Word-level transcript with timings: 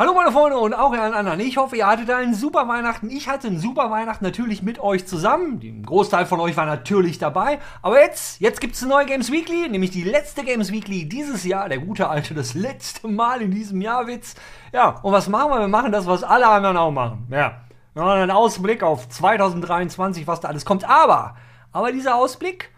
Hallo 0.00 0.14
meine 0.14 0.32
Freunde 0.32 0.56
und 0.56 0.72
auch 0.72 0.94
ihr 0.94 1.02
anderen. 1.02 1.40
Ich 1.40 1.58
hoffe, 1.58 1.76
ihr 1.76 1.86
hattet 1.86 2.08
einen 2.08 2.32
super 2.32 2.66
Weihnachten. 2.66 3.10
Ich 3.10 3.28
hatte 3.28 3.48
einen 3.48 3.60
super 3.60 3.90
Weihnachten 3.90 4.24
natürlich 4.24 4.62
mit 4.62 4.78
euch 4.78 5.06
zusammen. 5.06 5.60
Ein 5.62 5.82
Großteil 5.82 6.24
von 6.24 6.40
euch 6.40 6.56
war 6.56 6.64
natürlich 6.64 7.18
dabei. 7.18 7.58
Aber 7.82 8.00
jetzt, 8.00 8.40
jetzt 8.40 8.62
gibt's 8.62 8.82
eine 8.82 8.92
neue 8.92 9.04
Games 9.04 9.30
Weekly, 9.30 9.68
nämlich 9.68 9.90
die 9.90 10.02
letzte 10.02 10.42
Games 10.42 10.72
Weekly 10.72 11.06
dieses 11.06 11.44
Jahr. 11.44 11.68
Der 11.68 11.76
gute 11.76 12.08
alte, 12.08 12.32
das 12.32 12.54
letzte 12.54 13.08
Mal 13.08 13.42
in 13.42 13.50
diesem 13.50 13.82
Jahr 13.82 14.06
Witz. 14.06 14.36
Ja, 14.72 15.00
und 15.02 15.12
was 15.12 15.28
machen 15.28 15.50
wir? 15.50 15.60
Wir 15.60 15.68
machen 15.68 15.92
das, 15.92 16.06
was 16.06 16.24
alle 16.24 16.46
anderen 16.46 16.78
auch 16.78 16.92
machen. 16.92 17.26
Ja, 17.30 17.60
wir 17.92 18.02
machen 18.02 18.20
einen 18.20 18.30
Ausblick 18.30 18.82
auf 18.82 19.06
2023, 19.06 20.26
was 20.26 20.40
da 20.40 20.48
alles 20.48 20.64
kommt. 20.64 20.88
Aber, 20.88 21.36
aber 21.72 21.92
dieser 21.92 22.14
Ausblick, 22.14 22.70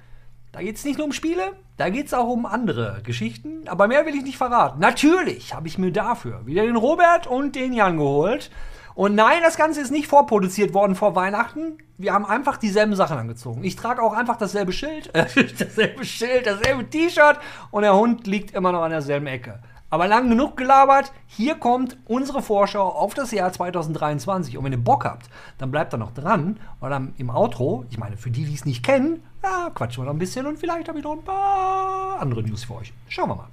da 0.51 0.61
geht's 0.61 0.85
nicht 0.85 0.99
nur 0.99 1.07
um 1.07 1.13
Spiele, 1.13 1.53
da 1.77 1.89
geht's 1.89 2.15
auch 2.15 2.29
um 2.29 2.47
andere 2.47 3.01
Geschichten. 3.03 3.67
Aber 3.67 3.89
mehr 3.89 4.07
will 4.07 4.15
ich 4.15 4.23
nicht 4.23 4.37
verraten. 4.37 4.81
Natürlich 4.81 5.55
habe 5.55 5.69
ich 5.69 5.79
mir 5.79 5.93
dafür 5.93 6.47
wieder 6.47 6.63
den 6.63 6.77
Robert 6.77 7.27
und 7.27 7.55
den 7.57 7.73
Jan 7.73 7.97
geholt. 7.97 8.51
Und 8.95 9.15
nein, 9.15 9.41
das 9.43 9.57
Ganze 9.57 9.81
ist 9.81 9.91
nicht 9.91 10.07
vorproduziert 10.07 10.75
worden 10.75 10.95
vor 10.95 11.15
Weihnachten. 11.15 11.79
Wir 11.97 12.13
haben 12.13 12.27
einfach 12.27 12.59
dieselben 12.59 12.95
Sachen 12.95 13.17
angezogen. 13.17 13.65
Ich 13.65 13.77
trage 13.77 14.03
auch 14.03 14.13
einfach 14.13 14.37
dasselbe 14.37 14.73
Schild, 14.73 15.15
äh, 15.15 15.25
dasselbe 15.59 16.05
Schild, 16.05 16.47
dasselbe 16.47 16.89
T-Shirt 16.89 17.39
und 17.71 17.83
der 17.83 17.97
Hund 17.97 18.27
liegt 18.27 18.55
immer 18.55 18.73
noch 18.73 18.83
an 18.83 18.91
derselben 18.91 19.27
Ecke. 19.27 19.61
Aber 19.89 20.09
lang 20.09 20.31
genug 20.31 20.57
gelabert. 20.57 21.13
Hier 21.27 21.57
kommt 21.57 21.99
unsere 22.07 22.41
Vorschau 22.41 22.89
auf 22.89 23.13
das 23.13 23.31
Jahr 23.31 23.53
2023. 23.53 24.57
Und 24.57 24.65
wenn 24.65 24.73
ihr 24.73 24.79
Bock 24.79 25.05
habt, 25.05 25.29
dann 25.59 25.71
bleibt 25.71 25.93
da 25.93 25.99
noch 25.99 26.13
dran. 26.13 26.59
Oder 26.81 27.09
im 27.19 27.29
Outro, 27.29 27.85
ich 27.91 27.99
meine, 27.99 28.17
für 28.17 28.31
die, 28.31 28.47
die 28.47 28.55
es 28.55 28.65
nicht 28.65 28.83
kennen, 28.83 29.23
ja, 29.43 29.71
quatschen 29.75 30.03
wir 30.03 30.07
noch 30.07 30.15
ein 30.15 30.19
bisschen 30.19 30.47
und 30.47 30.59
vielleicht 30.59 30.89
habe 30.89 30.99
ich 30.99 31.05
noch 31.05 31.13
ein 31.13 31.25
paar 31.25 32.21
andere 32.21 32.43
News 32.43 32.65
für 32.65 32.77
euch. 32.77 32.93
Schauen 33.09 33.31
wir 33.31 33.37
mal. 33.37 33.49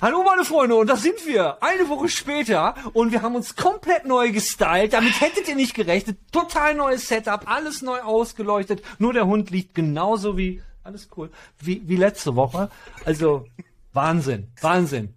Hallo 0.00 0.24
meine 0.24 0.44
Freunde 0.44 0.74
und 0.74 0.88
da 0.88 0.96
sind 0.96 1.24
wir. 1.26 1.62
Eine 1.62 1.88
Woche 1.88 2.08
später 2.08 2.74
und 2.92 3.12
wir 3.12 3.22
haben 3.22 3.36
uns 3.36 3.54
komplett 3.54 4.04
neu 4.04 4.32
gestylt. 4.32 4.94
Damit 4.94 5.20
hättet 5.20 5.46
ihr 5.46 5.54
nicht 5.54 5.74
gerechnet. 5.74 6.18
Total 6.32 6.74
neues 6.74 7.06
Setup, 7.06 7.48
alles 7.48 7.82
neu 7.82 8.00
ausgeleuchtet. 8.00 8.82
Nur 8.98 9.12
der 9.12 9.26
Hund 9.26 9.50
liegt 9.50 9.76
genauso 9.76 10.36
wie 10.36 10.60
alles 10.82 11.08
cool. 11.16 11.30
Wie, 11.60 11.82
wie 11.86 11.94
letzte 11.94 12.34
Woche. 12.34 12.68
Also 13.04 13.46
Wahnsinn, 13.92 14.48
Wahnsinn. 14.60 15.14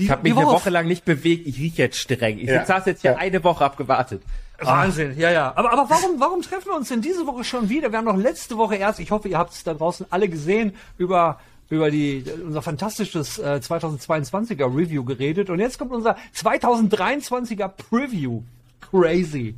Die, 0.00 0.06
ich 0.06 0.10
habe 0.10 0.22
mich 0.22 0.36
eine 0.36 0.46
Woche 0.46 0.70
lang 0.70 0.86
nicht 0.86 1.04
bewegt. 1.04 1.46
Ich 1.46 1.58
riech 1.58 1.76
jetzt 1.76 1.98
streng. 1.98 2.38
Ich 2.38 2.48
ja. 2.48 2.64
saß 2.64 2.86
jetzt 2.86 3.02
hier 3.02 3.12
ja. 3.12 3.16
eine 3.18 3.44
Woche 3.44 3.64
abgewartet. 3.64 4.22
Wahnsinn, 4.58 5.18
ja, 5.18 5.30
ja. 5.30 5.52
Aber, 5.56 5.72
aber 5.72 5.88
warum, 5.88 6.18
warum 6.18 6.42
treffen 6.42 6.66
wir 6.66 6.76
uns 6.76 6.88
denn 6.88 7.00
diese 7.00 7.26
Woche 7.26 7.44
schon 7.44 7.68
wieder? 7.68 7.92
Wir 7.92 7.98
haben 7.98 8.04
noch 8.04 8.16
letzte 8.16 8.56
Woche 8.56 8.76
erst, 8.76 9.00
ich 9.00 9.10
hoffe, 9.10 9.28
ihr 9.28 9.38
habt 9.38 9.52
es 9.52 9.64
da 9.64 9.74
draußen 9.74 10.06
alle 10.10 10.28
gesehen, 10.28 10.74
über 10.98 11.38
über 11.70 11.90
die 11.90 12.24
unser 12.44 12.62
fantastisches 12.62 13.38
äh, 13.38 13.60
2022er 13.62 14.76
Review 14.76 15.04
geredet 15.04 15.50
und 15.50 15.60
jetzt 15.60 15.78
kommt 15.78 15.92
unser 15.92 16.16
2023er 16.34 17.68
Preview. 17.68 18.42
Crazy. 18.90 19.54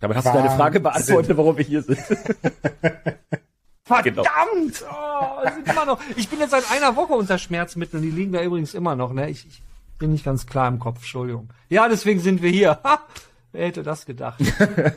Damit 0.00 0.18
hast 0.18 0.26
Wahnsinn. 0.26 0.42
du 0.42 0.48
deine 0.48 0.58
Frage 0.58 0.80
beantwortet, 0.80 1.36
warum 1.36 1.56
wir 1.56 1.64
hier 1.64 1.82
sind. 1.82 1.98
Verdammt! 3.84 4.16
Genau. 4.24 5.40
Oh, 5.42 5.50
sind 5.50 5.68
immer 5.68 5.84
noch. 5.84 6.00
Ich 6.16 6.28
bin 6.28 6.38
jetzt 6.40 6.52
seit 6.52 6.70
einer 6.70 6.96
Woche 6.96 7.12
unter 7.12 7.38
Schmerzmitteln. 7.38 8.02
Die 8.02 8.10
liegen 8.10 8.32
da 8.32 8.42
übrigens 8.42 8.72
immer 8.72 8.96
noch. 8.96 9.12
Ne? 9.12 9.28
Ich, 9.28 9.46
ich 9.46 9.62
bin 9.98 10.12
nicht 10.12 10.24
ganz 10.24 10.46
klar 10.46 10.68
im 10.68 10.78
Kopf. 10.78 10.98
Entschuldigung. 10.98 11.50
Ja, 11.68 11.88
deswegen 11.88 12.20
sind 12.20 12.42
wir 12.42 12.50
hier. 12.50 12.78
Ha! 12.82 13.00
Wer 13.52 13.66
hätte 13.66 13.82
das 13.84 14.04
gedacht? 14.04 14.40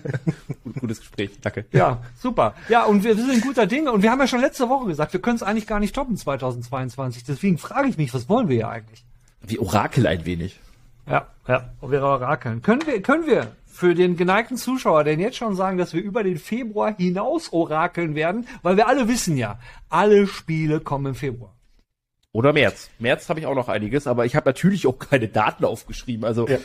Gutes 0.79 0.99
Gespräch, 0.99 1.29
danke. 1.41 1.65
Ja, 1.71 2.01
super. 2.17 2.55
Ja, 2.69 2.85
und 2.85 3.03
wir 3.03 3.15
sind 3.15 3.43
guter 3.43 3.67
Dinge. 3.67 3.91
Und 3.91 4.01
wir 4.01 4.09
haben 4.09 4.19
ja 4.19 4.25
schon 4.25 4.41
letzte 4.41 4.67
Woche 4.67 4.87
gesagt, 4.87 5.13
wir 5.13 5.21
können 5.21 5.35
es 5.35 5.43
eigentlich 5.43 5.67
gar 5.67 5.79
nicht 5.79 5.93
toppen 5.93 6.17
2022. 6.17 7.23
Deswegen 7.23 7.59
frage 7.59 7.89
ich 7.89 7.97
mich, 7.97 8.13
was 8.15 8.29
wollen 8.29 8.49
wir 8.49 8.55
ja 8.55 8.69
eigentlich? 8.69 9.05
Wie 9.41 9.59
Orakel 9.59 10.07
ein 10.07 10.25
wenig. 10.25 10.59
Ja, 11.07 11.27
ja, 11.47 11.69
wir 11.81 12.03
orakeln. 12.03 12.61
Können 12.61 12.85
wir, 12.85 13.01
können 13.01 13.27
wir 13.27 13.51
für 13.77 13.93
den 13.93 14.17
geneigten 14.17 14.57
Zuschauer 14.57 15.03
denn 15.03 15.19
jetzt 15.19 15.37
schon 15.37 15.55
sagen, 15.55 15.77
dass 15.77 15.93
wir 15.93 16.01
über 16.01 16.23
den 16.23 16.39
Februar 16.39 16.95
hinaus 16.97 17.53
orakeln 17.53 18.15
werden? 18.15 18.47
Weil 18.63 18.75
wir 18.75 18.87
alle 18.87 19.07
wissen 19.07 19.37
ja, 19.37 19.59
alle 19.87 20.25
Spiele 20.25 20.79
kommen 20.79 21.05
im 21.05 21.15
Februar. 21.15 21.55
Oder 22.31 22.53
März. 22.53 22.89
März 22.97 23.29
habe 23.29 23.39
ich 23.39 23.45
auch 23.45 23.55
noch 23.55 23.69
einiges, 23.69 24.07
aber 24.07 24.25
ich 24.25 24.35
habe 24.35 24.49
natürlich 24.49 24.87
auch 24.87 24.97
keine 24.97 25.27
Daten 25.27 25.63
aufgeschrieben. 25.63 26.25
Also 26.25 26.47
ja. 26.47 26.57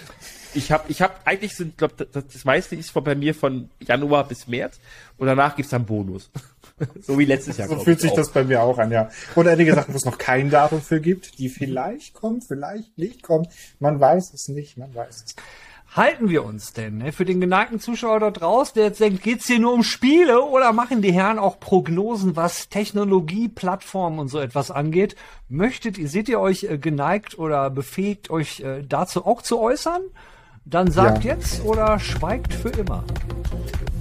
ich 0.55 0.73
habe, 0.73 0.85
ich 0.89 1.03
habe 1.03 1.13
eigentlich 1.27 1.55
sind, 1.55 1.77
glaube 1.77 1.95
das, 2.11 2.27
das 2.27 2.45
meiste 2.47 2.77
ist 2.77 2.91
von 2.91 3.05
bei 3.05 3.15
mir 3.15 3.35
von 3.35 3.69
Januar 3.87 4.27
bis 4.27 4.49
März 4.49 4.81
und 5.19 5.27
danach 5.27 5.55
gibt's 5.55 5.71
dann 5.71 5.85
Bonus. 5.85 6.31
so 7.03 7.19
wie 7.19 7.27
letztes 7.27 7.59
Jahr. 7.59 7.69
So 7.69 7.79
fühlt 7.79 8.01
sich 8.01 8.13
auch. 8.13 8.17
das 8.17 8.31
bei 8.31 8.45
mir 8.45 8.63
auch 8.63 8.79
an, 8.79 8.91
ja. 8.91 9.11
Und 9.35 9.47
einige 9.49 9.75
Sachen, 9.75 9.93
wo 9.93 9.99
es 9.99 10.07
noch 10.07 10.17
kein 10.17 10.49
Datum 10.49 10.81
für 10.81 11.01
gibt, 11.01 11.39
die 11.39 11.51
vielleicht 11.51 12.15
kommen, 12.15 12.41
vielleicht 12.41 12.97
nicht 12.97 13.23
kommen. 13.23 13.49
Man 13.81 14.01
weiß 14.01 14.33
es 14.33 14.49
nicht, 14.49 14.79
man 14.79 14.95
weiß 14.95 15.17
es 15.17 15.37
nicht 15.37 15.43
halten 15.95 16.29
wir 16.29 16.45
uns 16.45 16.73
denn? 16.73 16.99
Ne? 16.99 17.13
Für 17.13 17.25
den 17.25 17.41
geneigten 17.41 17.79
Zuschauer 17.79 18.21
dort 18.21 18.43
raus, 18.43 18.73
der 18.73 18.85
jetzt 18.85 19.01
denkt, 19.01 19.23
geht's 19.23 19.47
hier 19.47 19.59
nur 19.59 19.73
um 19.73 19.83
Spiele 19.83 20.43
oder 20.43 20.73
machen 20.73 21.03
die 21.03 21.13
Herren 21.13 21.39
auch 21.39 21.61
Prognosen, 21.61 22.35
was 22.37 22.69
Technologie, 22.69 23.49
Plattformen 23.49 24.19
und 24.19 24.29
so 24.29 24.39
etwas 24.39 24.71
angeht? 24.71 25.17
Möchtet 25.49 25.99
ihr, 25.99 26.09
seht 26.09 26.29
ihr 26.29 26.41
euch 26.41 26.65
äh, 26.65 26.79
geneigt 26.79 27.39
oder 27.39 27.71
befähigt, 27.71 28.31
euch 28.31 28.61
äh, 28.61 28.83
dazu 28.83 29.27
auch 29.27 29.43
zu 29.43 29.61
äußern? 29.61 30.03
Dann 30.65 30.91
sagt 30.91 31.25
ja. 31.25 31.35
jetzt 31.35 31.65
oder 31.65 31.99
schweigt 31.99 32.55
für 32.55 32.71
immer. 32.71 33.05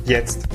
Jetzt. 0.06 0.48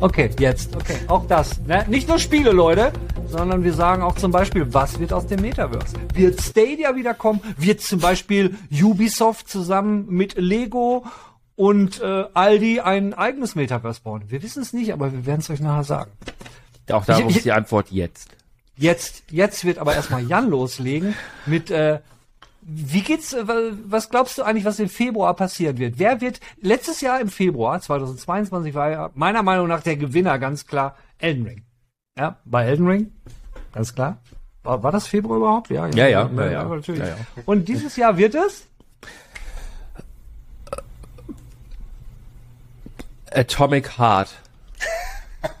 Okay, 0.00 0.30
jetzt. 0.38 0.76
Okay, 0.76 0.98
auch 1.08 1.26
das. 1.26 1.60
Ne? 1.62 1.84
Nicht 1.88 2.08
nur 2.08 2.18
Spiele, 2.18 2.52
Leute, 2.52 2.92
sondern 3.28 3.64
wir 3.64 3.72
sagen 3.72 4.02
auch 4.02 4.14
zum 4.14 4.30
Beispiel, 4.30 4.72
was 4.74 4.98
wird 4.98 5.12
aus 5.12 5.26
dem 5.26 5.40
Metaverse? 5.40 5.96
Wird 6.14 6.40
Stadia 6.40 6.94
wiederkommen? 6.94 7.40
Wird 7.56 7.80
zum 7.80 8.00
Beispiel 8.00 8.56
Ubisoft 8.70 9.48
zusammen 9.48 10.06
mit 10.08 10.36
Lego 10.36 11.04
und 11.54 12.00
äh, 12.02 12.24
Aldi 12.34 12.80
ein 12.80 13.14
eigenes 13.14 13.54
Metaverse 13.54 14.02
bauen? 14.02 14.24
Wir 14.28 14.42
wissen 14.42 14.62
es 14.62 14.72
nicht, 14.74 14.92
aber 14.92 15.12
wir 15.12 15.24
werden 15.24 15.40
es 15.40 15.48
euch 15.48 15.60
nachher 15.60 15.84
sagen. 15.84 16.10
Auch 16.90 17.04
darauf 17.04 17.34
ist 17.34 17.44
die 17.44 17.52
Antwort 17.52 17.90
jetzt. 17.90 18.28
Jetzt, 18.76 19.24
jetzt 19.30 19.64
wird 19.64 19.78
aber 19.78 19.94
erstmal 19.94 20.22
Jan 20.22 20.50
loslegen 20.50 21.14
mit 21.46 21.70
äh, 21.70 22.00
wie 22.68 23.02
geht's, 23.02 23.32
äh, 23.32 23.44
was 23.84 24.10
glaubst 24.10 24.38
du 24.38 24.42
eigentlich, 24.42 24.64
was 24.64 24.80
im 24.80 24.88
Februar 24.88 25.34
passieren 25.34 25.78
wird? 25.78 25.98
Wer 25.98 26.20
wird, 26.20 26.40
letztes 26.60 27.00
Jahr 27.00 27.20
im 27.20 27.28
Februar 27.28 27.80
2022 27.80 28.74
war 28.74 28.90
ja 28.90 29.10
meiner 29.14 29.44
Meinung 29.44 29.68
nach 29.68 29.82
der 29.82 29.96
Gewinner 29.96 30.38
ganz 30.40 30.66
klar 30.66 30.96
Elden 31.18 31.46
Ring. 31.46 31.64
Ja, 32.18 32.38
bei 32.44 32.64
Elden 32.64 32.88
Ring, 32.88 33.12
ganz 33.72 33.94
klar. 33.94 34.18
War, 34.64 34.82
war 34.82 34.90
das 34.90 35.06
Februar 35.06 35.36
überhaupt? 35.38 35.70
Ja, 35.70 35.86
ja, 35.86 36.08
ja. 36.08 36.28
ja, 36.28 36.44
ja, 36.44 36.50
ja 36.50 36.64
natürlich. 36.64 37.02
Ja, 37.02 37.16
Und 37.44 37.68
dieses 37.68 37.94
Jahr 37.96 38.16
wird 38.18 38.34
es? 38.34 38.66
Atomic 43.30 43.98
Heart. 43.98 44.34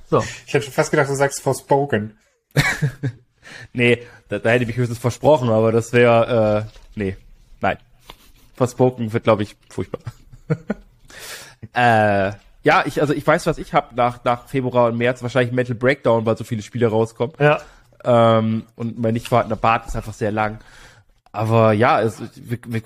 So. 0.08 0.24
Ich 0.46 0.54
hätte 0.54 0.64
schon 0.64 0.72
fast 0.72 0.90
gedacht, 0.90 1.08
du 1.08 1.14
sagst 1.14 1.42
Forspoken. 1.42 2.16
nee, 3.72 4.02
da, 4.28 4.38
da 4.38 4.50
hätte 4.50 4.62
ich 4.62 4.68
mich 4.68 4.76
höchstens 4.76 4.98
versprochen, 4.98 5.50
aber 5.50 5.72
das 5.72 5.92
wäre, 5.92 6.66
äh, 6.68 6.85
nee, 6.96 7.16
nein. 7.60 7.78
Forspoken 8.56 9.12
wird, 9.12 9.24
glaube 9.24 9.44
ich, 9.44 9.56
furchtbar. 9.68 10.00
äh, 11.74 12.32
ja, 12.62 12.82
ich, 12.84 13.00
also 13.00 13.14
ich 13.14 13.24
weiß, 13.24 13.46
was 13.46 13.58
ich 13.58 13.74
habe 13.74 13.94
nach, 13.94 14.24
nach 14.24 14.48
Februar 14.48 14.88
und 14.88 14.98
März, 14.98 15.22
wahrscheinlich 15.22 15.52
Metal 15.52 15.76
Breakdown, 15.76 16.26
weil 16.26 16.36
so 16.36 16.42
viele 16.42 16.62
Spiele 16.62 16.88
rauskommen. 16.88 17.36
Ja. 17.38 17.60
Ähm, 18.02 18.64
und 18.74 18.98
mein 18.98 19.14
nicht 19.14 19.28
vorhandener 19.28 19.56
Bart 19.56 19.86
ist 19.86 19.94
einfach 19.94 20.14
sehr 20.14 20.32
lang. 20.32 20.58
Aber 21.30 21.72
ja, 21.72 22.00
es, 22.00 22.20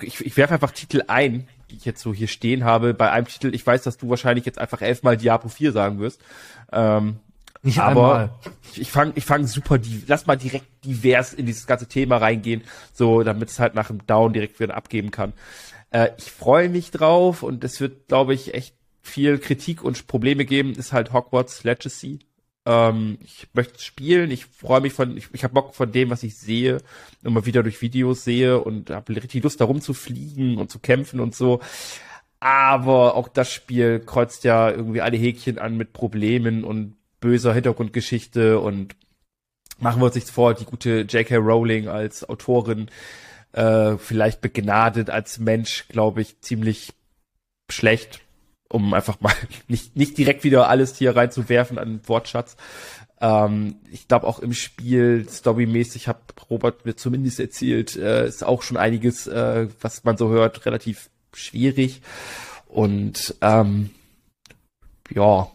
ich, 0.03 0.21
ich 0.21 0.37
werfe 0.37 0.55
einfach 0.55 0.73
Titel 0.73 1.03
ein, 1.07 1.49
die 1.71 1.77
ich 1.77 1.85
jetzt 1.85 2.03
so 2.03 2.13
hier 2.13 2.29
stehen 2.29 2.65
habe. 2.65 2.95
Bei 2.95 3.11
einem 3.11 3.27
Titel, 3.27 3.55
ich 3.55 3.67
weiß, 3.67 3.83
dass 3.83 3.97
du 3.97 4.11
wahrscheinlich 4.11 4.45
jetzt 4.45 4.59
einfach 4.59 4.83
elfmal 4.83 5.17
Diablo 5.17 5.49
4 5.49 5.73
sagen 5.73 6.01
wirst. 6.01 6.21
Ähm, 6.73 7.21
nicht 7.63 7.79
aber 7.79 8.13
einmal. 8.13 8.31
ich, 8.75 8.91
fange 8.91 9.13
ich 9.17 9.25
fang 9.25 9.47
super, 9.47 9.79
die, 9.79 10.03
lass 10.07 10.27
mal 10.27 10.37
direkt 10.37 10.67
divers 10.85 11.35
in 11.35 11.47
dieses 11.47 11.67
ganze 11.67 11.87
Thema 11.87 12.17
reingehen, 12.17 12.63
so 12.93 13.23
damit 13.23 13.51
es 13.51 13.59
halt 13.59 13.75
nach 13.75 13.89
dem 13.89 14.07
Down 14.07 14.33
direkt 14.33 14.61
wieder 14.61 14.77
abgeben 14.77 15.11
kann. 15.11 15.35
Äh, 15.91 16.11
ich 16.17 16.31
freue 16.31 16.69
mich 16.69 16.91
drauf 16.91 17.43
und 17.43 17.63
es 17.65 17.81
wird, 17.81 18.09
glaube 18.09 18.35
ich, 18.35 18.55
echt 18.55 18.75
viel 19.03 19.39
Kritik 19.39 19.83
und 19.83 20.07
Probleme 20.07 20.45
geben, 20.45 20.75
ist 20.75 20.93
halt 20.93 21.13
Hogwarts 21.13 21.65
Legacy. 21.65 22.21
Ähm, 22.67 23.19
ich 23.23 23.49
möchte 23.53 23.83
spielen, 23.83 24.31
ich 24.31 24.47
freue 24.47 24.81
mich 24.81 24.93
von, 24.93 25.17
ich, 25.17 25.29
ich 25.33 25.45
habe 25.45 25.55
Bock 25.55 25.75
von 25.75 25.93
dem, 25.93 26.11
was 26.11 26.23
ich 26.23 26.37
sehe, 26.37 26.79
immer 27.23 27.47
wieder 27.47 27.63
durch 27.63 27.83
Videos 27.83 28.25
sehe 28.25 28.61
und 28.61 28.91
habe 28.91 29.17
richtig 29.17 29.43
Lust 29.43 29.61
darum 29.61 29.81
zu 29.81 29.95
fliegen 29.95 30.59
und 30.59 30.71
zu 30.71 30.79
kämpfen 30.79 31.21
und 31.21 31.35
so. 31.35 31.61
Aber 32.39 33.17
auch 33.17 33.29
das 33.29 33.53
Spiel 33.53 34.01
kreuzt 34.01 34.45
ja 34.45 34.71
irgendwie 34.71 35.03
alle 35.03 35.19
Häkchen 35.19 35.59
an 35.59 35.77
mit 35.77 35.93
Problemen 35.93 36.65
und 36.65 36.97
böser 37.21 37.55
Hintergrundgeschichte 37.55 38.59
und 38.59 38.97
machen 39.79 40.01
wir 40.01 40.07
uns 40.07 40.15
nichts 40.15 40.31
vor, 40.31 40.55
die 40.55 40.65
gute 40.65 41.01
J.K. 41.01 41.37
Rowling 41.37 41.89
als 41.89 42.29
Autorin, 42.29 42.91
äh, 43.53 43.97
vielleicht 43.97 44.41
begnadet 44.41 45.11
als 45.11 45.39
Mensch, 45.39 45.87
glaube 45.89 46.21
ich, 46.21 46.41
ziemlich 46.41 46.93
schlecht, 47.71 48.21
um 48.69 48.95
einfach 48.95 49.21
mal 49.21 49.35
nicht, 49.69 49.97
nicht 49.97 50.19
direkt 50.19 50.45
wieder 50.45 50.69
alles 50.69 50.97
hier 50.97 51.17
reinzuwerfen 51.17 51.79
an 51.79 52.01
Wortschatz. 52.07 52.57
Ähm, 53.21 53.77
ich 53.91 54.09
glaube 54.09 54.27
auch 54.27 54.39
im 54.39 54.55
Spiel 54.55 55.27
storymäßig 55.29 56.09
hat 56.09 56.35
Robert 56.49 56.85
mir 56.87 56.97
zumindest 56.97 57.41
erzählt, 57.41 57.97
äh, 57.97 58.27
ist 58.27 58.45
auch 58.45 58.63
schon 58.63 58.77
einiges, 58.77 59.27
äh, 59.27 59.69
was 59.81 60.05
man 60.05 60.17
so 60.17 60.31
hört, 60.31 60.65
relativ 60.67 61.11
schwierig. 61.33 62.01
Und 62.67 63.35
ähm, 63.41 63.91
ja, 65.13 65.51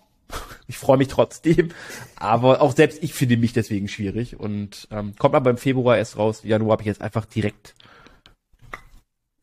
ich 0.68 0.78
freue 0.78 0.98
mich 0.98 1.08
trotzdem, 1.08 1.70
aber 2.16 2.62
auch 2.62 2.76
selbst 2.76 3.04
ich 3.04 3.14
finde 3.14 3.38
mich 3.38 3.54
deswegen 3.54 3.88
schwierig 3.88 4.40
und 4.40 4.88
ähm, 4.92 5.14
kommt 5.18 5.36
aber 5.36 5.50
im 5.50 5.58
Februar 5.58 5.98
erst 5.98 6.18
raus. 6.18 6.42
Januar 6.44 6.74
habe 6.74 6.84
ich 6.84 6.88
jetzt 6.88 7.02
einfach 7.02 7.26
direkt 7.26 7.76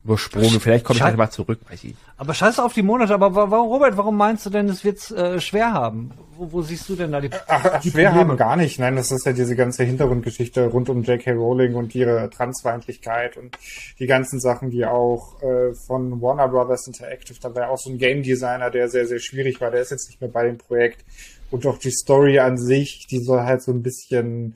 übersprungen. 0.03 0.59
Vielleicht 0.59 0.85
komme 0.85 0.97
ich 0.97 1.03
gleich 1.03 1.15
mal 1.15 1.29
zurück, 1.29 1.59
weiß 1.69 1.83
ich. 1.85 1.95
Aber 2.17 2.33
scheiß 2.33 2.59
auf 2.59 2.73
die 2.73 2.81
Monate. 2.81 3.13
Aber 3.13 3.33
warum, 3.33 3.69
Robert, 3.69 3.97
warum 3.97 4.17
meinst 4.17 4.45
du 4.45 4.49
denn, 4.49 4.67
es 4.69 4.83
wird 4.83 5.09
äh, 5.11 5.39
schwer 5.39 5.73
haben? 5.73 6.11
Wo, 6.35 6.51
wo 6.51 6.61
siehst 6.61 6.89
du 6.89 6.95
denn 6.95 7.11
da 7.11 7.21
die, 7.21 7.29
ach, 7.31 7.65
ach, 7.65 7.81
die 7.81 7.91
schwer 7.91 8.09
Probleme? 8.09 8.31
haben 8.31 8.37
gar 8.37 8.55
nicht. 8.55 8.79
Nein, 8.79 8.95
das 8.95 9.11
ist 9.11 9.25
ja 9.25 9.33
diese 9.33 9.55
ganze 9.55 9.83
Hintergrundgeschichte 9.83 10.67
rund 10.67 10.89
um 10.89 11.03
J.K. 11.03 11.31
Rowling 11.31 11.75
und 11.75 11.95
ihre 11.95 12.29
Transfeindlichkeit 12.29 13.37
und 13.37 13.57
die 13.99 14.07
ganzen 14.07 14.39
Sachen, 14.39 14.69
die 14.69 14.85
auch 14.85 15.41
äh, 15.41 15.73
von 15.73 16.21
Warner 16.21 16.49
Brothers 16.49 16.87
Interactive, 16.87 17.39
da 17.41 17.53
war 17.55 17.69
auch 17.69 17.77
so 17.77 17.89
ein 17.89 17.97
Game 17.97 18.23
Designer, 18.23 18.71
der 18.71 18.89
sehr, 18.89 19.07
sehr 19.07 19.19
schwierig 19.19 19.61
war. 19.61 19.71
Der 19.71 19.81
ist 19.81 19.91
jetzt 19.91 20.09
nicht 20.09 20.21
mehr 20.21 20.29
bei 20.29 20.45
dem 20.45 20.57
Projekt. 20.57 21.05
Und 21.51 21.65
auch 21.67 21.77
die 21.77 21.91
Story 21.91 22.39
an 22.39 22.57
sich, 22.57 23.07
die 23.09 23.19
soll 23.19 23.41
halt 23.41 23.61
so 23.61 23.71
ein 23.71 23.83
bisschen, 23.83 24.55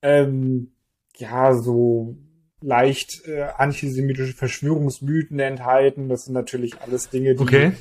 ähm, 0.00 0.70
ja, 1.16 1.54
so 1.54 2.16
leicht 2.60 3.26
äh, 3.26 3.42
antisemitische 3.56 4.34
Verschwörungsmythen 4.34 5.38
enthalten. 5.38 6.08
Das 6.08 6.24
sind 6.24 6.34
natürlich 6.34 6.80
alles 6.80 7.10
Dinge, 7.10 7.34
die, 7.34 7.42
okay. 7.42 7.72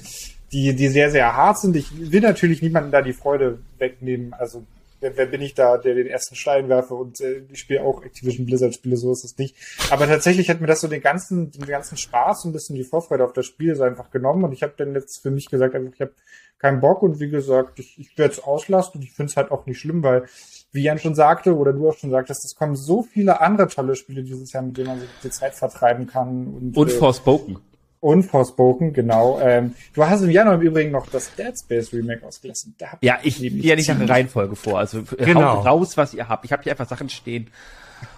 die, 0.52 0.76
die 0.76 0.88
sehr, 0.88 1.12
sehr 1.12 1.36
hart 1.36 1.60
sind. 1.60 1.76
Ich 1.76 2.12
will 2.12 2.22
natürlich 2.22 2.62
niemanden 2.62 2.92
da 2.92 3.02
die 3.02 3.14
Freude 3.14 3.60
wegnehmen. 3.78 4.34
Also 4.34 4.66
wer, 5.00 5.18
wer 5.18 5.26
bin 5.26 5.42
ich 5.42 5.54
da, 5.54 5.78
der 5.78 5.96
den 5.96 6.08
ersten 6.08 6.36
Stein 6.36 6.70
werfe 6.70 6.96
und 6.96 7.20
äh, 7.22 7.44
ich 7.52 7.60
spiele 7.60 7.82
auch 7.82 8.04
Activision 8.04 8.46
Blizzard 8.46 8.74
Spiele, 8.74 8.98
so 8.98 9.12
ist 9.12 9.24
es 9.24 9.38
nicht. 9.38 9.56
Aber 9.92 10.08
tatsächlich 10.08 10.50
hat 10.50 10.62
mir 10.62 10.68
das 10.68 10.82
so 10.82 10.88
den 10.88 11.02
ganzen, 11.02 11.52
den 11.52 11.66
ganzen 11.66 11.98
Spaß 11.98 12.46
und 12.46 12.52
ein 12.52 12.54
bisschen 12.54 12.76
die 12.76 12.84
Vorfreude 12.84 13.24
auf 13.24 13.34
das 13.34 13.46
Spiel 13.46 13.76
so 13.76 13.84
einfach 13.84 14.12
genommen 14.12 14.44
und 14.44 14.54
ich 14.54 14.64
habe 14.64 14.74
dann 14.78 14.94
jetzt 14.94 15.22
für 15.22 15.32
mich 15.32 15.48
gesagt, 15.48 15.76
also 15.76 15.90
ich 15.94 16.02
habe 16.02 16.14
keinen 16.58 16.80
Bock 16.80 17.04
und 17.04 17.20
wie 17.20 17.30
gesagt, 17.30 17.80
ich, 17.80 18.00
ich 18.00 18.18
werde 18.18 18.34
es 18.34 18.44
auslassen 18.44 18.96
und 18.96 19.04
ich 19.04 19.14
finde 19.14 19.30
es 19.30 19.38
halt 19.38 19.52
auch 19.52 19.66
nicht 19.66 19.80
schlimm, 19.80 20.04
weil 20.04 20.26
wie 20.72 20.84
Jan 20.84 21.00
schon 21.00 21.16
sagte, 21.16 21.56
oder 21.56 21.74
du 21.74 21.90
auch 21.90 21.98
schon 21.98 22.10
sagtest, 22.10 22.44
es 22.46 22.56
kommen 22.56 22.76
so 22.76 23.04
viele 23.04 23.42
andere 23.42 23.68
tolle 23.68 23.96
Spiele 23.96 24.24
dieses 24.24 24.52
Jahr, 24.52 24.64
mit 24.64 24.78
denen 24.78 24.88
man 24.88 25.00
sich 25.00 25.10
die 25.24 25.30
Zeit 25.30 25.54
vertreiben 25.54 26.08
kann. 26.08 26.48
Und, 26.48 26.78
und 26.78 26.90
äh, 26.90 26.94
Forspoken. 26.94 27.60
Und 28.06 28.22
Forspoken, 28.22 28.94
genau. 28.94 29.40
Ähm, 29.42 29.74
du 29.96 30.06
hast 30.06 30.22
im 30.22 30.30
Januar 30.30 30.54
im 30.56 30.62
Übrigen 30.62 30.92
noch 30.92 31.08
das 31.08 31.34
Dead 31.34 31.58
Space 31.58 31.92
Remake 31.92 32.24
ausgelassen. 32.24 32.76
ja, 33.02 33.18
ich 33.24 33.40
gehe 33.40 33.50
ja 33.50 33.76
nicht 33.76 33.90
nach 33.90 33.98
der 33.98 34.08
Reihenfolge 34.08 34.56
vor. 34.56 34.78
Also 34.78 35.02
genau. 35.18 35.58
haut 35.58 35.66
raus, 35.66 35.98
was 35.98 36.14
ihr 36.14 36.30
habt. 36.30 36.46
Ich 36.46 36.52
habe 36.52 36.62
hier 36.62 36.74
einfach 36.74 36.88
Sachen 36.88 37.10
stehen. 37.10 37.48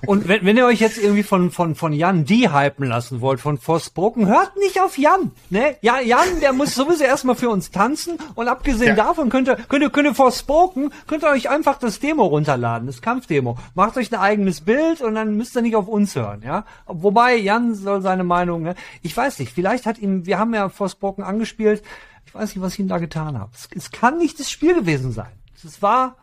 Und 0.06 0.28
wenn, 0.28 0.46
wenn 0.46 0.58
ihr 0.58 0.66
euch 0.66 0.80
jetzt 0.80 0.98
irgendwie 0.98 1.24
von, 1.24 1.52
von, 1.52 1.76
von 1.76 1.92
Jan 1.92 2.26
die 2.26 2.52
hypen 2.52 2.88
lassen 2.88 3.22
wollt, 3.22 3.40
von 3.40 3.58
Forsbroken, 3.58 4.28
hört 4.28 4.56
nicht 4.58 4.80
auf 4.80 4.98
Jan. 4.98 5.32
Ne? 5.50 5.76
Ja, 5.82 6.00
Jan, 6.00 6.40
der 6.40 6.54
muss 6.54 6.76
sowieso 6.76 7.04
erstmal 7.04 7.36
für 7.36 7.50
uns 7.50 7.72
tanzen. 7.72 8.18
Und 8.36 8.48
abgesehen 8.48 8.96
ja. 8.96 9.04
davon 9.04 9.30
könnt 9.30 9.48
ihr, 9.48 9.56
könnt 9.56 9.84
ihr, 9.84 9.90
könnt 9.90 10.08
ihr 10.08 10.16
Forspoken, 10.16 10.92
könnt 11.08 11.24
ihr 11.24 11.30
euch 11.30 11.50
einfach 11.50 11.80
das 11.80 12.00
Demo 12.00 12.26
runterladen, 12.26 12.88
das 12.88 13.02
Kampfdemo. 13.02 13.58
Macht 13.74 13.98
euch 13.98 14.12
ein 14.12 14.20
eigenes 14.20 14.62
Bild 14.62 15.02
und 15.02 15.16
dann 15.16 15.36
müsst 15.36 15.56
ihr 15.56 15.62
nicht 15.62 15.76
auf 15.76 15.88
uns 15.88 16.16
hören, 16.16 16.42
ja. 16.46 16.66
Wobei, 16.86 17.36
Jan 17.36 17.74
soll 17.74 18.02
seine 18.02 18.24
Meinung, 18.24 18.64
ne? 18.64 18.76
Ich 19.02 19.16
weiß 19.16 19.40
nicht, 19.40 19.52
vielleicht 19.52 19.86
hat 19.86 19.98
ihm, 19.98 20.26
wir 20.26 20.38
haben 20.38 20.54
ja 20.54 20.70
Forspoken 20.70 21.24
angespielt. 21.24 21.84
Ich 22.26 22.36
weiß 22.36 22.56
nicht, 22.56 22.62
was 22.62 22.74
ich 22.74 22.80
ihm 22.80 22.88
da 22.88 22.98
getan 22.98 23.40
habe. 23.40 23.52
Es, 23.54 23.68
es 23.76 23.92
kann 23.92 24.18
nicht 24.18 24.40
das 24.40 24.52
Spiel 24.52 24.76
gewesen 24.76 25.12
sein. 25.12 25.32
Es 25.64 25.82
war 25.82 26.16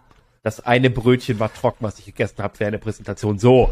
das 0.45 0.61
eine 0.61 0.91
Brötchen 0.91 1.41
war 1.41 1.53
trocken, 1.53 1.79
was 1.81 1.99
ich 1.99 2.05
gegessen 2.05 2.41
habe 2.43 2.55
während 2.59 2.75
der 2.75 2.79
Präsentation. 2.79 3.39
So. 3.41 3.71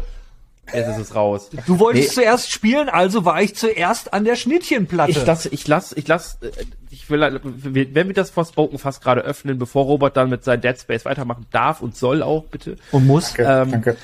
Jetzt 0.73 0.87
ist 0.89 0.97
es 0.97 1.15
raus. 1.15 1.49
Du 1.67 1.77
wolltest 1.77 2.15
nee. 2.15 2.23
zuerst 2.23 2.49
spielen, 2.49 2.87
also 2.87 3.25
war 3.25 3.41
ich 3.41 3.53
zuerst 3.53 4.13
an 4.13 4.23
der 4.23 4.37
Schnittchenplatte. 4.37 5.11
Ich 5.11 5.25
lass, 5.25 5.45
ich 5.45 5.67
lass, 5.67 5.91
ich 5.91 6.07
lass, 6.07 6.37
äh, 6.41 6.51
ich 6.89 7.09
will, 7.09 7.41
wenn 7.43 8.07
wir 8.07 8.13
das 8.13 8.29
Forspoken 8.29 8.79
fast 8.79 9.03
gerade 9.03 9.21
öffnen, 9.21 9.59
bevor 9.59 9.85
Robert 9.85 10.15
dann 10.15 10.29
mit 10.29 10.45
seinem 10.45 10.61
Dead 10.61 10.79
Space 10.79 11.03
weitermachen 11.03 11.47
darf 11.51 11.81
und 11.81 11.97
soll 11.97 12.23
auch, 12.23 12.45
bitte. 12.45 12.77
Und 12.91 13.05
muss. 13.05 13.33
Danke, 13.33 13.43
ähm, 13.43 13.71
danke 13.71 13.97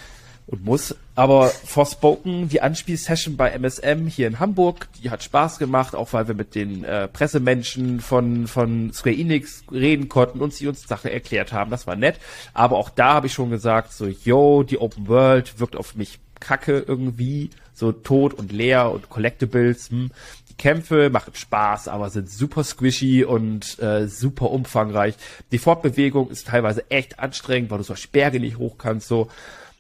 und 0.50 0.66
muss. 0.66 0.96
Aber 1.16 1.48
Forspoken, 1.48 2.50
die 2.50 2.62
Anspielsession 2.62 3.38
bei 3.38 3.52
MSM 3.52 4.08
hier 4.08 4.28
in 4.28 4.40
Hamburg, 4.40 4.88
die 5.02 5.10
hat 5.10 5.24
Spaß 5.24 5.60
gemacht, 5.60 5.96
auch 5.96 6.14
weil 6.14 6.28
wir 6.28 6.36
mit 6.36 6.56
den 6.56 6.84
äh, 6.84 7.08
Pressemenschen 7.08 8.00
von, 8.00 8.48
von 8.48 8.92
Square 8.92 9.16
Enix 9.16 9.64
reden 9.72 10.10
konnten 10.10 10.42
und 10.42 10.54
sie 10.54 10.68
uns 10.68 10.88
Sache 10.88 11.12
erklärt 11.12 11.54
haben. 11.54 11.70
Das 11.70 11.88
war 11.88 11.96
nett. 11.96 12.20
Aber 12.54 12.78
auch 12.78 12.90
da 12.90 13.14
habe 13.14 13.28
ich 13.28 13.34
schon 13.34 13.50
gesagt, 13.50 13.94
so, 13.94 14.08
yo, 14.08 14.64
die 14.64 14.80
Open 14.80 15.08
World 15.08 15.60
wirkt 15.60 15.76
auf 15.76 15.96
mich 15.96 16.20
kacke 16.40 16.84
irgendwie, 16.88 17.50
so 17.74 17.92
tot 17.92 18.34
und 18.34 18.52
leer 18.52 18.92
und 18.92 19.10
Collectibles. 19.10 19.90
Hm. 19.92 20.12
Die 20.50 20.56
Kämpfe 20.56 21.10
machen 21.10 21.36
Spaß, 21.36 21.90
aber 21.90 22.10
sind 22.10 22.30
super 22.30 22.64
squishy 22.64 23.24
und 23.24 23.78
äh, 23.80 24.08
super 24.08 24.50
umfangreich. 24.50 25.16
Die 25.52 25.60
Fortbewegung 25.60 26.30
ist 26.30 26.48
teilweise 26.48 26.90
echt 26.90 27.20
anstrengend, 27.20 27.72
weil 27.72 27.80
du 27.80 27.84
so 27.84 27.96
Sperre 27.96 28.40
nicht 28.40 28.58
hoch 28.58 28.78
kannst, 28.78 29.08
so 29.08 29.30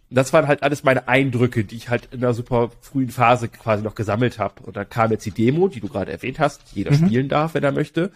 das 0.09 0.33
waren 0.33 0.47
halt 0.47 0.63
alles 0.63 0.83
meine 0.83 1.07
Eindrücke, 1.07 1.63
die 1.63 1.75
ich 1.75 1.89
halt 1.89 2.09
in 2.11 2.23
einer 2.23 2.33
super 2.33 2.71
frühen 2.81 3.09
Phase 3.09 3.47
quasi 3.47 3.83
noch 3.83 3.95
gesammelt 3.95 4.39
habe. 4.39 4.63
Und 4.63 4.75
dann 4.75 4.89
kam 4.89 5.11
jetzt 5.11 5.25
die 5.25 5.31
Demo, 5.31 5.67
die 5.67 5.79
du 5.79 5.87
gerade 5.87 6.11
erwähnt 6.11 6.39
hast, 6.39 6.61
jeder 6.73 6.91
mhm. 6.91 7.05
spielen 7.05 7.29
darf, 7.29 7.53
wenn 7.53 7.63
er 7.63 7.71
möchte. 7.71 8.11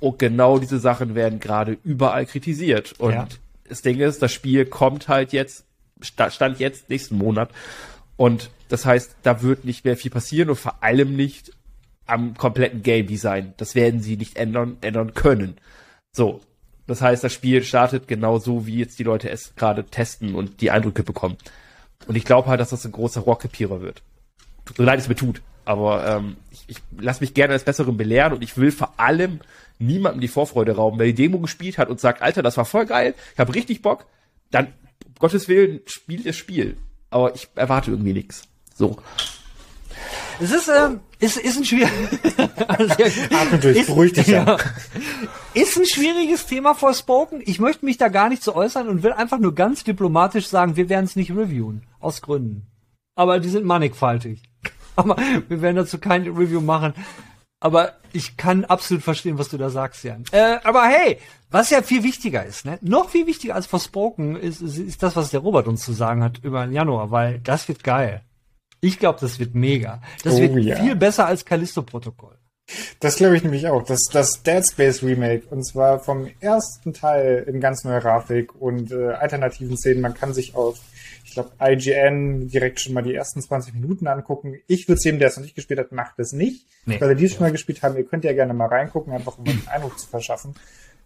Und 0.00 0.18
genau 0.18 0.58
diese 0.58 0.78
Sachen 0.78 1.14
werden 1.14 1.40
gerade 1.40 1.78
überall 1.82 2.26
kritisiert. 2.26 2.94
Und 2.98 3.12
ja. 3.12 3.28
das 3.68 3.80
Ding 3.80 4.00
ist, 4.00 4.20
das 4.20 4.32
Spiel 4.32 4.66
kommt 4.66 5.08
halt 5.08 5.32
jetzt, 5.32 5.64
stand 6.02 6.58
jetzt 6.58 6.90
nächsten 6.90 7.16
Monat. 7.16 7.50
Und 8.16 8.50
das 8.68 8.84
heißt, 8.84 9.16
da 9.22 9.42
wird 9.42 9.64
nicht 9.64 9.84
mehr 9.84 9.96
viel 9.96 10.10
passieren 10.10 10.50
und 10.50 10.56
vor 10.56 10.82
allem 10.82 11.16
nicht 11.16 11.52
am 12.06 12.34
kompletten 12.36 12.82
Game 12.82 13.06
Design. 13.06 13.54
Das 13.56 13.74
werden 13.74 14.00
sie 14.00 14.16
nicht 14.16 14.36
ändern, 14.36 14.76
ändern 14.82 15.14
können. 15.14 15.56
So, 16.12 16.40
das 16.86 17.00
heißt, 17.00 17.24
das 17.24 17.32
Spiel 17.32 17.62
startet 17.62 18.08
genau 18.08 18.38
so, 18.38 18.66
wie 18.66 18.78
jetzt 18.78 18.98
die 18.98 19.04
Leute 19.04 19.30
es 19.30 19.54
gerade 19.56 19.84
testen 19.84 20.34
und 20.34 20.60
die 20.60 20.70
Eindrücke 20.70 21.02
bekommen. 21.02 21.36
Und 22.06 22.16
ich 22.16 22.24
glaube 22.24 22.48
halt, 22.48 22.60
dass 22.60 22.70
das 22.70 22.84
ein 22.84 22.92
großer 22.92 23.22
Rohrkrepierer 23.22 23.80
wird. 23.80 24.02
So 24.76 24.82
leid 24.82 24.98
es 24.98 25.08
mir 25.08 25.14
tut. 25.14 25.40
Aber 25.64 26.06
ähm, 26.06 26.36
ich, 26.50 26.64
ich 26.68 26.76
lasse 26.98 27.22
mich 27.22 27.32
gerne 27.32 27.54
als 27.54 27.64
Besseren 27.64 27.96
belehren 27.96 28.34
und 28.34 28.42
ich 28.42 28.56
will 28.58 28.70
vor 28.70 28.92
allem 28.98 29.40
niemandem 29.78 30.20
die 30.20 30.28
Vorfreude 30.28 30.76
rauben. 30.76 30.98
Wer 30.98 31.06
die 31.06 31.14
Demo 31.14 31.38
gespielt 31.38 31.78
hat 31.78 31.88
und 31.88 32.00
sagt, 32.00 32.22
Alter, 32.22 32.42
das 32.42 32.56
war 32.56 32.66
voll 32.66 32.86
geil, 32.86 33.14
ich 33.32 33.38
habe 33.38 33.54
richtig 33.54 33.82
Bock, 33.82 34.06
dann, 34.50 34.68
Gottes 35.18 35.48
Willen, 35.48 35.80
spielt 35.86 36.26
das 36.26 36.36
Spiel. 36.36 36.76
Aber 37.10 37.34
ich 37.34 37.48
erwarte 37.54 37.90
irgendwie 37.90 38.12
nichts. 38.12 38.42
So. 38.74 38.98
Es 40.40 40.52
ist, 40.52 40.68
ähm, 40.68 41.00
ist, 41.18 41.36
ist 41.36 41.56
ein 41.56 41.64
schwieriges. 41.64 42.38
Atme 42.68 43.58
durch, 43.60 43.86
beruhig 43.86 44.12
dich 44.12 44.26
ja. 44.26 44.56
Ist 45.54 45.76
ein 45.76 45.86
schwieriges 45.86 46.46
Thema 46.46 46.74
Forspoken. 46.74 47.42
Ich 47.44 47.58
möchte 47.58 47.84
mich 47.84 47.96
da 47.96 48.08
gar 48.08 48.28
nicht 48.28 48.42
zu 48.42 48.54
äußern 48.54 48.88
und 48.88 49.02
will 49.02 49.12
einfach 49.12 49.38
nur 49.38 49.54
ganz 49.54 49.84
diplomatisch 49.84 50.48
sagen, 50.48 50.76
wir 50.76 50.88
werden 50.88 51.04
es 51.04 51.16
nicht 51.16 51.30
reviewen. 51.30 51.84
Aus 52.00 52.22
Gründen. 52.22 52.66
Aber 53.14 53.38
die 53.40 53.48
sind 53.48 53.64
mannigfaltig. 53.64 54.42
Aber 54.96 55.16
wir 55.48 55.62
werden 55.62 55.76
dazu 55.76 55.98
kein 55.98 56.22
Review 56.22 56.60
machen. 56.60 56.94
Aber 57.60 57.94
ich 58.12 58.36
kann 58.36 58.64
absolut 58.64 59.02
verstehen, 59.02 59.38
was 59.38 59.48
du 59.48 59.56
da 59.56 59.70
sagst, 59.70 60.04
Jan. 60.04 60.24
Äh, 60.32 60.58
aber 60.64 60.84
hey, 60.84 61.18
was 61.50 61.70
ja 61.70 61.80
viel 61.80 62.02
wichtiger 62.02 62.44
ist, 62.44 62.66
ne? 62.66 62.78
Noch 62.82 63.08
viel 63.08 63.26
wichtiger 63.26 63.54
als 63.54 63.66
Forspoken 63.66 64.36
ist, 64.36 64.60
ist, 64.60 64.76
ist 64.76 65.02
das, 65.02 65.16
was 65.16 65.30
der 65.30 65.40
Robert 65.40 65.66
uns 65.66 65.82
zu 65.82 65.94
sagen 65.94 66.22
hat 66.22 66.40
über 66.42 66.66
den 66.66 66.74
Januar, 66.74 67.10
weil 67.10 67.40
das 67.40 67.66
wird 67.66 67.82
geil. 67.82 68.22
Ich 68.84 68.98
glaube, 68.98 69.18
das 69.18 69.38
wird 69.38 69.54
mega. 69.54 70.02
Das 70.24 70.34
oh, 70.34 70.40
wird 70.40 70.56
ja. 70.58 70.76
viel 70.76 70.94
besser 70.94 71.26
als 71.26 71.46
Callisto-Protokoll. 71.46 72.36
Das 73.00 73.16
glaube 73.16 73.36
ich 73.36 73.42
nämlich 73.42 73.66
auch. 73.66 73.82
Das, 73.82 74.00
das 74.12 74.42
Dead 74.42 74.62
Space 74.66 75.02
Remake, 75.02 75.46
und 75.50 75.64
zwar 75.64 76.00
vom 76.00 76.28
ersten 76.40 76.92
Teil 76.92 77.44
in 77.46 77.60
ganz 77.60 77.84
neuer 77.84 78.00
Grafik 78.00 78.54
und 78.54 78.92
äh, 78.92 79.12
alternativen 79.12 79.76
Szenen. 79.78 80.02
Man 80.02 80.12
kann 80.12 80.34
sich 80.34 80.54
auf, 80.54 80.80
ich 81.24 81.32
glaube, 81.32 81.52
IGN 81.60 82.48
direkt 82.48 82.80
schon 82.80 82.92
mal 82.92 83.02
die 83.02 83.14
ersten 83.14 83.40
20 83.40 83.72
Minuten 83.72 84.06
angucken. 84.06 84.56
Ich 84.66 84.86
würde 84.86 84.98
es 84.98 85.04
jedem, 85.04 85.18
der 85.18 85.28
es 85.28 85.36
noch 85.36 85.44
nicht 85.44 85.54
gespielt 85.54 85.80
hat, 85.80 85.92
macht 85.92 86.18
es 86.18 86.32
nicht. 86.32 86.66
Nee, 86.84 87.00
weil 87.00 87.10
ihr 87.10 87.16
die 87.16 87.24
ja. 87.24 87.30
schon 87.30 87.40
mal 87.40 87.52
gespielt 87.52 87.82
haben, 87.82 87.96
ihr 87.96 88.04
könnt 88.04 88.24
ja 88.24 88.34
gerne 88.34 88.52
mal 88.52 88.68
reingucken, 88.68 89.14
einfach 89.14 89.38
um 89.38 89.46
einen 89.46 89.66
Eindruck 89.66 89.98
zu 89.98 90.06
verschaffen. 90.06 90.54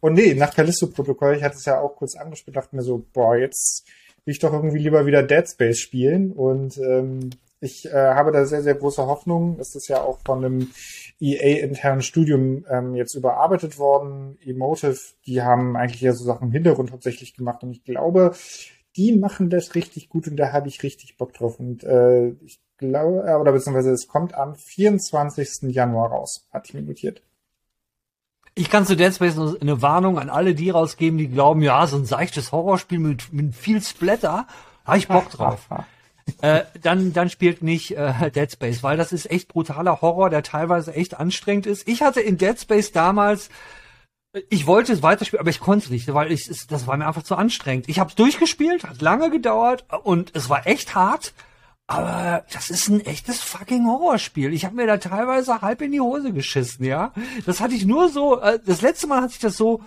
Und 0.01 0.15
nee, 0.15 0.35
nach 0.35 0.53
Callisto-Protokoll, 0.53 1.37
ich 1.37 1.43
hatte 1.45 1.57
es 1.57 1.65
ja 1.65 1.81
auch 1.81 1.95
kurz 1.95 2.17
angespielt, 2.17 2.57
dachte 2.57 2.75
mir 2.75 2.83
so, 2.83 3.05
boah, 3.13 3.37
jetzt 3.37 3.85
will 4.25 4.33
ich 4.33 4.41
doch 4.41 4.53
irgendwie 4.53 4.79
lieber 4.79 5.07
wieder 5.07 5.23
Dead 5.23 5.49
Space 5.49 5.79
spielen. 5.79 6.33
Und 6.33 6.77
ähm, 6.79 7.31
ich 7.61 7.87
äh, 7.87 8.15
habe 8.15 8.33
da 8.33 8.47
sehr, 8.47 8.63
sehr 8.63 8.75
große 8.75 9.07
Hoffnung. 9.07 9.59
Es 9.59 9.75
ist 9.75 9.89
ja 9.89 10.01
auch 10.01 10.19
von 10.25 10.45
einem 10.45 10.71
EA-internen 11.21 12.03
Studium 12.03 12.65
ähm, 12.69 12.95
jetzt 12.95 13.15
überarbeitet 13.15 13.79
worden. 13.79 14.39
Emotive, 14.45 14.99
die 15.27 15.43
haben 15.43 15.77
eigentlich 15.77 16.01
ja 16.01 16.13
so 16.13 16.25
Sachen 16.25 16.49
im 16.49 16.53
Hintergrund 16.53 16.93
hauptsächlich 16.93 17.35
gemacht. 17.35 17.63
Und 17.63 17.73
ich 17.73 17.85
glaube, 17.85 18.35
die 18.97 19.17
machen 19.17 19.51
das 19.51 19.75
richtig 19.75 20.09
gut 20.09 20.29
und 20.29 20.37
da 20.37 20.53
habe 20.53 20.69
ich 20.69 20.83
richtig 20.83 21.17
Bock 21.17 21.33
drauf. 21.35 21.59
Und 21.59 21.85
äh, 21.85 22.29
ich 22.45 22.61
glaube, 22.79 23.25
äh, 23.27 23.35
oder 23.35 23.53
beziehungsweise 23.53 23.91
es 23.91 24.07
kommt 24.07 24.35
am 24.35 24.55
24. 24.55 25.75
Januar 25.75 26.11
raus, 26.11 26.47
hatte 26.53 26.69
ich 26.69 26.75
mir 26.75 26.83
notiert. 26.83 27.23
Ich 28.55 28.71
kann 28.71 28.87
zu 28.87 28.97
Dead 28.97 29.15
Space 29.15 29.39
eine 29.39 29.83
Warnung 29.83 30.19
an 30.19 30.31
alle 30.31 30.55
die 30.55 30.71
rausgeben, 30.71 31.19
die 31.19 31.29
glauben, 31.29 31.63
ja, 31.63 31.87
so 31.87 31.97
ein 31.97 32.07
seichtes 32.07 32.51
Horrorspiel 32.51 32.99
mit, 32.99 33.33
mit 33.33 33.55
viel 33.55 33.81
Splatter, 33.81 34.47
da 34.85 34.93
hab 34.93 34.97
ich 34.97 35.07
Bock 35.07 35.31
drauf. 35.31 35.69
Äh, 36.43 36.63
dann, 36.83 37.13
dann 37.13 37.31
spielt 37.31 37.63
nicht 37.63 37.97
äh, 37.97 38.31
Dead 38.31 38.51
Space, 38.51 38.83
weil 38.83 38.97
das 38.97 39.13
ist 39.13 39.31
echt 39.31 39.49
brutaler 39.49 40.01
Horror, 40.01 40.31
der 40.31 40.43
teilweise 40.43 40.95
echt 40.95 41.19
anstrengend 41.19 41.67
ist. 41.67 41.89
Ich 41.89 42.03
hatte 42.03 42.21
in 42.21 42.39
Dead 42.39 42.59
Space 42.59 42.93
damals, 42.93 43.51
ich 44.51 44.67
wollte 44.67 44.93
es 44.93 45.03
weiterspielen, 45.03 45.41
aber 45.41 45.51
ich 45.51 45.61
konnte 45.61 45.87
es 45.87 45.91
nicht, 45.91 46.13
weil 46.13 46.31
ich, 46.33 46.49
es, 46.49 46.67
das 46.67 46.87
war 46.87 46.97
mir 46.97 47.07
einfach 47.07 47.23
zu 47.23 47.37
anstrengend. 47.37 47.89
Ich 47.89 47.99
habe 47.99 48.11
es 48.11 48.17
durchgespielt, 48.17 48.85
hat 48.85 49.01
lange 49.01 49.31
gedauert 49.31 49.85
und 50.05 50.35
es 50.35 50.49
war 50.49 50.67
echt 50.67 50.95
hart. 50.95 51.33
Aber 51.91 52.45
das 52.53 52.69
ist 52.69 52.89
ein 52.89 53.01
echtes 53.01 53.41
fucking 53.41 53.87
Horrorspiel. 53.87 54.53
Ich 54.53 54.67
habe 54.67 54.77
mir 54.77 54.87
da 54.87 54.99
teilweise 54.99 55.63
halb 55.63 55.81
in 55.81 55.91
die 55.91 56.03
Hose 56.03 56.35
geschissen, 56.35 56.85
ja. 56.85 57.15
Das 57.47 57.61
hatte 57.61 57.75
ich 57.75 57.87
nur 57.87 58.11
so, 58.11 58.39
äh, 58.41 58.59
das 58.65 58.83
letzte 58.83 59.07
Mal 59.07 59.23
hatte 59.23 59.33
ich 59.33 59.39
das 59.39 59.57
so, 59.57 59.81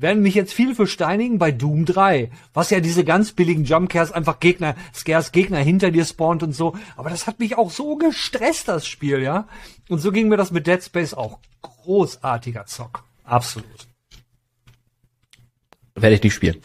werden 0.00 0.22
mich 0.22 0.34
jetzt 0.34 0.52
viele 0.52 0.74
für 0.74 0.86
steinigen 0.86 1.38
bei 1.38 1.50
Doom 1.50 1.84
3, 1.84 2.30
was 2.54 2.70
ja 2.70 2.80
diese 2.80 3.04
ganz 3.04 3.32
billigen 3.32 3.64
Jumpcares 3.64 4.12
einfach 4.12 4.38
Gegner, 4.38 4.76
Scares 4.94 5.32
Gegner 5.32 5.58
hinter 5.58 5.90
dir 5.90 6.04
spawnt 6.04 6.42
und 6.42 6.52
so. 6.52 6.76
Aber 6.96 7.10
das 7.10 7.26
hat 7.26 7.40
mich 7.40 7.58
auch 7.58 7.70
so 7.70 7.96
gestresst, 7.96 8.68
das 8.68 8.86
Spiel, 8.86 9.20
ja. 9.20 9.48
Und 9.88 9.98
so 9.98 10.12
ging 10.12 10.28
mir 10.28 10.36
das 10.36 10.52
mit 10.52 10.66
Dead 10.66 10.82
Space 10.82 11.14
auch. 11.14 11.40
Großartiger 11.62 12.66
Zock. 12.66 13.04
Absolut. 13.24 13.88
Werde 15.94 16.14
ich 16.14 16.22
nicht 16.22 16.34
spielen. 16.34 16.62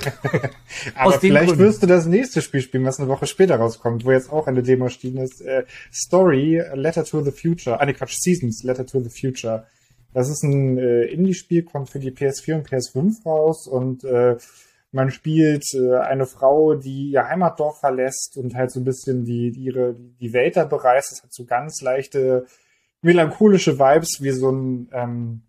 Aber 0.94 1.12
vielleicht 1.20 1.48
Gründen. 1.48 1.64
wirst 1.64 1.82
du 1.82 1.86
das 1.86 2.06
nächste 2.06 2.42
Spiel 2.42 2.60
spielen, 2.60 2.84
was 2.84 2.98
eine 2.98 3.08
Woche 3.08 3.26
später 3.26 3.56
rauskommt, 3.56 4.04
wo 4.04 4.12
jetzt 4.12 4.30
auch 4.30 4.46
eine 4.46 4.62
Demo 4.62 4.84
erschienen 4.84 5.18
ist. 5.18 5.40
Äh, 5.40 5.64
Story, 5.92 6.62
Letter 6.74 7.04
to 7.04 7.22
the 7.22 7.30
Future. 7.30 7.80
Ah, 7.80 7.86
ne, 7.86 7.94
Quatsch, 7.94 8.16
Seasons, 8.18 8.62
Letter 8.64 8.84
to 8.84 9.00
the 9.00 9.08
Future. 9.08 9.66
Das 10.12 10.28
ist 10.28 10.42
ein 10.42 10.78
äh, 10.78 11.04
Indie-Spiel, 11.04 11.62
kommt 11.62 11.90
für 11.90 12.00
die 12.00 12.10
PS4 12.10 12.54
und 12.54 12.68
PS5 12.68 13.24
raus 13.24 13.66
und 13.66 14.04
äh, 14.04 14.36
man 14.92 15.10
spielt 15.10 15.64
äh, 15.74 15.98
eine 15.98 16.26
Frau, 16.26 16.74
die 16.74 17.10
ihr 17.12 17.28
Heimatdorf 17.28 17.78
verlässt 17.78 18.36
und 18.36 18.54
halt 18.54 18.72
so 18.72 18.80
ein 18.80 18.84
bisschen 18.84 19.24
die, 19.24 19.52
die 19.52 19.60
ihre 19.60 19.94
die 19.94 20.32
Welt 20.32 20.56
da 20.56 20.64
bereist. 20.64 21.12
Das 21.12 21.22
hat 21.22 21.32
so 21.32 21.44
ganz 21.44 21.80
leichte 21.80 22.46
melancholische 23.02 23.78
Vibes 23.78 24.18
wie 24.20 24.32
so 24.32 24.50
ein 24.50 24.88
ähm, 24.92 25.42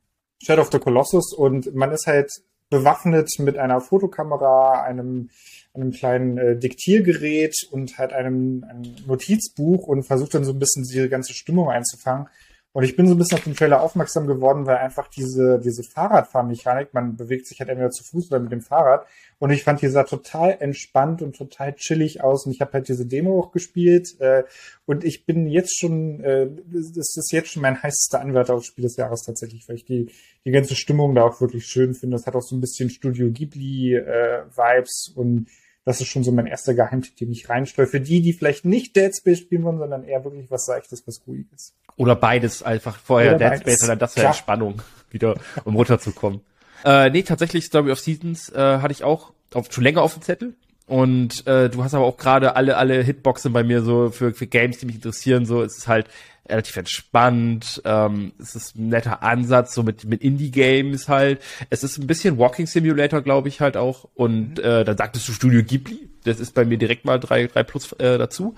Shadow 0.44 0.62
of 0.62 0.72
the 0.72 0.80
Colossus 0.80 1.34
und 1.34 1.74
man 1.74 1.91
ist 1.91 2.08
halt 2.08 2.32
bewaffnet 2.70 3.30
mit 3.39 3.58
einer 3.58 3.82
Fotokamera, 3.82 4.84
einem, 4.84 5.30
einem 5.74 5.91
kleinen 5.91 6.38
äh, 6.38 6.58
Diktiergerät 6.58 7.53
und 7.72 7.98
halt 7.98 8.13
einem, 8.13 8.63
einem 8.63 8.96
Notizbuch 9.06 9.88
und 9.88 10.03
versucht 10.03 10.34
dann 10.34 10.46
so 10.46 10.53
ein 10.53 10.60
bisschen 10.60 10.84
diese 10.84 11.10
ganze 11.10 11.34
Stimmung 11.34 11.70
einzufangen. 11.70 12.27
Und 12.74 12.84
ich 12.84 12.96
bin 12.96 13.06
so 13.06 13.16
ein 13.16 13.18
bisschen 13.18 13.38
auf 13.38 13.44
den 13.44 13.56
Trailer 13.56 13.82
aufmerksam 13.82 14.28
geworden, 14.28 14.66
weil 14.66 14.78
einfach 14.78 15.10
diese, 15.10 15.60
diese 15.60 15.84
Fahrradfahrmechanik, 15.84 16.94
man 16.94 17.18
bewegt 17.18 17.46
sich 17.48 17.60
halt 17.60 17.70
entweder 17.70 17.90
zu 17.90 18.04
Fuß 18.04 18.32
oder 18.32 18.40
mit 18.40 18.51
dem 18.54 18.62
Fahrrad. 18.62 19.06
Und 19.40 19.51
ich 19.51 19.63
fand, 19.63 19.82
die 19.82 19.88
sah 19.88 20.04
total 20.04 20.56
entspannt 20.60 21.22
und 21.22 21.36
total 21.36 21.75
chillig 21.75 22.24
aus. 22.24 22.46
Und 22.46 22.54
ich 22.54 22.62
habe 22.62 22.72
halt 22.72 22.88
diese 22.88 23.06
Demo 23.06 23.40
auch 23.40 23.51
gespielt. 23.51 24.16
Äh, 24.22 24.44
und 24.86 25.04
ich 25.04 25.25
bin 25.25 25.48
jetzt 25.48 25.78
schon, 25.78 26.22
äh, 26.22 26.50
das 26.72 27.18
ist 27.18 27.32
jetzt 27.34 27.50
schon 27.50 27.62
mein 27.62 27.82
heißester 27.82 28.22
Anwärter 28.22 28.54
aufs 28.54 28.68
Spiel 28.68 28.84
des 28.84 28.96
Jahres 28.96 29.24
tatsächlich, 29.24 29.68
weil 29.68 29.75
ich 29.75 29.86
die, 29.86 30.10
die 30.46 30.51
ganze 30.51 30.75
Stimmung 30.75 31.13
da 31.13 31.24
auch 31.24 31.42
wirklich 31.42 31.66
schön 31.66 31.94
finde. 31.94 32.16
Das 32.16 32.25
hat 32.25 32.36
auch 32.36 32.42
so 32.42 32.56
ein 32.56 32.62
bisschen 32.62 32.90
Studio 32.90 33.30
Ghibli-Vibes 33.32 35.13
äh, 35.13 35.20
und 35.20 35.48
das 35.86 36.00
ist 36.00 36.08
schon 36.08 36.24
so 36.24 36.32
mein 36.32 36.46
erster 36.46 36.74
Geheimtipp, 36.74 37.16
den 37.18 37.32
ich 37.32 37.50
reinsteuere. 37.50 37.88
Für 37.88 38.02
die, 38.02 38.22
die 38.22 38.34
vielleicht 38.34 38.66
nicht 38.66 38.96
Dead 38.96 39.16
Space 39.16 39.40
spielen 39.40 39.64
wollen, 39.64 39.80
sondern 39.80 40.04
eher 40.04 40.24
wirklich 40.24 40.52
was 40.52 40.66
Seichtes, 40.66 41.06
was 41.08 41.22
Ruhiges. 41.26 41.74
Oder 41.96 42.16
beides 42.16 42.64
einfach 42.64 42.98
vorher 42.98 43.36
Oder 43.36 43.50
Dead 43.50 43.62
Space 43.62 43.82
und 43.82 43.88
dann 43.90 44.00
das 44.00 44.16
wäre 44.16 44.28
Entspannung, 44.28 44.82
wieder 45.10 45.36
um 45.64 45.76
runterzukommen. 45.76 46.42
Äh, 46.84 47.10
nee, 47.10 47.24
tatsächlich 47.24 47.66
Story 47.66 47.92
of 47.92 48.00
Seasons 48.00 48.50
äh, 48.50 48.58
hatte 48.58 48.92
ich 48.92 49.04
auch 49.04 49.34
auf, 49.54 49.72
schon 49.72 49.84
länger 49.84 50.02
auf 50.02 50.14
dem 50.14 50.24
Zettel. 50.24 50.54
Und 50.88 51.48
äh, 51.48 51.70
du 51.70 51.84
hast 51.84 51.94
aber 51.94 52.06
auch 52.06 52.18
gerade 52.18 52.56
alle 52.56 52.76
alle 52.76 53.02
Hitboxen 53.02 53.54
bei 53.54 53.64
mir 53.64 53.82
so 53.82 54.10
für, 54.10 54.34
für 54.34 54.48
Games, 54.48 54.80
die 54.80 54.88
mich 54.88 54.96
interessieren. 54.96 55.46
So 55.46 55.62
es 55.62 55.78
ist 55.78 55.88
halt 55.88 56.08
relativ 56.48 56.78
entspannt. 56.78 57.82
Ähm, 57.86 58.34
es 58.40 58.56
ist 58.56 58.76
ein 58.76 58.90
netter 58.90 59.24
Ansatz 59.24 59.74
so 59.74 59.84
mit 59.84 60.06
mit 60.06 60.22
Indie 60.22 60.52
Games 60.52 61.08
halt. 61.08 61.42
Es 61.70 61.84
ist 61.84 61.98
ein 61.98 62.08
bisschen 62.08 62.38
Walking 62.38 62.68
Simulator, 62.68 63.22
glaube 63.22 63.50
ich 63.50 63.62
halt 63.62 63.78
auch. 63.78 64.10
Und 64.16 64.58
mhm. 64.58 64.64
äh, 64.64 64.84
dann 64.84 64.98
sagtest 64.98 65.28
du 65.28 65.34
Studio 65.34 65.64
Ghibli. 65.64 66.10
Das 66.24 66.40
ist 66.40 66.54
bei 66.54 66.66
mir 66.66 66.78
direkt 66.78 67.06
mal 67.06 67.20
drei 67.20 67.48
drei 67.48 67.64
plus 67.64 67.92
äh, 67.94 68.18
dazu. 68.18 68.56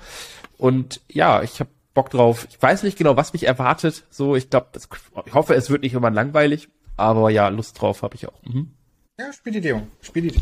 Und 0.58 1.02
ja, 1.10 1.44
ich 1.44 1.60
habe 1.60 1.70
Bock 1.94 2.10
drauf. 2.10 2.48
Ich 2.50 2.62
weiß 2.62 2.84
nicht 2.84 2.98
genau, 2.98 3.18
was 3.18 3.34
mich 3.34 3.46
erwartet. 3.46 4.04
So, 4.10 4.36
ich 4.36 4.50
glaube, 4.50 4.68
ich 5.26 5.34
hoffe, 5.34 5.54
es 5.54 5.70
wird 5.70 5.84
nicht 5.84 5.94
immer 5.94 6.10
langweilig. 6.10 6.70
Aber 6.98 7.30
ja, 7.30 7.48
Lust 7.50 7.80
drauf 7.82 8.02
habe 8.02 8.16
ich 8.16 8.28
auch. 8.28 8.44
Mhm. 8.44 8.72
Ja, 9.20 9.32
spiel 9.32 9.54
die 9.54 9.62
Demo. 9.62 9.88
Spiel 10.02 10.30
die. 10.30 10.42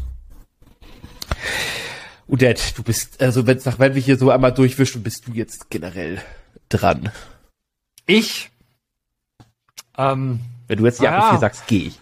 Udette, 2.28 2.74
du 2.76 2.84
bist, 2.84 3.22
also 3.22 3.46
wenn, 3.46 3.60
wenn 3.66 3.96
wir 3.96 4.02
hier 4.02 4.18
so 4.18 4.30
einmal 4.30 4.54
durchwischen, 4.54 5.04
bist 5.04 5.28
du 5.28 5.34
jetzt 5.34 5.70
generell 5.70 6.22
dran. 6.70 7.12
Ich? 8.06 8.50
Ähm, 9.98 10.40
wenn 10.68 10.78
du 10.78 10.86
jetzt 10.86 11.02
Diablo 11.02 11.22
ah, 11.22 11.30
4 11.32 11.40
sagst, 11.40 11.68
gehe 11.68 11.88
ich. 11.92 12.00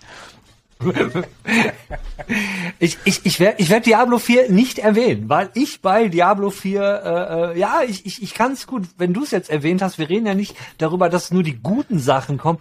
ich 2.80 2.98
ich, 3.04 3.26
ich 3.26 3.40
werde 3.40 3.62
ich 3.62 3.70
werd 3.70 3.86
Diablo 3.86 4.18
4 4.18 4.50
nicht 4.50 4.80
erwähnen, 4.80 5.28
weil 5.28 5.50
ich 5.54 5.82
bei 5.82 6.08
Diablo 6.08 6.52
4, 6.52 6.82
äh, 6.82 7.54
äh, 7.54 7.60
ja, 7.60 7.82
ich, 7.86 8.06
ich, 8.06 8.24
ich 8.24 8.34
kann 8.34 8.54
es 8.54 8.66
gut, 8.66 8.88
wenn 8.98 9.14
du 9.14 9.24
es 9.24 9.32
jetzt 9.32 9.50
erwähnt 9.50 9.82
hast, 9.82 9.98
wir 9.98 10.08
reden 10.08 10.26
ja 10.26 10.36
nicht 10.36 10.56
darüber, 10.78 11.10
dass 11.10 11.32
nur 11.32 11.44
die 11.44 11.58
guten 11.58 12.00
Sachen 12.00 12.38
kommen. 12.38 12.60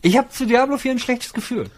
Ich 0.00 0.16
habe 0.16 0.30
zu 0.30 0.46
Diablo 0.46 0.78
4 0.78 0.92
ein 0.92 0.98
schlechtes 0.98 1.34
Gefühl. 1.34 1.70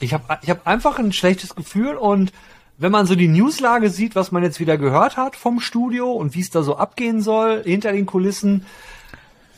Ich 0.00 0.14
habe 0.14 0.38
ich 0.42 0.50
hab 0.50 0.66
einfach 0.66 0.98
ein 0.98 1.12
schlechtes 1.12 1.54
Gefühl 1.54 1.96
und 1.96 2.32
wenn 2.78 2.92
man 2.92 3.06
so 3.06 3.14
die 3.14 3.28
Newslage 3.28 3.90
sieht, 3.90 4.14
was 4.14 4.32
man 4.32 4.42
jetzt 4.42 4.60
wieder 4.60 4.76
gehört 4.76 5.16
hat 5.16 5.36
vom 5.36 5.60
Studio 5.60 6.12
und 6.12 6.34
wie 6.34 6.40
es 6.40 6.50
da 6.50 6.62
so 6.62 6.76
abgehen 6.76 7.22
soll 7.22 7.62
hinter 7.64 7.92
den 7.92 8.06
Kulissen, 8.06 8.66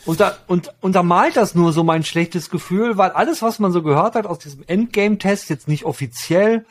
und 0.04 0.20
da, 0.20 0.36
und, 0.46 0.72
untermalt 0.80 1.36
das 1.36 1.54
nur 1.54 1.72
so 1.72 1.84
mein 1.84 2.04
schlechtes 2.04 2.50
Gefühl, 2.50 2.96
weil 2.96 3.10
alles, 3.10 3.42
was 3.42 3.58
man 3.58 3.72
so 3.72 3.82
gehört 3.82 4.14
hat 4.14 4.26
aus 4.26 4.38
diesem 4.38 4.64
Endgame-Test, 4.66 5.50
jetzt 5.50 5.68
nicht 5.68 5.84
offiziell, 5.84 6.64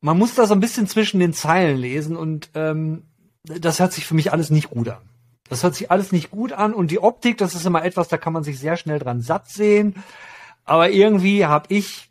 man 0.00 0.18
muss 0.18 0.34
da 0.34 0.46
so 0.46 0.54
ein 0.54 0.60
bisschen 0.60 0.86
zwischen 0.86 1.20
den 1.20 1.32
Zeilen 1.32 1.78
lesen 1.78 2.16
und 2.16 2.50
ähm, 2.54 3.04
das 3.44 3.80
hört 3.80 3.92
sich 3.92 4.06
für 4.06 4.14
mich 4.14 4.32
alles 4.32 4.50
nicht 4.50 4.70
gut 4.70 4.88
an. 4.88 5.02
Das 5.48 5.62
hört 5.62 5.74
sich 5.74 5.90
alles 5.90 6.12
nicht 6.12 6.30
gut 6.30 6.52
an 6.52 6.74
und 6.74 6.90
die 6.90 6.98
Optik, 6.98 7.38
das 7.38 7.54
ist 7.54 7.66
immer 7.66 7.84
etwas, 7.84 8.08
da 8.08 8.16
kann 8.16 8.32
man 8.32 8.44
sich 8.44 8.58
sehr 8.58 8.76
schnell 8.76 8.98
dran 8.98 9.20
satt 9.20 9.48
sehen. 9.48 9.94
Aber 10.64 10.90
irgendwie 10.90 11.46
habe 11.46 11.66
ich 11.72 12.10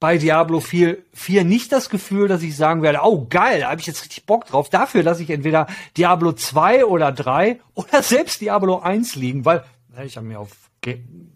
bei 0.00 0.16
Diablo 0.16 0.60
4, 0.60 0.96
4 1.12 1.44
nicht 1.44 1.70
das 1.72 1.90
Gefühl, 1.90 2.26
dass 2.26 2.42
ich 2.42 2.56
sagen 2.56 2.82
werde, 2.82 3.00
oh 3.04 3.26
geil, 3.28 3.60
da 3.60 3.70
habe 3.70 3.80
ich 3.80 3.86
jetzt 3.86 4.02
richtig 4.02 4.24
Bock 4.24 4.46
drauf. 4.46 4.70
Dafür 4.70 5.02
lasse 5.02 5.22
ich 5.22 5.30
entweder 5.30 5.66
Diablo 5.96 6.32
2 6.32 6.86
oder 6.86 7.12
3 7.12 7.60
oder 7.74 8.02
selbst 8.02 8.40
Diablo 8.40 8.80
1 8.80 9.14
liegen, 9.14 9.44
weil 9.44 9.62
ich 10.04 10.16
habe 10.16 10.26
mir 10.26 10.40
auf 10.40 10.50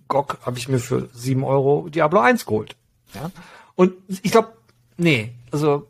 GOG 0.08 0.38
habe 0.46 0.58
ich 0.58 0.68
mir 0.68 0.78
für 0.78 1.10
7 1.12 1.44
Euro 1.44 1.88
Diablo 1.90 2.20
1 2.20 2.46
geholt. 2.46 2.76
Ja? 3.14 3.30
Und 3.74 3.92
ich 4.22 4.32
glaube, 4.32 4.54
nee, 4.96 5.34
also 5.50 5.88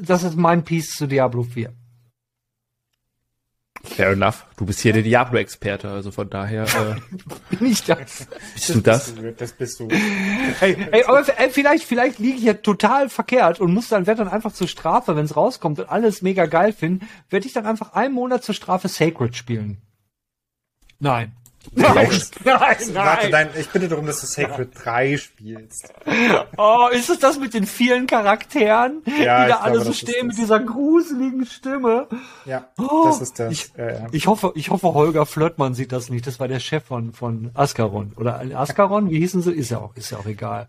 das 0.00 0.22
ist 0.22 0.36
mein 0.36 0.64
Piece 0.64 0.96
zu 0.96 1.06
Diablo 1.06 1.42
4. 1.42 1.72
Fair 3.84 4.10
enough. 4.10 4.44
Du 4.56 4.66
bist 4.66 4.80
hier 4.80 4.92
der 4.92 5.02
Diablo-Experte, 5.02 5.88
also 5.88 6.10
von 6.10 6.28
daher. 6.28 6.64
Äh, 6.64 7.56
Bin 7.56 7.70
ich 7.70 7.84
das? 7.84 8.26
Bist 8.54 8.74
du 8.74 8.80
das? 8.80 9.14
Das 9.36 9.52
bist 9.52 9.80
du. 9.80 9.88
Hey, 10.58 10.76
hey 10.90 11.04
aber 11.04 11.24
vielleicht, 11.50 11.84
vielleicht 11.84 12.18
liege 12.18 12.38
ich 12.38 12.44
ja 12.44 12.54
total 12.54 13.08
verkehrt 13.08 13.60
und 13.60 13.72
muss 13.72 13.88
dann, 13.88 14.06
werde 14.06 14.24
dann 14.24 14.32
einfach 14.32 14.52
zur 14.52 14.66
Strafe, 14.66 15.14
wenn 15.16 15.24
es 15.24 15.36
rauskommt 15.36 15.78
und 15.78 15.88
alles 15.88 16.22
mega 16.22 16.46
geil 16.46 16.72
finden, 16.72 17.06
werde 17.30 17.46
ich 17.46 17.52
dann 17.52 17.66
einfach 17.66 17.92
einen 17.92 18.14
Monat 18.14 18.42
zur 18.42 18.54
Strafe 18.54 18.88
Sacred 18.88 19.36
spielen. 19.36 19.78
Nein. 20.98 21.32
Nein, 21.72 21.94
nein, 21.94 22.10
nein. 22.44 22.94
Warte, 22.94 23.30
nein, 23.30 23.50
ich 23.58 23.68
bitte 23.68 23.88
darum, 23.88 24.06
dass 24.06 24.20
du 24.20 24.26
Sacred 24.26 24.70
3 24.74 25.16
spielst. 25.16 25.92
Oh, 26.56 26.88
ist 26.92 27.10
es 27.10 27.18
das 27.18 27.38
mit 27.38 27.54
den 27.54 27.66
vielen 27.66 28.06
Charakteren, 28.06 29.02
ja, 29.06 29.44
die 29.44 29.50
da 29.50 29.56
alle 29.58 29.80
so 29.80 29.92
stehen 29.92 30.28
mit 30.28 30.38
dieser 30.38 30.60
gruseligen 30.60 31.46
Stimme? 31.46 32.08
Ja, 32.44 32.68
oh, 32.78 33.04
das 33.06 33.20
ist 33.20 33.38
das. 33.38 33.52
Ich, 33.52 33.72
ja, 33.76 33.90
ja. 33.90 34.06
ich, 34.12 34.26
hoffe, 34.26 34.52
ich 34.54 34.70
hoffe, 34.70 34.94
Holger 34.94 35.26
Flöttmann 35.26 35.74
sieht 35.74 35.92
das 35.92 36.10
nicht. 36.10 36.26
Das 36.26 36.40
war 36.40 36.48
der 36.48 36.60
Chef 36.60 36.84
von, 36.84 37.12
von 37.12 37.50
Ascaron. 37.54 38.12
Oder 38.16 38.40
Ascaron, 38.54 39.10
wie 39.10 39.18
hießen 39.18 39.42
sie? 39.42 39.52
Ist 39.52 39.70
ja 39.70 39.78
auch, 39.78 39.94
ist 39.96 40.10
ja 40.10 40.18
auch 40.18 40.26
egal. 40.26 40.68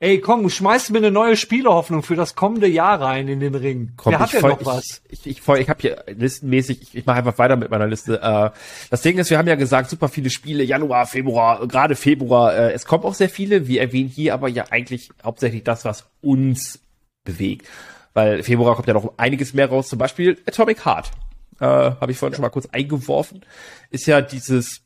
Ey, 0.00 0.20
komm, 0.20 0.50
schmeiß 0.50 0.90
mir 0.90 0.98
eine 0.98 1.10
neue 1.10 1.36
Spielehoffnung 1.36 2.02
für 2.02 2.16
das 2.16 2.34
kommende 2.34 2.66
Jahr 2.66 3.00
rein 3.00 3.28
in 3.28 3.40
den 3.40 3.54
Ring. 3.54 3.92
Komm, 3.96 4.12
Wer 4.12 4.18
hat 4.18 4.32
denn 4.32 4.42
noch 4.42 4.64
was? 4.64 5.02
Ich, 5.08 5.26
ich, 5.26 5.38
ich, 5.38 5.48
ich 5.48 5.68
habe 5.68 5.80
hier 5.80 6.04
listenmäßig, 6.08 6.82
ich, 6.82 6.94
ich 6.94 7.06
mache 7.06 7.18
einfach 7.18 7.38
weiter 7.38 7.56
mit 7.56 7.70
meiner 7.70 7.86
Liste. 7.86 8.20
Äh, 8.20 8.50
das 8.90 9.02
Ding 9.02 9.18
ist, 9.18 9.30
wir 9.30 9.38
haben 9.38 9.48
ja 9.48 9.54
gesagt, 9.54 9.88
super 9.88 10.08
viele 10.08 10.30
Spiele, 10.30 10.64
Januar, 10.64 11.06
Februar, 11.06 11.66
gerade 11.68 11.94
Februar. 11.94 12.54
Äh, 12.54 12.72
es 12.72 12.86
kommen 12.86 13.04
auch 13.04 13.14
sehr 13.14 13.28
viele. 13.28 13.68
Wir 13.68 13.80
erwähnen 13.80 14.08
hier 14.08 14.34
aber 14.34 14.48
ja 14.48 14.64
eigentlich 14.70 15.10
hauptsächlich 15.22 15.62
das, 15.62 15.84
was 15.84 16.06
uns 16.20 16.80
bewegt. 17.22 17.68
Weil 18.14 18.42
Februar 18.42 18.74
kommt 18.74 18.88
ja 18.88 18.94
noch 18.94 19.14
einiges 19.16 19.54
mehr 19.54 19.68
raus. 19.68 19.88
Zum 19.88 19.98
Beispiel 19.98 20.38
Atomic 20.46 20.84
Heart. 20.84 21.12
Äh, 21.60 21.66
habe 21.66 22.10
ich 22.10 22.18
vorhin 22.18 22.32
ja. 22.32 22.36
schon 22.36 22.42
mal 22.42 22.50
kurz 22.50 22.66
eingeworfen. 22.72 23.44
Ist 23.90 24.06
ja 24.06 24.20
dieses 24.20 24.82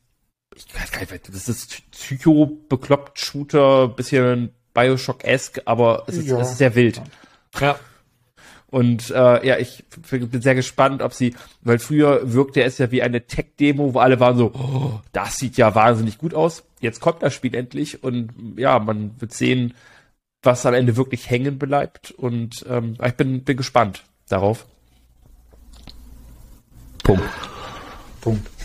ich 0.55 0.65
weiß 0.73 0.91
gar 0.91 1.01
nicht, 1.01 1.29
das 1.29 1.47
ist 1.47 1.83
Psycho-bekloppt-Shooter, 1.91 3.87
bisschen 3.89 4.53
Bioshock-esque, 4.73 5.61
aber 5.65 6.03
es 6.07 6.17
ist, 6.17 6.27
ja. 6.27 6.39
es 6.39 6.51
ist 6.51 6.57
sehr 6.57 6.75
wild. 6.75 7.01
Ja. 7.59 7.79
Und 8.67 9.09
äh, 9.09 9.47
ja, 9.47 9.57
ich 9.57 9.83
bin 10.11 10.41
sehr 10.41 10.53
gespannt, 10.53 11.01
ob 11.01 11.13
sie, 11.13 11.35
weil 11.61 11.79
früher 11.79 12.33
wirkte 12.33 12.61
es 12.61 12.77
ja 12.77 12.91
wie 12.91 13.01
eine 13.01 13.25
Tech-Demo, 13.25 13.95
wo 13.95 13.99
alle 13.99 14.19
waren 14.19 14.37
so, 14.37 14.51
oh, 14.53 14.99
das 15.11 15.37
sieht 15.37 15.57
ja 15.57 15.73
wahnsinnig 15.73 16.19
gut 16.19 16.35
aus. 16.35 16.63
Jetzt 16.79 16.99
kommt 16.99 17.23
das 17.23 17.33
Spiel 17.33 17.55
endlich 17.55 18.03
und 18.03 18.31
ja, 18.57 18.77
man 18.77 19.19
wird 19.19 19.33
sehen, 19.33 19.73
was 20.43 20.65
am 20.67 20.75
Ende 20.75 20.97
wirklich 20.97 21.29
hängen 21.29 21.57
bleibt. 21.57 22.11
Und 22.11 22.63
ähm, 22.69 22.95
ich 23.03 23.13
bin, 23.13 23.43
bin 23.43 23.57
gespannt 23.57 24.03
darauf. 24.29 24.67
Punkt. 27.03 27.23
Punkt. 28.21 28.58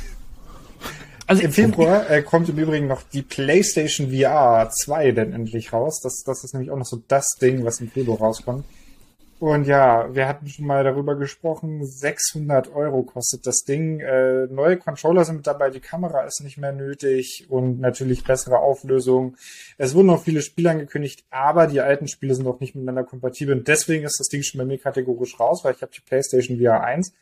Also 1.26 1.43
im 1.43 1.52
Februar 1.52 2.11
äh, 2.11 2.23
kommt 2.23 2.49
im 2.50 2.59
Übrigen 2.59 2.87
noch 2.87 3.02
die 3.02 3.23
PlayStation 3.23 4.11
VR 4.11 4.69
2 4.71 5.12
denn 5.12 5.33
endlich 5.33 5.73
raus. 5.73 6.00
Das, 6.02 6.23
das 6.25 6.45
ist 6.45 6.52
nämlich 6.52 6.71
auch 6.71 6.76
noch 6.76 6.85
so 6.85 7.02
das 7.09 7.37
Ding, 7.40 7.64
was 7.64 7.81
im 7.81 7.90
Februar 7.90 8.19
rauskommt. 8.19 8.64
Und 9.40 9.66
ja, 9.66 10.14
wir 10.14 10.28
hatten 10.28 10.47
schon 10.49 10.66
mal 10.66 10.85
darüber 10.85 11.16
gesprochen, 11.16 11.85
600 11.85 12.73
Euro 12.75 13.02
kostet 13.02 13.47
das 13.47 13.64
Ding. 13.64 14.00
Äh, 14.00 14.47
neue 14.47 14.76
Controller 14.76 15.25
sind 15.25 15.37
mit 15.37 15.47
dabei, 15.47 15.71
die 15.71 15.81
Kamera 15.81 16.23
ist 16.23 16.40
nicht 16.43 16.57
mehr 16.57 16.73
nötig 16.73 17.47
und 17.49 17.81
natürlich 17.81 18.25
bessere 18.25 18.59
Auflösung. 18.59 19.37
Es 19.76 19.95
wurden 19.95 20.07
noch 20.07 20.23
viele 20.23 20.40
Spiele 20.40 20.71
angekündigt, 20.71 21.25
aber 21.31 21.66
die 21.66 21.81
alten 21.81 22.07
Spiele 22.07 22.35
sind 22.35 22.47
auch 22.47 22.61
nicht 22.61 22.75
miteinander 22.75 23.04
kompatibel 23.04 23.57
und 23.57 23.66
deswegen 23.66 24.04
ist 24.04 24.19
das 24.19 24.28
Ding 24.28 24.43
schon 24.43 24.59
bei 24.59 24.64
mir 24.64 24.78
kategorisch 24.78 25.38
raus, 25.38 25.64
weil 25.64 25.75
ich 25.75 25.83
habe 25.83 25.93
die 25.93 26.00
PlayStation 26.00 26.59
VR 26.59 26.83
1 26.83 27.12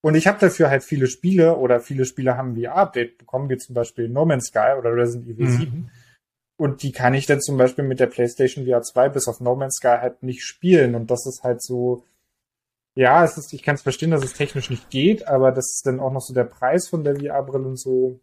und 0.00 0.14
ich 0.14 0.26
habe 0.26 0.38
dafür 0.38 0.70
halt 0.70 0.84
viele 0.84 1.08
Spiele 1.08 1.56
oder 1.56 1.80
viele 1.80 2.04
Spiele 2.04 2.36
haben 2.36 2.56
VR-Update 2.56 3.18
bekommen, 3.18 3.50
wie 3.50 3.56
zum 3.56 3.74
Beispiel 3.74 4.08
No 4.08 4.24
Man's 4.24 4.46
Sky 4.46 4.74
oder 4.78 4.94
Resident 4.94 5.28
Evil 5.28 5.46
mhm. 5.46 5.58
7. 5.58 5.90
Und 6.56 6.82
die 6.82 6.92
kann 6.92 7.14
ich 7.14 7.26
dann 7.26 7.40
zum 7.40 7.56
Beispiel 7.56 7.84
mit 7.84 8.00
der 8.00 8.06
PlayStation 8.06 8.64
VR 8.64 8.82
2 8.82 9.08
bis 9.10 9.28
auf 9.28 9.40
No 9.40 9.56
Man's 9.56 9.76
Sky 9.76 9.98
halt 10.00 10.22
nicht 10.22 10.44
spielen. 10.44 10.94
Und 10.94 11.10
das 11.10 11.26
ist 11.26 11.42
halt 11.42 11.62
so, 11.62 12.04
ja, 12.94 13.24
es 13.24 13.38
ist, 13.38 13.52
ich 13.52 13.62
kann 13.62 13.74
es 13.74 13.82
verstehen, 13.82 14.10
dass 14.10 14.24
es 14.24 14.34
technisch 14.34 14.70
nicht 14.70 14.90
geht, 14.90 15.26
aber 15.26 15.52
das 15.52 15.66
ist 15.66 15.82
dann 15.86 16.00
auch 16.00 16.12
noch 16.12 16.20
so 16.20 16.34
der 16.34 16.44
Preis 16.44 16.88
von 16.88 17.04
der 17.04 17.16
VR-Brille 17.16 17.66
und 17.66 17.78
so. 17.78 18.20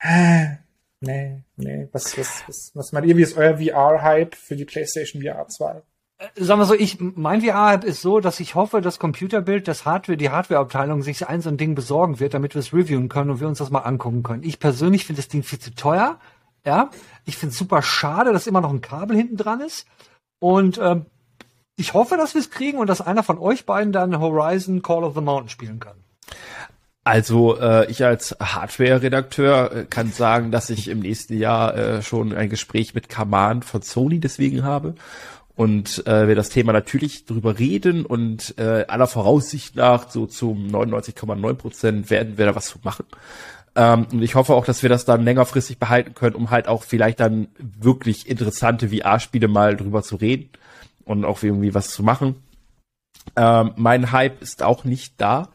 Äh, 0.00 0.56
nee, 1.00 1.42
nee, 1.56 1.88
was, 1.92 2.16
was, 2.16 2.44
was, 2.46 2.70
was 2.74 2.92
meint 2.92 3.06
ihr, 3.06 3.16
wie 3.16 3.22
ist 3.22 3.36
euer 3.36 3.58
VR-Hype 3.58 4.34
für 4.34 4.56
die 4.56 4.64
PlayStation 4.64 5.22
VR 5.22 5.46
2? 5.46 5.82
Äh, 6.20 6.44
sagen 6.44 6.60
wir 6.60 6.66
so, 6.66 6.74
ich, 6.74 6.98
mein 7.00 7.40
VR-Hype 7.40 7.84
ist 7.84 8.02
so, 8.02 8.20
dass 8.20 8.40
ich 8.40 8.54
hoffe, 8.54 8.80
das 8.80 8.98
Computerbild, 8.98 9.66
das 9.66 9.86
Hardware, 9.86 10.18
die 10.18 10.30
Hardware-Abteilung 10.30 11.02
sich 11.02 11.26
ein 11.26 11.40
so 11.40 11.48
ein 11.48 11.56
Ding 11.56 11.74
besorgen 11.74 12.20
wird, 12.20 12.34
damit 12.34 12.54
wir 12.54 12.60
es 12.60 12.72
reviewen 12.72 13.08
können 13.08 13.30
und 13.30 13.40
wir 13.40 13.48
uns 13.48 13.58
das 13.58 13.70
mal 13.70 13.80
angucken 13.80 14.22
können. 14.22 14.42
Ich 14.42 14.60
persönlich 14.60 15.06
finde 15.06 15.22
das 15.22 15.28
Ding 15.28 15.42
viel 15.42 15.58
zu 15.58 15.74
teuer. 15.74 16.18
Ja, 16.64 16.90
ich 17.24 17.38
finde 17.38 17.52
es 17.52 17.58
super 17.58 17.80
schade, 17.80 18.34
dass 18.34 18.46
immer 18.46 18.60
noch 18.60 18.70
ein 18.70 18.82
Kabel 18.82 19.16
hinten 19.16 19.38
dran 19.38 19.60
ist. 19.60 19.86
Und 20.40 20.78
ähm, 20.82 21.06
ich 21.76 21.94
hoffe, 21.94 22.18
dass 22.18 22.34
wir 22.34 22.42
es 22.42 22.50
kriegen 22.50 22.78
und 22.78 22.86
dass 22.86 23.00
einer 23.00 23.22
von 23.22 23.38
euch 23.38 23.64
beiden 23.64 23.92
dann 23.92 24.20
Horizon 24.20 24.82
Call 24.82 25.04
of 25.04 25.14
the 25.14 25.22
Mountain 25.22 25.48
spielen 25.48 25.80
kann. 25.80 25.96
Also 27.02 27.58
äh, 27.58 27.90
ich 27.90 28.04
als 28.04 28.36
Hardware-Redakteur 28.38 29.72
äh, 29.72 29.84
kann 29.86 30.12
sagen, 30.12 30.50
dass 30.50 30.68
ich 30.68 30.88
im 30.88 31.00
nächsten 31.00 31.38
Jahr 31.38 31.74
äh, 31.74 32.02
schon 32.02 32.34
ein 32.34 32.50
Gespräch 32.50 32.94
mit 32.94 33.08
Kaman 33.08 33.62
von 33.62 33.80
Sony 33.80 34.20
deswegen 34.20 34.64
habe 34.64 34.94
und 35.56 36.06
äh, 36.06 36.28
wir 36.28 36.34
das 36.34 36.48
Thema 36.48 36.72
natürlich 36.72 37.26
drüber 37.26 37.58
reden 37.58 38.06
und 38.06 38.54
äh, 38.58 38.84
aller 38.88 39.06
Voraussicht 39.06 39.76
nach 39.76 40.10
so 40.10 40.26
zum 40.26 40.68
99,9 40.68 41.54
Prozent 41.54 42.10
werden 42.10 42.38
wir 42.38 42.46
da 42.46 42.54
was 42.54 42.66
zu 42.66 42.78
machen. 42.82 43.04
Ähm, 43.76 44.06
und 44.12 44.22
ich 44.22 44.34
hoffe 44.34 44.54
auch, 44.54 44.64
dass 44.64 44.82
wir 44.82 44.90
das 44.90 45.04
dann 45.04 45.24
längerfristig 45.24 45.78
behalten 45.78 46.14
können, 46.14 46.34
um 46.34 46.50
halt 46.50 46.66
auch 46.66 46.82
vielleicht 46.82 47.20
dann 47.20 47.48
wirklich 47.58 48.28
interessante 48.28 48.88
VR-Spiele 48.88 49.48
mal 49.48 49.76
drüber 49.76 50.02
zu 50.02 50.16
reden 50.16 50.50
und 51.04 51.24
auch 51.24 51.42
irgendwie 51.42 51.74
was 51.74 51.90
zu 51.90 52.02
machen. 52.02 52.36
Ähm, 53.36 53.72
mein 53.76 54.12
Hype 54.12 54.42
ist 54.42 54.62
auch 54.62 54.84
nicht 54.84 55.14
da. 55.18 55.48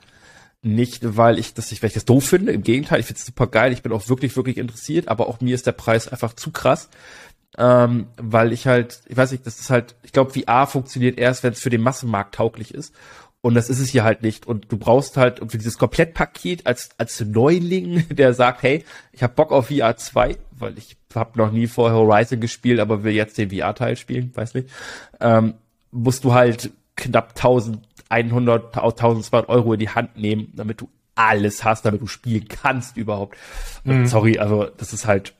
Nicht, 0.61 1.15
weil 1.15 1.37
ich 1.37 1.53
das, 1.53 1.71
weil 1.83 1.89
ich 1.89 1.93
das 1.93 2.05
doof 2.05 2.25
finde. 2.25 2.51
Im 2.51 2.63
Gegenteil, 2.63 2.99
ich 2.99 3.05
finde 3.05 3.19
es 3.19 3.25
super 3.27 3.45
geil. 3.45 3.71
Ich 3.71 3.83
bin 3.83 3.91
auch 3.91 4.09
wirklich, 4.09 4.35
wirklich 4.35 4.57
interessiert. 4.57 5.09
Aber 5.09 5.27
auch 5.27 5.39
mir 5.39 5.53
ist 5.53 5.67
der 5.67 5.73
Preis 5.73 6.07
einfach 6.07 6.33
zu 6.33 6.51
krass. 6.51 6.89
Ähm, 7.57 8.07
weil 8.17 8.51
ich 8.51 8.67
halt, 8.67 9.01
ich 9.07 9.15
weiß 9.15 9.31
nicht, 9.31 9.45
das 9.45 9.59
ist 9.59 9.69
halt, 9.69 9.95
ich 10.03 10.11
glaube, 10.11 10.33
VR 10.33 10.67
funktioniert 10.67 11.17
erst, 11.17 11.43
wenn 11.43 11.53
es 11.53 11.61
für 11.61 11.69
den 11.69 11.81
Massenmarkt 11.81 12.35
tauglich 12.35 12.73
ist. 12.73 12.93
Und 13.41 13.53
das 13.53 13.69
ist 13.69 13.79
es 13.79 13.89
hier 13.89 14.03
halt 14.03 14.23
nicht. 14.23 14.47
Und 14.47 14.71
du 14.71 14.77
brauchst 14.77 15.17
halt 15.17 15.39
für 15.39 15.57
dieses 15.57 15.77
Komplettpaket 15.77 16.65
als, 16.65 16.89
als 16.97 17.19
Neuling, 17.21 18.07
der 18.09 18.33
sagt, 18.33 18.63
hey, 18.63 18.83
ich 19.11 19.21
habe 19.21 19.33
Bock 19.33 19.51
auf 19.51 19.67
VR 19.67 19.95
2, 19.95 20.37
weil 20.51 20.77
ich 20.77 20.97
habe 21.13 21.37
noch 21.37 21.51
nie 21.51 21.67
vorher 21.67 21.97
Horizon 21.97 22.39
gespielt, 22.39 22.79
aber 22.79 23.03
will 23.03 23.13
jetzt 23.13 23.37
den 23.37 23.51
VR-Teil 23.51 23.97
spielen, 23.97 24.31
weiß 24.33 24.55
nicht, 24.55 24.69
ähm, 25.19 25.53
musst 25.91 26.23
du 26.23 26.33
halt 26.33 26.71
knapp 26.95 27.33
1100, 27.35 28.75
1200 28.75 29.47
Euro 29.47 29.73
in 29.73 29.79
die 29.79 29.89
Hand 29.89 30.17
nehmen, 30.17 30.51
damit 30.55 30.81
du 30.81 30.89
alles 31.13 31.63
hast, 31.63 31.85
damit 31.85 32.01
du 32.01 32.07
spielen 32.07 32.47
kannst 32.47 32.97
überhaupt. 32.97 33.37
Mhm. 33.83 34.07
Sorry, 34.07 34.39
also 34.39 34.65
das 34.65 34.91
ist 34.91 35.07
halt 35.07 35.33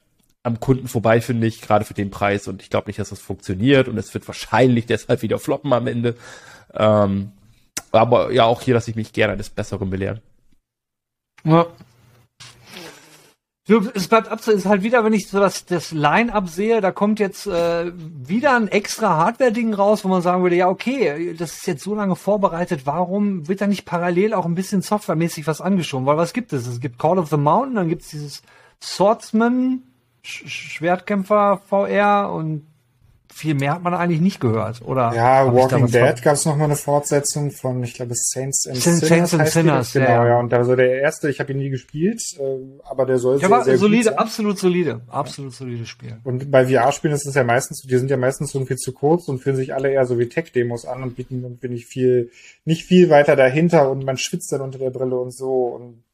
am 0.45 0.59
Kunden 0.59 0.87
vorbei, 0.87 1.21
finde 1.21 1.47
ich, 1.47 1.61
gerade 1.61 1.85
für 1.85 1.93
den 1.93 2.11
Preis. 2.11 2.47
Und 2.47 2.61
ich 2.61 2.69
glaube 2.69 2.87
nicht, 2.87 2.99
dass 2.99 3.09
das 3.09 3.19
funktioniert. 3.19 3.87
Und 3.87 3.97
es 3.97 4.13
wird 4.13 4.27
wahrscheinlich 4.27 4.85
deshalb 4.87 5.21
wieder 5.21 5.39
floppen 5.39 5.73
am 5.73 5.87
Ende. 5.87 6.15
Ähm, 6.73 7.31
aber 7.91 8.31
ja, 8.31 8.45
auch 8.45 8.61
hier 8.61 8.75
lasse 8.75 8.91
ich 8.91 8.95
mich 8.95 9.13
gerne 9.13 9.33
eines 9.33 9.49
Besseren 9.49 9.89
belehren. 9.89 10.21
Ja. 11.43 11.65
Es 13.95 14.07
bleibt 14.07 14.27
ab, 14.27 14.45
ist 14.45 14.67
halt 14.67 14.83
wieder, 14.83 15.03
wenn 15.03 15.13
ich 15.13 15.27
so 15.27 15.39
das, 15.39 15.65
das 15.65 15.91
Line-Up 15.91 16.47
sehe, 16.49 16.81
da 16.81 16.91
kommt 16.91 17.19
jetzt 17.19 17.47
äh, 17.47 17.91
wieder 17.95 18.55
ein 18.55 18.67
extra 18.67 19.17
Hardware-Ding 19.17 19.73
raus, 19.73 20.05
wo 20.05 20.07
man 20.07 20.21
sagen 20.21 20.43
würde, 20.43 20.55
ja, 20.55 20.69
okay, 20.69 21.33
das 21.33 21.53
ist 21.53 21.65
jetzt 21.65 21.83
so 21.83 21.95
lange 21.95 22.15
vorbereitet, 22.15 22.81
warum 22.85 23.47
wird 23.47 23.61
da 23.61 23.67
nicht 23.67 23.85
parallel 23.85 24.35
auch 24.35 24.45
ein 24.45 24.53
bisschen 24.53 24.83
softwaremäßig 24.83 25.47
was 25.47 25.61
angeschoben? 25.61 26.05
Weil 26.05 26.17
was 26.17 26.33
gibt 26.33 26.53
es? 26.53 26.67
Es 26.67 26.79
gibt 26.79 26.99
Call 26.99 27.17
of 27.17 27.29
the 27.29 27.37
Mountain, 27.37 27.73
dann 27.73 27.89
gibt 27.89 28.03
es 28.03 28.09
dieses 28.09 28.43
Swordsman, 28.83 29.81
Sch 30.25 30.47
Schwertkämpfer 30.47 31.61
VR 31.67 32.31
und 32.33 32.67
viel 33.35 33.53
mehr 33.53 33.73
hat 33.73 33.83
man 33.83 33.93
eigentlich 33.93 34.21
nicht 34.21 34.39
gehört, 34.39 34.81
oder? 34.81 35.13
Ja, 35.13 35.53
Walking 35.53 35.87
Dead 35.87 36.21
gab 36.21 36.35
es 36.35 36.45
noch 36.45 36.55
mal 36.55 36.63
eine 36.63 36.77
Fortsetzung 36.77 37.51
von, 37.51 37.83
ich 37.83 37.93
glaube, 37.93 38.13
Saints 38.15 38.65
and 38.65 38.77
Saints 38.77 39.01
Sinners. 39.01 39.09
Saints 39.09 39.33
and 39.33 39.49
Sinners, 39.49 39.91
genau, 39.91 40.07
ja, 40.07 40.27
ja. 40.27 40.39
Und 40.39 40.53
also 40.53 40.77
der 40.77 41.01
erste, 41.01 41.29
ich 41.29 41.41
habe 41.41 41.51
ihn 41.51 41.57
nie 41.57 41.69
gespielt, 41.69 42.21
äh, 42.39 42.43
aber 42.85 43.05
der 43.05 43.17
soll 43.17 43.41
ja, 43.41 43.49
sehr, 43.49 43.63
sehr 43.63 43.77
solide, 43.77 44.03
gut 44.03 44.11
sein. 44.11 44.17
absolut 44.19 44.57
solide, 44.57 45.01
absolut 45.09 45.51
ja. 45.51 45.57
solide 45.57 45.85
Spiel. 45.85 46.17
Und 46.23 46.49
bei 46.49 46.65
VR-Spielen 46.65 47.13
ist 47.13 47.27
es 47.27 47.35
ja 47.35 47.43
meistens, 47.43 47.81
die 47.81 47.97
sind 47.97 48.09
ja 48.09 48.15
meistens 48.15 48.55
irgendwie 48.55 48.77
zu 48.77 48.93
kurz 48.93 49.27
und 49.27 49.39
fühlen 49.39 49.57
sich 49.57 49.73
alle 49.73 49.91
eher 49.91 50.05
so 50.05 50.17
wie 50.17 50.29
Tech-Demos 50.29 50.85
an 50.85 51.03
und 51.03 51.17
bieten 51.17 51.57
finde 51.59 51.75
ich, 51.75 51.87
viel, 51.87 52.31
nicht 52.63 52.85
viel 52.85 53.09
weiter 53.09 53.35
dahinter 53.35 53.91
und 53.91 54.05
man 54.05 54.17
schwitzt 54.17 54.49
dann 54.53 54.61
unter 54.61 54.79
der 54.79 54.91
Brille 54.91 55.17
und 55.17 55.35
so 55.35 55.65
und 55.65 56.04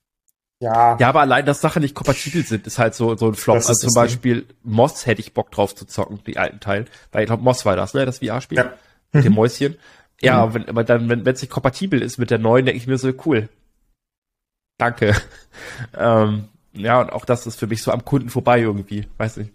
ja. 0.61 0.95
Ja, 0.99 1.09
aber 1.09 1.21
allein, 1.21 1.45
dass 1.45 1.59
Sachen 1.59 1.81
nicht 1.81 1.95
kompatibel 1.95 2.43
sind, 2.45 2.67
ist 2.67 2.77
halt 2.77 2.93
so, 2.93 3.17
so 3.17 3.27
ein 3.27 3.33
Flop. 3.33 3.55
Also 3.55 3.73
zum 3.73 3.95
Beispiel 3.95 4.43
Ding. 4.43 4.55
Moss 4.63 5.07
hätte 5.07 5.19
ich 5.19 5.33
Bock 5.33 5.51
drauf 5.51 5.73
zu 5.73 5.85
zocken, 5.85 6.21
die 6.25 6.37
alten 6.37 6.59
Teile. 6.59 6.85
Weil 7.11 7.23
ich 7.23 7.27
glaube, 7.27 7.43
Moss 7.43 7.65
war 7.65 7.75
das, 7.75 7.95
ne, 7.95 8.05
das 8.05 8.19
VR-Spiel. 8.19 8.59
Ja. 8.59 8.73
Mit 9.11 9.25
dem 9.25 9.33
mhm. 9.33 9.37
Mäuschen. 9.37 9.77
Ja, 10.21 10.45
mhm. 10.45 10.53
wenn, 10.53 10.69
aber 10.69 10.83
dann, 10.83 11.09
wenn 11.09 11.27
es 11.27 11.41
nicht 11.41 11.49
kompatibel 11.49 12.01
ist 12.01 12.19
mit 12.19 12.29
der 12.29 12.37
neuen, 12.37 12.65
denke 12.65 12.77
ich 12.77 12.85
mir 12.85 12.99
so, 12.99 13.11
cool. 13.25 13.49
Danke. 14.77 15.15
ähm, 15.97 16.47
ja, 16.73 17.01
und 17.01 17.11
auch 17.11 17.25
das 17.25 17.47
ist 17.47 17.59
für 17.59 17.67
mich 17.67 17.81
so 17.81 17.91
am 17.91 18.05
Kunden 18.05 18.29
vorbei 18.29 18.61
irgendwie, 18.61 19.07
weiß 19.17 19.37
ich. 19.37 19.47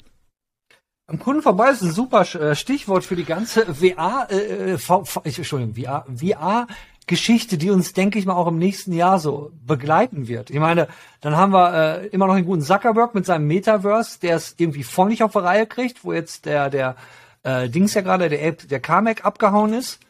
Am 1.07 1.21
Kunden 1.21 1.41
vorbei 1.41 1.71
ist 1.71 1.83
ein 1.83 1.93
super 1.93 2.23
äh, 2.35 2.57
Stichwort 2.57 3.05
für 3.05 3.15
die 3.15 3.25
ganze 3.25 3.75
VR, 3.75 4.27
äh, 4.29 4.73
äh 4.73 4.79
v, 4.79 5.05
v, 5.05 5.21
Entschuldigung, 5.23 5.77
VR, 5.77 6.05
VR 6.13 6.67
Geschichte, 7.07 7.57
die 7.57 7.71
uns, 7.71 7.93
denke 7.93 8.19
ich 8.19 8.27
mal, 8.27 8.35
auch 8.35 8.49
im 8.49 8.59
nächsten 8.59 8.93
Jahr 8.93 9.21
so 9.21 9.53
begleiten 9.65 10.27
wird. 10.27 10.51
Ich 10.51 10.59
meine, 10.59 10.89
dann 11.21 11.37
haben 11.37 11.53
wir 11.53 12.03
äh, 12.03 12.07
immer 12.09 12.27
noch 12.27 12.35
einen 12.35 12.47
guten 12.47 12.63
Zuckerberg 12.63 13.15
mit 13.15 13.27
seinem 13.27 13.47
Metaverse, 13.47 14.19
der 14.21 14.37
es 14.37 14.55
irgendwie 14.59 14.83
voll 14.83 15.09
nicht 15.09 15.23
auf 15.23 15.33
die 15.33 15.39
Reihe 15.39 15.67
kriegt, 15.67 16.05
wo 16.05 16.13
jetzt 16.13 16.47
der, 16.47 16.69
der 16.69 16.97
äh, 17.45 17.69
Dings 17.69 17.95
ja 17.95 18.01
gerade, 18.01 18.29
der, 18.29 18.53
der 18.53 18.81
Carmack 18.81 19.25
abgehauen 19.25 19.73
ist. 19.73 20.01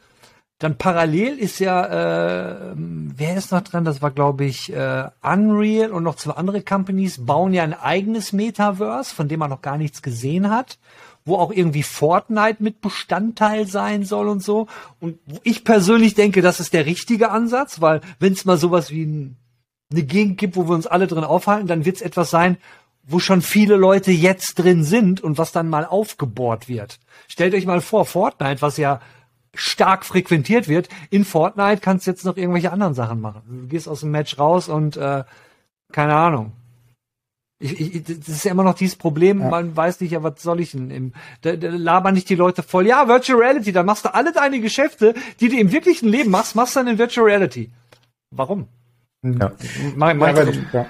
Dann 0.59 0.79
parallel 0.79 1.39
ist 1.39 1.59
ja, 1.59 1.85
äh, 1.85 2.73
wer 2.75 3.37
ist 3.37 3.53
noch 3.53 3.61
dran? 3.61 3.85
Das 3.85 4.01
war, 4.01 4.11
glaube 4.11 4.47
ich, 4.47 4.73
äh, 4.73 5.11
Unreal 5.23 5.91
und 5.91 6.03
noch 6.03 6.15
zwei 6.15 6.33
andere 6.33 6.63
Companies 6.63 7.27
bauen 7.27 7.53
ja 7.53 7.63
ein 7.63 7.75
eigenes 7.75 8.33
Metaverse, 8.33 9.15
von 9.15 9.29
dem 9.29 9.41
man 9.41 9.51
noch 9.51 9.61
gar 9.61 9.77
nichts 9.77 10.01
gesehen 10.01 10.49
hat 10.49 10.79
wo 11.27 11.37
auch 11.37 11.53
irgendwie 11.53 11.83
Fortnite 11.83 12.63
mit 12.63 12.81
Bestandteil 12.81 13.67
sein 13.67 14.05
soll 14.05 14.29
und 14.29 14.43
so. 14.43 14.69
Und 15.01 15.19
ich 15.43 15.65
persönlich 15.65 16.15
denke, 16.15 16.41
das 16.41 16.61
ist 16.61 16.73
der 16.73 16.87
richtige 16.87 17.31
Ansatz, 17.31 17.81
weil 17.81 18.01
wenn 18.19 18.33
es 18.33 18.47
mal 18.47 18.57
sowas 18.57 18.91
wie 18.91 19.05
ein, 19.05 19.37
eine 19.93 20.05
Gegend 20.05 20.39
gibt, 20.39 20.57
wo 20.57 20.69
wir 20.69 20.75
uns 20.75 20.87
alle 20.87 21.07
drin 21.07 21.25
aufhalten, 21.25 21.67
dann 21.67 21.85
wird 21.85 21.97
es 21.97 22.03
etwas 22.03 22.31
sein, 22.31 22.57
wo 23.03 23.19
schon 23.19 23.43
viele 23.43 23.77
Leute 23.77 24.11
jetzt 24.11 24.55
drin 24.55 24.83
sind 24.85 25.21
und 25.21 25.37
was 25.37 25.53
dann 25.53 25.69
mal 25.69 25.85
aufgebohrt 25.85 26.69
wird. 26.69 26.99
Stellt 27.29 27.55
euch 27.55 27.67
mal 27.67 27.81
vor, 27.81 28.05
Fortnite, 28.05 28.63
was 28.63 28.77
ja 28.79 29.01
stark 29.55 30.05
frequentiert 30.05 30.69
wird, 30.69 30.89
in 31.11 31.25
Fortnite 31.25 31.81
kannst 31.81 32.07
du 32.07 32.11
jetzt 32.11 32.25
noch 32.25 32.37
irgendwelche 32.37 32.73
anderen 32.73 32.95
Sachen 32.95 33.21
machen. 33.21 33.43
Du 33.47 33.67
gehst 33.69 33.89
aus 33.89 34.01
dem 34.01 34.11
Match 34.11 34.39
raus 34.39 34.69
und 34.69 34.97
äh, 34.97 35.25
keine 35.93 36.15
Ahnung, 36.15 36.53
Ich, 37.59 37.81
ich, 37.81 38.03
das 38.05 38.29
ist 38.29 38.45
ja 38.45 38.51
immer 38.51 38.65
noch 38.65 38.75
dieses 38.75 38.97
Problem, 38.97 39.41
Ja. 39.41 39.49
man 39.49 39.75
weiß 39.75 40.01
nicht, 40.01 40.11
ja, 40.11 40.23
was 40.23 40.43
soll 40.43 40.61
ich 40.61 40.73
denn? 40.73 40.91
Im, 40.91 41.13
da, 41.41 41.57
da 41.57 41.69
labern 41.71 42.13
nicht 42.15 42.29
die 42.29 42.35
Leute 42.35 42.63
voll. 42.63 42.87
Ja, 42.87 43.09
Virtual 43.09 43.39
Reality, 43.39 43.73
da 43.73 43.83
machst 43.83 44.05
du 44.05 44.13
alle 44.15 44.33
deine 44.33 44.61
Geschäfte, 44.61 45.15
die 45.41 45.49
du 45.49 45.57
im 45.57 45.73
wirklichen 45.73 46.09
Leben 46.09 46.31
machst, 46.31 46.55
machst 46.55 46.77
du 46.77 46.81
dann 46.81 46.89
in 46.89 46.99
Virtual 46.99 47.27
Reality. 47.27 47.71
Warum? 48.31 48.69
Ja. 49.23 49.53
Mach, 49.97 50.09
Ja, 50.09 50.15
mach, 50.15 50.29
aber, 50.29 50.53
ja. 50.73 50.87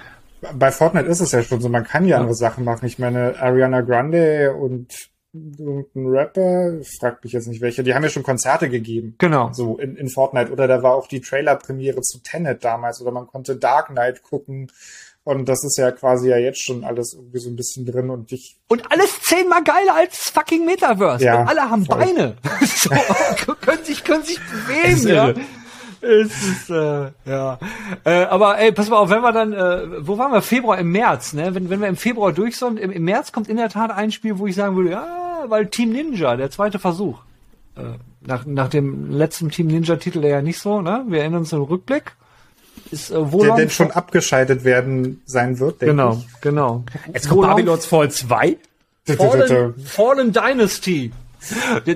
Bei 0.54 0.70
Fortnite 0.72 1.06
ist 1.06 1.20
es 1.20 1.32
ja 1.32 1.42
schon 1.42 1.60
so, 1.60 1.68
man 1.68 1.84
kann 1.84 2.04
ja, 2.04 2.18
andere 2.18 2.34
Sachen 2.34 2.64
machen. 2.64 2.84
Ich 2.86 2.98
meine, 2.98 3.40
Ariana 3.40 3.80
Grande 3.82 4.54
und 4.54 4.92
irgendein 5.32 6.06
Rapper, 6.06 6.72
fragt 6.98 7.24
mich 7.24 7.32
jetzt 7.32 7.46
nicht 7.46 7.60
welcher, 7.60 7.82
die 7.82 7.94
haben 7.94 8.02
ja 8.02 8.08
schon 8.08 8.22
Konzerte 8.22 8.68
gegeben. 8.68 9.14
genau. 9.18 9.52
So 9.52 9.78
in, 9.78 9.96
in 9.96 10.08
Fortnite. 10.08 10.50
Oder 10.50 10.66
da 10.66 10.82
war 10.82 10.94
auch 10.94 11.06
die 11.08 11.20
Trailer-Premiere 11.20 12.00
zu 12.00 12.18
Tenet 12.22 12.64
damals. 12.64 13.00
Oder 13.00 13.12
man 13.12 13.26
konnte 13.26 13.56
Dark 13.56 13.88
Knight 13.88 14.22
gucken. 14.22 14.70
Und 15.26 15.48
das 15.48 15.64
ist 15.64 15.76
ja 15.76 15.90
quasi 15.90 16.28
ja 16.28 16.36
jetzt 16.36 16.62
schon 16.62 16.84
alles 16.84 17.12
irgendwie 17.12 17.40
so 17.40 17.50
ein 17.50 17.56
bisschen 17.56 17.84
drin. 17.84 18.10
Und 18.10 18.30
ich, 18.30 18.58
Und 18.68 18.92
alles 18.92 19.20
zehnmal 19.22 19.64
geiler 19.64 19.96
als 19.96 20.30
fucking 20.30 20.64
Metaverse. 20.64 21.24
Ja, 21.24 21.40
und 21.40 21.48
alle 21.48 21.62
haben 21.68 21.84
voll. 21.84 21.98
Beine. 21.98 22.36
so, 22.64 22.90
können 23.60 23.82
sich, 23.82 24.04
können 24.04 24.22
sich 24.22 24.38
bewegen, 24.38 25.08
ja. 25.08 25.34
Es 26.00 26.30
ist, 26.30 26.70
äh, 26.70 27.10
ja. 27.24 27.58
Äh, 28.04 28.26
aber 28.26 28.58
ey, 28.58 28.70
pass 28.70 28.88
mal 28.88 28.98
auf, 28.98 29.10
wenn 29.10 29.20
wir 29.20 29.32
dann, 29.32 29.52
äh, 29.52 30.06
wo 30.06 30.16
waren 30.16 30.30
wir? 30.30 30.42
Februar, 30.42 30.78
im 30.78 30.92
März, 30.92 31.32
ne? 31.32 31.52
Wenn, 31.56 31.70
wenn 31.70 31.80
wir 31.80 31.88
im 31.88 31.96
Februar 31.96 32.32
durch 32.32 32.56
sind, 32.56 32.78
im, 32.78 32.92
im 32.92 33.02
März 33.02 33.32
kommt 33.32 33.48
in 33.48 33.56
der 33.56 33.68
Tat 33.68 33.90
ein 33.90 34.12
Spiel, 34.12 34.38
wo 34.38 34.46
ich 34.46 34.54
sagen 34.54 34.76
würde, 34.76 34.90
ja, 34.90 35.44
weil 35.48 35.66
Team 35.66 35.90
Ninja, 35.90 36.36
der 36.36 36.52
zweite 36.52 36.78
Versuch. 36.78 37.18
Äh, 37.74 37.98
nach, 38.20 38.46
nach 38.46 38.68
dem 38.68 39.10
letzten 39.10 39.50
Team 39.50 39.66
Ninja-Titel 39.66 40.20
der 40.20 40.30
ja 40.30 40.42
nicht 40.42 40.60
so, 40.60 40.80
ne? 40.82 41.04
Wir 41.08 41.22
erinnern 41.22 41.40
uns 41.40 41.52
im 41.52 41.62
Rückblick. 41.62 42.12
Ist 42.90 43.10
äh, 43.10 43.14
der 43.14 43.32
Wolong- 43.32 43.56
denn 43.56 43.70
schon 43.70 43.90
abgeschaltet 43.90 44.64
werden 44.64 45.20
sein 45.26 45.58
wird, 45.58 45.80
denke 45.82 45.92
Genau, 45.94 46.12
ich. 46.14 46.40
genau. 46.40 46.84
Jetzt 47.12 47.28
kommt 47.28 47.42
Babylon's 47.42 47.86
Fall 47.86 48.10
2. 48.10 48.56
Fallen, 49.16 49.74
Fallen 49.84 50.32
Dynasty. 50.32 51.12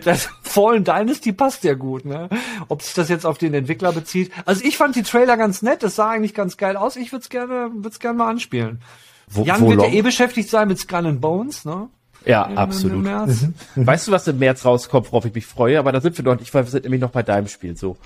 Das 0.04 0.28
Fallen 0.42 0.84
Dynasty 0.84 1.32
passt 1.32 1.64
ja 1.64 1.74
gut, 1.74 2.04
ne? 2.04 2.28
Ob 2.68 2.82
sich 2.82 2.94
das 2.94 3.08
jetzt 3.08 3.26
auf 3.26 3.36
den 3.38 3.52
Entwickler 3.54 3.90
bezieht. 3.92 4.30
Also 4.44 4.62
ich 4.64 4.76
fand 4.76 4.94
die 4.94 5.02
Trailer 5.02 5.36
ganz 5.36 5.62
nett, 5.62 5.82
das 5.82 5.96
sah 5.96 6.10
eigentlich 6.10 6.34
ganz 6.34 6.56
geil 6.56 6.76
aus. 6.76 6.94
Ich 6.96 7.10
würde 7.10 7.22
es 7.22 7.28
gerne, 7.28 7.70
würd's 7.74 7.98
gerne 7.98 8.18
mal 8.18 8.30
anspielen. 8.30 8.80
Wo, 9.28 9.42
Jan 9.44 9.60
wo 9.60 9.70
wird 9.70 9.82
ja 9.82 9.88
eh 9.88 10.02
beschäftigt 10.02 10.50
sein 10.50 10.68
mit 10.68 10.78
Skull 10.78 11.06
and 11.06 11.20
Bones, 11.20 11.64
ne? 11.64 11.88
Ja, 12.26 12.44
Im- 12.44 12.52
im 12.52 12.58
absolut. 12.58 13.02
März. 13.02 13.46
Weißt 13.76 14.06
du, 14.08 14.12
was 14.12 14.28
im 14.28 14.38
März 14.38 14.64
rauskommt, 14.64 15.06
worauf 15.10 15.24
ich 15.24 15.34
mich 15.34 15.46
freue? 15.46 15.78
Aber 15.80 15.90
da 15.90 16.00
sind 16.00 16.16
wir 16.16 16.24
noch 16.24 16.38
nicht, 16.38 16.52
weil 16.54 16.64
wir 16.64 16.70
sind 16.70 16.84
nämlich 16.84 17.00
noch 17.00 17.10
bei 17.10 17.22
deinem 17.24 17.48
Spiel 17.48 17.76
so. 17.76 17.96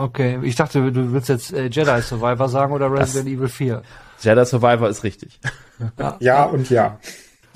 Okay, 0.00 0.38
ich 0.42 0.56
dachte, 0.56 0.90
du 0.90 1.12
würdest 1.12 1.28
jetzt 1.28 1.52
äh, 1.52 1.66
Jedi 1.66 2.00
Survivor 2.00 2.48
sagen 2.48 2.72
oder 2.72 2.90
Resident 2.90 3.28
Evil 3.28 3.48
4. 3.48 3.82
Jedi 4.22 4.46
Survivor 4.46 4.88
ist 4.88 5.04
richtig. 5.04 5.38
Ja 6.20 6.44
und 6.52 6.70
ja. 6.70 6.98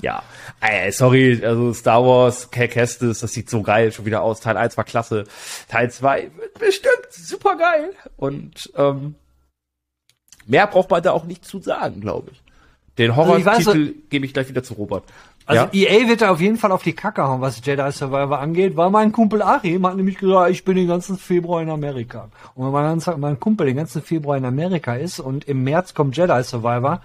Ja, 0.01 0.21
äh, 0.61 0.91
sorry, 0.91 1.41
also 1.43 1.73
Star 1.73 2.05
Wars, 2.05 2.51
Cal 2.51 2.67
Kestis, 2.67 3.21
das 3.21 3.33
sieht 3.33 3.49
so 3.49 3.63
geil 3.63 3.91
schon 3.91 4.05
wieder 4.05 4.21
aus. 4.21 4.41
Teil 4.41 4.57
1 4.57 4.77
war 4.77 4.83
klasse. 4.83 5.23
Teil 5.67 5.89
2 5.89 6.31
wird 6.37 6.59
bestimmt 6.59 7.07
super 7.09 7.55
geil. 7.57 7.93
Und 8.15 8.71
ähm, 8.75 9.15
mehr 10.45 10.67
braucht 10.67 10.91
man 10.91 11.01
da 11.01 11.13
auch 11.13 11.23
nicht 11.23 11.45
zu 11.45 11.59
sagen, 11.59 12.01
glaube 12.01 12.29
ich. 12.31 12.43
Den 12.99 13.11
Also 13.11 13.23
Horror-Titel 13.23 13.95
gebe 14.09 14.25
ich 14.25 14.33
gleich 14.33 14.49
wieder 14.49 14.63
zu 14.63 14.75
Robert. 14.75 15.05
Also 15.45 15.69
ja? 15.71 15.87
EA 15.87 16.07
wird 16.07 16.21
da 16.21 16.31
auf 16.31 16.41
jeden 16.41 16.57
Fall 16.57 16.71
auf 16.71 16.81
die 16.81 16.93
Kacke 16.93 17.23
hauen, 17.23 17.39
was 17.39 17.61
Jedi 17.63 17.91
Survivor 17.91 18.39
angeht, 18.39 18.75
weil 18.75 18.89
mein 18.89 19.11
Kumpel 19.11 19.43
Achim 19.43 19.85
hat 19.85 19.95
nämlich 19.95 20.17
gesagt, 20.17 20.49
ich 20.51 20.65
bin 20.65 20.75
den 20.75 20.87
ganzen 20.87 21.17
Februar 21.17 21.61
in 21.61 21.69
Amerika. 21.69 22.29
Und 22.55 22.65
wenn 22.65 22.71
mein, 22.71 23.19
mein 23.19 23.39
Kumpel 23.39 23.67
den 23.67 23.75
ganzen 23.75 24.01
Februar 24.01 24.37
in 24.37 24.45
Amerika 24.45 24.95
ist 24.95 25.19
und 25.19 25.47
im 25.47 25.63
März 25.63 25.93
kommt 25.93 26.17
Jedi 26.17 26.43
Survivor, 26.43 27.01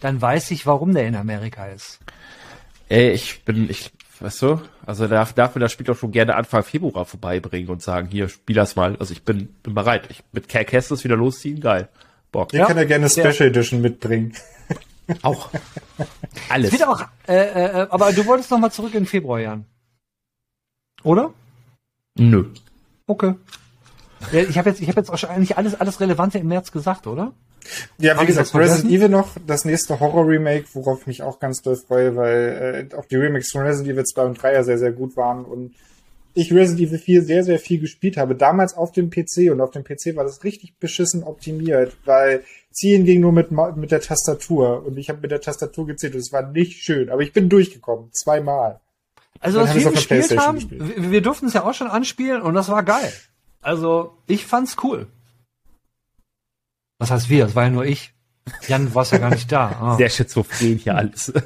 dann 0.00 0.20
weiß 0.20 0.50
ich, 0.50 0.66
warum 0.66 0.92
der 0.92 1.06
in 1.06 1.16
Amerika 1.16 1.66
ist. 1.66 1.98
Ey, 2.90 3.10
ich 3.10 3.42
bin, 3.44 3.70
ich, 3.70 3.90
weißt 4.20 4.42
du, 4.42 4.60
also 4.84 5.06
darf, 5.06 5.32
darf 5.32 5.54
mir 5.54 5.60
das 5.60 5.72
Spiel 5.72 5.86
doch 5.86 5.96
schon 5.96 6.12
gerne 6.12 6.34
Anfang 6.34 6.62
Februar 6.62 7.06
vorbeibringen 7.06 7.70
und 7.70 7.82
sagen, 7.82 8.08
hier, 8.10 8.28
spiel 8.28 8.56
das 8.56 8.76
mal. 8.76 8.96
Also 8.98 9.12
ich 9.12 9.22
bin, 9.22 9.48
bin 9.62 9.74
bereit. 9.74 10.04
Ich, 10.10 10.22
mit 10.32 10.48
Cal 10.48 10.64
Kestis 10.64 11.04
wieder 11.04 11.16
losziehen, 11.16 11.60
geil. 11.60 11.88
Bock. 12.32 12.52
Ich 12.52 12.60
kann 12.60 12.76
ja 12.76 12.84
gerne 12.84 13.08
Special 13.08 13.48
Edition 13.48 13.80
mitbringen. 13.80 14.34
Auch. 15.22 15.50
Alles. 16.48 16.72
Wird 16.72 16.86
auch, 16.86 17.02
äh, 17.26 17.34
äh, 17.34 17.86
aber 17.90 18.12
du 18.12 18.26
wolltest 18.26 18.50
noch 18.50 18.58
mal 18.58 18.70
zurück 18.70 18.94
in 18.94 19.06
Februar, 19.06 19.40
Jan. 19.40 19.64
Oder? 21.02 21.32
Nö. 22.16 22.46
Okay. 23.06 23.34
Ja, 24.32 24.40
ich 24.40 24.58
habe 24.58 24.70
jetzt, 24.70 24.80
ich 24.80 24.88
habe 24.88 25.00
jetzt 25.00 25.10
wahrscheinlich 25.10 25.56
alles, 25.56 25.74
alles 25.80 26.00
Relevante 26.00 26.38
im 26.38 26.48
März 26.48 26.72
gesagt, 26.72 27.06
oder? 27.06 27.32
Ja, 27.98 28.14
wie 28.14 28.16
Hab 28.16 28.22
ich 28.22 28.28
gesagt? 28.28 28.54
Resident 28.54 28.92
Evil 28.92 29.08
noch, 29.08 29.36
das 29.46 29.64
nächste 29.64 30.00
Horror-Remake, 30.00 30.66
worauf 30.72 31.02
ich 31.02 31.06
mich 31.06 31.22
auch 31.22 31.38
ganz 31.38 31.62
doll 31.62 31.76
freue, 31.76 32.16
weil 32.16 32.88
äh, 32.92 32.96
auch 32.96 33.04
die 33.04 33.16
Remakes 33.16 33.50
von 33.52 33.62
Resident 33.62 33.94
Evil 33.94 34.04
2 34.04 34.22
und 34.24 34.42
3 34.42 34.52
ja 34.54 34.62
sehr, 34.64 34.78
sehr 34.78 34.92
gut 34.92 35.16
waren 35.16 35.44
und 35.44 35.74
ich 36.34 36.52
Resident 36.52 36.88
Evil 36.88 36.98
4 36.98 37.22
sehr, 37.22 37.44
sehr 37.44 37.58
viel 37.58 37.80
gespielt 37.80 38.16
habe. 38.16 38.34
Damals 38.34 38.76
auf 38.76 38.92
dem 38.92 39.10
PC 39.10 39.50
und 39.50 39.60
auf 39.60 39.70
dem 39.70 39.84
PC 39.84 40.14
war 40.14 40.24
das 40.24 40.44
richtig 40.44 40.78
beschissen 40.78 41.24
optimiert, 41.24 41.96
weil 42.04 42.44
Ziehen 42.72 43.04
ging 43.04 43.20
nur 43.20 43.32
mit, 43.32 43.50
mit 43.50 43.90
der 43.90 44.00
Tastatur 44.00 44.84
und 44.86 44.98
ich 44.98 45.08
habe 45.08 45.20
mit 45.20 45.30
der 45.30 45.40
Tastatur 45.40 45.86
gezählt 45.86 46.14
und 46.14 46.20
es 46.20 46.32
war 46.32 46.42
nicht 46.42 46.82
schön, 46.82 47.10
aber 47.10 47.22
ich 47.22 47.32
bin 47.32 47.48
durchgekommen, 47.48 48.12
zweimal. 48.12 48.80
Also 49.40 49.60
was 49.60 49.70
haben 49.70 49.84
wir 49.84 49.90
gespielt 49.92 50.38
haben, 50.38 50.58
PlayStation 50.58 50.80
gespielt. 50.80 51.02
wir, 51.02 51.10
wir 51.10 51.22
durften 51.22 51.46
es 51.46 51.54
ja 51.54 51.64
auch 51.64 51.74
schon 51.74 51.88
anspielen 51.88 52.42
und 52.42 52.54
das 52.54 52.68
war 52.68 52.82
geil. 52.82 53.12
Also 53.60 54.16
ich 54.26 54.46
fand's 54.46 54.76
cool. 54.82 55.06
Was 56.98 57.10
heißt 57.10 57.28
wir? 57.28 57.44
Das 57.44 57.54
war 57.54 57.64
ja 57.64 57.70
nur 57.70 57.84
ich. 57.84 58.12
Jan, 58.66 58.86
du 58.86 58.94
warst 58.94 59.12
ja 59.12 59.18
gar 59.18 59.30
nicht 59.30 59.50
da. 59.50 59.68
Ah. 59.80 59.96
Sehr 59.96 60.10
schizophren 60.10 60.78
hier 60.78 60.96
alles. 60.96 61.32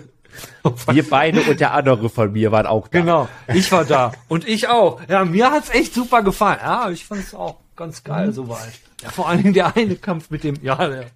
Wir 0.91 1.09
beide 1.09 1.43
und 1.43 1.61
der 1.61 1.75
andere 1.75 2.09
von 2.09 2.33
mir 2.33 2.51
waren 2.53 2.65
auch 2.65 2.89
da. 2.89 3.01
Genau, 3.01 3.29
ich 3.53 3.71
war 3.71 3.85
da 3.85 4.13
und 4.29 4.49
ich 4.49 4.67
auch. 4.67 4.99
Ja, 5.07 5.27
mir 5.27 5.51
hat's 5.51 5.69
echt 5.69 5.93
super 5.93 6.23
gefallen. 6.23 6.59
Ja, 6.63 6.89
ich 6.89 7.05
fand's 7.05 7.35
auch 7.35 7.62
ganz 7.77 8.05
geil 8.05 8.33
soweit. 8.33 8.73
Ja, 9.03 9.11
vor 9.11 9.29
allen 9.29 9.43
Dingen 9.43 9.55
der 9.55 9.75
eine 9.77 9.97
Kampf 9.97 10.31
mit 10.31 10.45
dem, 10.45 10.57
ja, 10.63 10.77
der, 10.77 11.07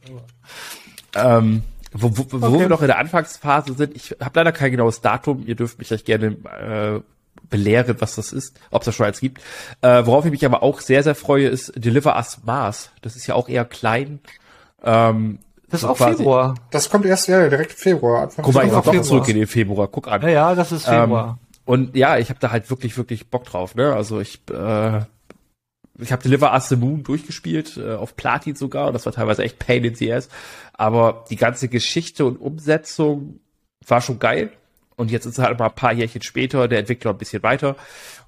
Ähm, 1.15 1.63
wo, 1.93 2.11
wo, 2.17 2.27
wo 2.31 2.47
Okay. 2.47 2.61
wir 2.61 2.69
noch 2.69 2.81
in 2.83 2.89
der 2.89 2.99
Anfangsphase 2.99 3.75
sind, 3.75 3.95
ich 3.97 4.17
habe 4.21 4.33
leider 4.39 4.53
kein 4.53 4.71
genaues 4.71 5.01
Datum, 5.01 5.43
ihr 5.47 5.55
dürft 5.55 5.79
mich 5.79 5.89
gleich 5.89 6.05
gerne 6.05 6.27
äh, 6.29 7.01
belehren, 7.49 7.97
was 8.01 8.17
das 8.17 8.33
ist, 8.33 8.59
ob 8.71 8.83
es 8.83 8.87
das 8.87 8.95
schon 8.97 9.07
eins 9.07 9.21
gibt. 9.21 9.41
Äh, 9.83 10.05
worauf 10.05 10.25
ich 10.25 10.31
mich 10.31 10.45
aber 10.45 10.63
auch 10.63 10.81
sehr, 10.81 11.03
sehr 11.03 11.15
freue, 11.15 11.49
ist 11.49 11.73
Deliver 11.77 12.17
Us 12.17 12.41
Mars. 12.45 12.91
Das 13.03 13.17
ist 13.17 13.27
ja 13.27 13.35
auch 13.35 13.49
eher 13.49 13.65
klein. 13.65 14.19
Ähm, 14.83 15.39
das 15.69 15.81
ist 15.81 15.83
so 15.83 15.89
auch 15.93 15.97
quasi- 15.97 16.17
Februar. 16.19 16.55
Das 16.71 16.91
kommt 16.91 17.07
erst 17.07 17.29
ja 17.29 17.49
direkt 17.49 17.73
Februar. 17.73 18.23
Anfang 18.25 18.45
Guck 18.45 18.55
mal, 18.55 18.67
ich 18.67 18.73
auch 18.73 18.85
war 18.87 18.93
doch 18.95 19.03
zurück 19.03 19.29
in 19.29 19.37
den 19.37 19.47
Februar. 19.47 19.89
Guck 19.89 20.09
an. 20.09 20.23
Ja, 20.23 20.29
ja, 20.29 20.55
das 20.55 20.73
ist 20.73 20.85
Februar. 20.87 21.39
Ähm, 21.41 21.47
und 21.65 21.97
ja, 21.97 22.19
ich 22.19 22.29
habe 22.31 22.39
da 22.41 22.51
halt 22.51 22.69
wirklich, 22.71 22.97
wirklich 22.97 23.29
Bock 23.31 23.45
drauf. 23.45 23.75
Ne? 23.75 23.93
Also 23.93 24.21
ich, 24.21 24.41
äh, 24.51 25.01
ich 25.99 26.13
habe 26.13 26.23
Deliver 26.23 26.53
Us 26.53 26.69
the 26.69 26.77
Moon 26.77 27.03
durchgespielt, 27.03 27.77
äh, 27.77 27.95
auf 27.95 28.17
Platin 28.17 28.55
sogar. 28.55 28.89
Und 28.89 28.95
das 28.95 29.07
war 29.07 29.13
teilweise 29.13 29.43
echt 29.43 29.59
Pain 29.59 29.85
in 29.85 29.95
the 29.95 30.13
ass. 30.13 30.29
Aber 30.73 31.25
die 31.31 31.37
ganze 31.37 31.69
Geschichte 31.69 32.25
und 32.25 32.37
Umsetzung 32.37 33.41
war 33.87 34.01
schon 34.01 34.19
geil. 34.19 34.53
Und 34.97 35.11
jetzt 35.11 35.27
ist 35.27 35.39
halt 35.39 35.59
mal 35.59 35.67
ein 35.67 35.75
paar 35.75 35.93
Jährchen 35.93 36.23
später 36.23 36.69
der 36.69 36.81
Entwickler 36.81 37.13
ein 37.13 37.19
bisschen 37.19 37.43
weiter. 37.43 37.77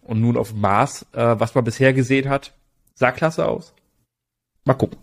Und 0.03 0.21
nun 0.21 0.37
auf 0.37 0.51
dem 0.51 0.61
Mars, 0.61 1.07
äh, 1.13 1.39
was 1.39 1.55
man 1.55 1.65
bisher 1.65 1.93
gesehen 1.93 2.29
hat, 2.29 2.55
sah 2.95 3.13
klasse 3.13 3.47
aus. 3.47 3.75
Mal 4.65 4.75
gucken. 4.75 4.99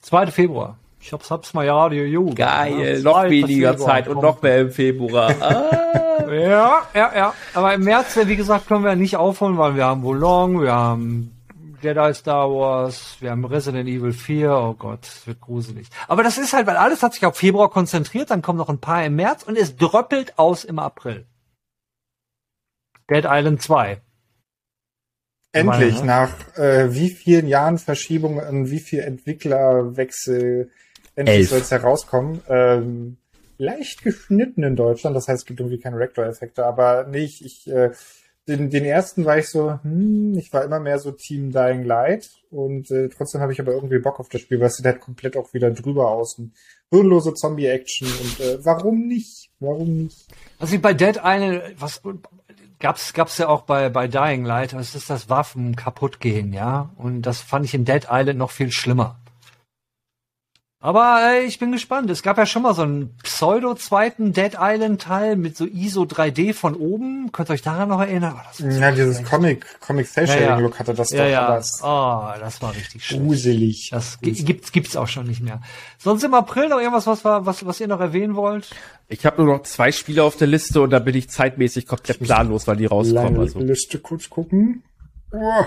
2. 0.00 0.28
Februar. 0.28 0.79
Ich 1.00 1.12
hab's, 1.12 1.30
hab's 1.30 1.54
mal 1.54 1.64
ja, 1.64 1.88
die 1.88 1.96
Jugend. 1.96 2.36
Geil, 2.36 2.98
Ja, 2.98 3.02
noch 3.02 3.20
2. 3.22 3.30
weniger 3.30 3.76
Zeit 3.78 4.06
und 4.06 4.22
noch 4.22 4.42
mehr 4.42 4.60
im 4.60 4.70
Februar. 4.70 5.34
Ah. 5.40 6.32
Ja, 6.32 6.82
ja, 6.94 7.12
ja. 7.16 7.34
Aber 7.54 7.74
im 7.74 7.82
März, 7.82 8.16
wie 8.24 8.36
gesagt, 8.36 8.68
können 8.68 8.84
wir 8.84 8.94
nicht 8.94 9.16
aufholen, 9.16 9.58
weil 9.58 9.74
wir 9.74 9.86
haben 9.86 10.02
Wolong, 10.02 10.60
wir 10.60 10.72
haben 10.72 11.34
Jedi 11.82 12.14
Star 12.14 12.48
Wars, 12.50 13.16
wir 13.20 13.30
haben 13.30 13.44
Resident 13.44 13.88
Evil 13.88 14.12
4. 14.12 14.52
Oh 14.52 14.74
Gott, 14.74 15.00
es 15.02 15.26
wird 15.26 15.40
gruselig. 15.40 15.88
Aber 16.06 16.22
das 16.22 16.36
ist 16.36 16.52
halt, 16.52 16.66
weil 16.66 16.76
alles 16.76 17.02
hat 17.02 17.14
sich 17.14 17.24
auf 17.24 17.36
Februar 17.36 17.70
konzentriert, 17.70 18.30
dann 18.30 18.42
kommen 18.42 18.58
noch 18.58 18.68
ein 18.68 18.78
paar 18.78 19.04
im 19.04 19.16
März 19.16 19.42
und 19.42 19.56
es 19.56 19.76
dröppelt 19.76 20.38
aus 20.38 20.64
im 20.64 20.78
April. 20.78 21.26
Dead 23.10 23.24
Island 23.26 23.62
2. 23.62 24.00
Endlich, 25.52 25.94
Meine, 25.94 26.06
nach 26.06 26.56
äh, 26.58 26.94
wie 26.94 27.10
vielen 27.10 27.48
Jahren 27.48 27.78
Verschiebungen 27.78 28.46
und 28.46 28.70
wie 28.70 28.78
viel 28.78 29.00
Entwicklerwechsel, 29.00 30.70
endlich 31.14 31.48
soll 31.48 31.60
es 31.60 31.70
herauskommen. 31.70 32.40
Ähm, 32.48 33.16
leicht 33.58 34.02
geschnitten 34.02 34.62
in 34.62 34.76
Deutschland, 34.76 35.14
das 35.14 35.28
heißt, 35.28 35.42
es 35.42 35.46
gibt 35.46 35.60
irgendwie 35.60 35.78
keine 35.78 35.98
Rector-Effekte, 35.98 36.64
aber 36.64 37.06
nicht, 37.06 37.44
ich, 37.44 37.70
äh, 37.70 37.90
den, 38.48 38.70
den 38.70 38.84
ersten 38.84 39.24
war 39.24 39.38
ich 39.38 39.48
so, 39.48 39.78
hm, 39.82 40.34
ich 40.36 40.52
war 40.52 40.64
immer 40.64 40.80
mehr 40.80 40.98
so 40.98 41.12
Team 41.12 41.52
Dying 41.52 41.84
Light 41.84 42.30
und 42.50 42.90
äh, 42.90 43.08
trotzdem 43.08 43.40
habe 43.40 43.52
ich 43.52 43.60
aber 43.60 43.72
irgendwie 43.72 43.98
Bock 43.98 44.18
auf 44.18 44.28
das 44.28 44.40
Spiel, 44.40 44.58
weil 44.60 44.68
es 44.68 44.76
sieht 44.76 44.86
halt 44.86 45.00
komplett 45.00 45.36
auch 45.36 45.52
wieder 45.52 45.70
drüber 45.70 46.10
aus. 46.10 46.38
Und 46.38 46.52
hirnlose 46.90 47.34
Zombie-Action 47.34 48.08
und 48.08 48.40
äh, 48.40 48.64
warum 48.64 49.06
nicht? 49.06 49.50
Warum 49.60 50.04
nicht? 50.04 50.26
Also 50.58 50.72
wie 50.72 50.78
bei 50.78 50.94
Dead 50.94 51.20
Island, 51.22 51.62
was 51.78 52.02
gab's 52.80 53.12
gab's 53.12 53.38
ja 53.38 53.48
auch 53.48 53.62
bei 53.62 53.88
bei 53.88 54.08
Dying 54.08 54.44
Light, 54.44 54.72
das 54.72 54.94
ist 54.94 55.10
das 55.10 55.28
Waffen 55.28 55.76
kaputt 55.76 56.18
gehen, 56.18 56.52
ja? 56.52 56.90
Und 56.96 57.22
das 57.22 57.40
fand 57.40 57.66
ich 57.66 57.74
in 57.74 57.84
Dead 57.84 58.06
Island 58.10 58.38
noch 58.38 58.50
viel 58.50 58.72
schlimmer. 58.72 59.19
Aber 60.82 61.20
äh, 61.34 61.44
ich 61.44 61.58
bin 61.58 61.72
gespannt. 61.72 62.08
Es 62.08 62.22
gab 62.22 62.38
ja 62.38 62.46
schon 62.46 62.62
mal 62.62 62.72
so 62.74 62.80
einen 62.82 63.14
pseudo-zweiten 63.22 64.32
Dead 64.32 64.52
Island-Teil 64.58 65.36
mit 65.36 65.54
so 65.54 65.66
ISO 65.66 66.04
3D 66.04 66.54
von 66.54 66.74
oben. 66.74 67.32
Könnt 67.32 67.50
ihr 67.50 67.52
euch 67.52 67.60
daran 67.60 67.90
noch 67.90 68.00
erinnern? 68.00 68.34
Oh, 68.38 68.40
das 68.58 68.78
Ja, 68.78 68.90
dieses 68.90 69.16
schlecht. 69.16 69.30
Comic, 69.30 69.80
Comic 69.80 70.06
Cell 70.08 70.26
Ja, 70.26 70.32
Shading 70.32 70.48
ja. 70.48 70.58
Look 70.58 70.78
hatte 70.78 70.94
das 70.94 71.10
Ja, 71.10 71.24
doch. 71.24 71.30
ja. 71.30 71.58
es- 71.58 71.80
Oh, 71.82 72.22
das 72.40 72.62
war 72.62 72.74
richtig 72.74 73.04
schlecht. 73.04 73.22
Gruselig. 73.22 73.90
Das 73.90 74.18
gi- 74.22 74.32
gibt's, 74.42 74.72
gibt's 74.72 74.96
auch 74.96 75.08
schon 75.08 75.26
nicht 75.26 75.42
mehr. 75.42 75.60
Sonst 75.98 76.24
im 76.24 76.32
April 76.32 76.68
noch 76.70 76.78
irgendwas, 76.78 77.06
was, 77.06 77.24
was, 77.24 77.66
was 77.66 77.80
ihr 77.80 77.88
noch 77.88 78.00
erwähnen 78.00 78.34
wollt? 78.34 78.70
Ich 79.08 79.26
habe 79.26 79.42
nur 79.44 79.54
noch 79.56 79.64
zwei 79.64 79.92
Spiele 79.92 80.24
auf 80.24 80.36
der 80.36 80.46
Liste 80.46 80.80
und 80.80 80.90
da 80.90 80.98
bin 80.98 81.14
ich 81.14 81.28
zeitmäßig 81.28 81.86
komplett 81.86 82.20
planlos, 82.20 82.66
weil 82.66 82.76
die 82.76 82.86
rauskommen. 82.86 83.24
Lange 83.34 83.38
Also. 83.40 83.58
Liste 83.58 83.98
kurz 83.98 84.30
gucken. 84.30 84.82
Oh, 85.32 85.64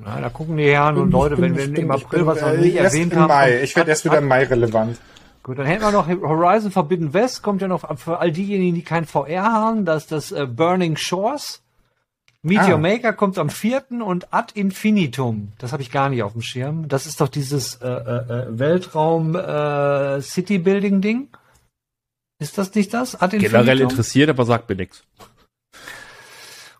Na, 0.00 0.20
da 0.20 0.28
gucken 0.28 0.56
die 0.56 0.64
Herren 0.70 0.96
und 0.96 1.10
Leute, 1.10 1.38
wenn 1.38 1.56
wir 1.56 1.66
bin- 1.66 1.74
im 1.76 1.90
April 1.90 2.20
bin, 2.20 2.26
was 2.26 2.40
noch 2.40 2.48
äh, 2.50 2.58
nicht 2.58 2.76
erwähnt 2.76 3.14
haben. 3.16 3.26
Mai. 3.28 3.62
Ich 3.62 3.74
werde 3.74 3.90
erst 3.90 4.04
wieder 4.04 4.18
im 4.18 4.28
Mai 4.28 4.44
relevant. 4.44 4.96
Gut, 5.42 5.58
dann 5.58 5.66
hätten 5.66 5.82
wir 5.82 5.90
noch 5.90 6.06
Horizon 6.06 6.70
Forbidden 6.70 7.14
West, 7.14 7.42
kommt 7.42 7.62
ja 7.62 7.68
noch 7.68 7.98
für 7.98 8.18
all 8.20 8.30
diejenigen, 8.30 8.74
die 8.76 8.82
kein 8.82 9.06
VR 9.06 9.44
haben, 9.52 9.84
das 9.84 10.04
ist 10.04 10.12
das 10.12 10.32
äh, 10.32 10.46
Burning 10.46 10.96
Shores. 10.96 11.62
Meteor 12.42 12.74
Ah. 12.74 12.78
Maker 12.78 13.12
kommt 13.12 13.36
am 13.38 13.50
4. 13.50 13.82
und 14.04 14.32
Ad 14.32 14.52
Infinitum, 14.58 15.48
das 15.58 15.72
habe 15.72 15.82
ich 15.82 15.90
gar 15.90 16.08
nicht 16.08 16.22
auf 16.22 16.32
dem 16.32 16.42
Schirm. 16.42 16.86
Das 16.86 17.06
ist 17.06 17.20
doch 17.20 17.26
dieses 17.28 17.76
äh, 17.76 17.88
äh, 17.88 17.90
äh, 17.90 18.46
Weltraum 18.58 19.34
äh, 19.34 20.20
City 20.22 20.58
Building 20.58 21.00
Ding. 21.00 21.28
Ist 22.40 22.56
das 22.56 22.72
nicht 22.76 22.94
das? 22.94 23.20
Ad 23.20 23.36
Generell 23.36 23.80
interessiert, 23.80 24.30
aber 24.30 24.44
sagt 24.44 24.68
mir 24.68 24.76
nichts. 24.76 25.02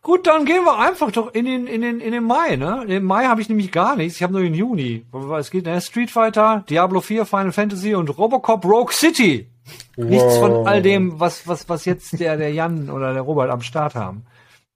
Gut, 0.09 0.27
dann 0.27 0.47
gehen 0.47 0.65
wir 0.65 0.79
einfach 0.79 1.13
doch 1.13 1.35
in 1.35 1.45
den, 1.45 1.67
in 1.67 1.83
den, 1.83 2.01
in 2.01 2.13
den 2.13 2.25
Mai, 2.25 2.57
ne? 2.57 2.83
Im 2.89 3.05
Mai 3.05 3.27
habe 3.27 3.43
ich 3.43 3.51
nämlich 3.51 3.71
gar 3.71 3.95
nichts. 3.95 4.17
Ich 4.17 4.23
habe 4.23 4.33
nur 4.33 4.41
den 4.41 4.55
Juni. 4.55 5.05
Es 5.39 5.51
geht, 5.51 5.67
ne? 5.67 5.79
Street 5.83 6.11
Fighter, 6.11 6.65
Diablo 6.71 7.03
4, 7.03 7.27
Final 7.27 7.53
Fantasy 7.53 7.95
und 7.95 8.17
Robocop 8.17 8.65
Rogue 8.65 8.91
City. 8.91 9.51
Nichts 9.99 10.39
von 10.39 10.51
Wow. 10.53 10.67
all 10.67 10.81
dem, 10.81 11.21
was, 11.21 11.47
was, 11.47 11.69
was 11.69 11.85
jetzt 11.85 12.19
der, 12.21 12.39
der 12.39 12.51
Jan 12.55 12.89
oder 12.89 13.13
der 13.13 13.21
Robert 13.21 13.51
am 13.51 13.61
Start 13.61 13.95
haben. 13.97 14.25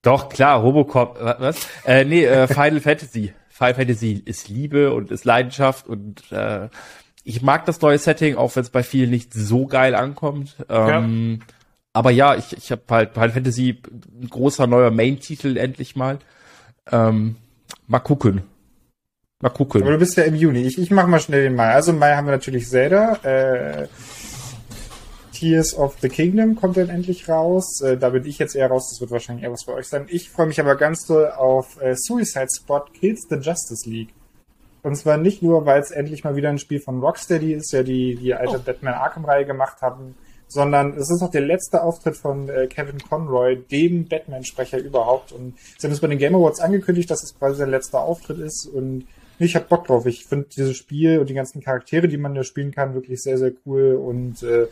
Doch, 0.03 0.29
klar, 0.29 0.59
Robocop, 0.61 1.19
wa- 1.19 1.37
was? 1.39 1.67
Äh, 1.83 2.05
nee, 2.05 2.25
äh, 2.25 2.45
Final 2.47 2.79
Fantasy. 2.79 3.33
Final 3.49 3.73
Fantasy 3.73 4.21
ist 4.23 4.49
Liebe 4.49 4.93
und 4.93 5.09
ist 5.09 5.25
Leidenschaft 5.25 5.87
und 5.87 6.31
äh, 6.31 6.69
ich 7.23 7.41
mag 7.41 7.65
das 7.65 7.81
neue 7.81 7.97
Setting, 7.97 8.35
auch 8.35 8.55
wenn 8.55 8.61
es 8.61 8.69
bei 8.69 8.83
vielen 8.83 9.09
nicht 9.09 9.33
so 9.33 9.65
geil 9.65 9.95
ankommt. 9.95 10.57
Ähm, 10.69 11.39
Aber 11.93 12.09
ja, 12.09 12.35
ich, 12.35 12.57
ich 12.57 12.71
habe 12.71 12.81
halt 12.89 13.13
Final 13.13 13.31
Fantasy, 13.31 13.81
ein 14.21 14.27
großer 14.29 14.65
neuer 14.65 14.89
Main-Titel 14.89 15.57
endlich 15.57 15.95
mal. 15.95 16.17
Ähm, 16.91 17.35
mal 17.87 17.99
gucken. 17.99 18.41
Mal 19.41 19.49
gucken. 19.49 19.83
Aber 19.83 19.91
du 19.91 19.99
bist 19.99 20.17
ja 20.17 20.23
im 20.23 20.35
Juni. 20.35 20.63
Ich, 20.63 20.79
ich 20.79 20.89
mache 20.89 21.07
mal 21.07 21.19
schnell 21.19 21.43
den 21.43 21.55
Mai. 21.55 21.69
Also 21.71 21.91
im 21.91 21.99
Mai 21.99 22.15
haben 22.15 22.25
wir 22.25 22.31
natürlich 22.31 22.67
Zelda. 22.67 23.13
Äh, 23.23 23.87
Tears 25.33 25.75
of 25.77 25.97
the 26.01 26.09
Kingdom 26.09 26.55
kommt 26.55 26.77
dann 26.77 26.89
endlich 26.89 27.29
raus. 27.29 27.81
Äh, 27.81 27.97
da 27.97 28.09
bin 28.09 28.25
ich 28.25 28.39
jetzt 28.39 28.55
eher 28.55 28.69
raus. 28.69 28.89
Das 28.89 29.01
wird 29.01 29.11
wahrscheinlich 29.11 29.43
eher 29.43 29.51
was 29.51 29.65
für 29.65 29.73
euch 29.73 29.87
sein. 29.87 30.05
Ich 30.07 30.29
freue 30.29 30.47
mich 30.47 30.59
aber 30.59 30.75
ganz 30.75 31.05
doll 31.05 31.29
auf 31.31 31.79
äh, 31.81 31.95
Suicide 31.95 32.47
Spot 32.55 32.85
Kills 32.93 33.27
the 33.29 33.35
Justice 33.35 33.87
League. 33.87 34.13
Und 34.81 34.95
zwar 34.95 35.17
nicht 35.17 35.43
nur, 35.43 35.65
weil 35.65 35.81
es 35.81 35.91
endlich 35.91 36.23
mal 36.23 36.35
wieder 36.35 36.49
ein 36.49 36.59
Spiel 36.59 36.79
von 36.79 36.99
Rocksteady 36.99 37.53
ist, 37.53 37.71
ja 37.71 37.83
die 37.83 38.15
die 38.15 38.33
alte 38.33 38.59
Batman 38.59 38.93
Arkham-Reihe 38.93 39.45
gemacht 39.45 39.81
haben, 39.81 40.15
sondern 40.47 40.93
es 40.93 41.09
ist 41.09 41.21
auch 41.23 41.31
der 41.31 41.41
letzte 41.41 41.83
Auftritt 41.83 42.15
von 42.15 42.49
äh, 42.49 42.67
Kevin 42.67 42.99
Conroy, 42.99 43.57
dem 43.57 44.07
Batman-Sprecher 44.07 44.77
überhaupt. 44.77 45.31
Und 45.31 45.55
sie 45.77 45.87
haben 45.87 45.93
es 45.93 45.99
bei 45.99 46.07
den 46.07 46.19
Game 46.19 46.35
Awards 46.35 46.59
angekündigt, 46.59 47.09
dass 47.09 47.23
es 47.23 47.37
quasi 47.37 47.57
sein 47.57 47.71
letzter 47.71 48.01
Auftritt 48.01 48.39
ist. 48.39 48.67
Und 48.67 49.07
ich 49.39 49.55
hab 49.55 49.69
Bock 49.69 49.87
drauf. 49.87 50.05
Ich 50.05 50.25
finde 50.25 50.47
dieses 50.55 50.77
Spiel 50.77 51.19
und 51.19 51.29
die 51.29 51.33
ganzen 51.33 51.61
Charaktere, 51.61 52.07
die 52.07 52.17
man 52.17 52.35
da 52.35 52.43
spielen 52.43 52.71
kann, 52.71 52.93
wirklich 52.93 53.21
sehr, 53.21 53.37
sehr 53.37 53.51
cool. 53.65 53.95
Und 53.95 54.43
äh, 54.43 54.67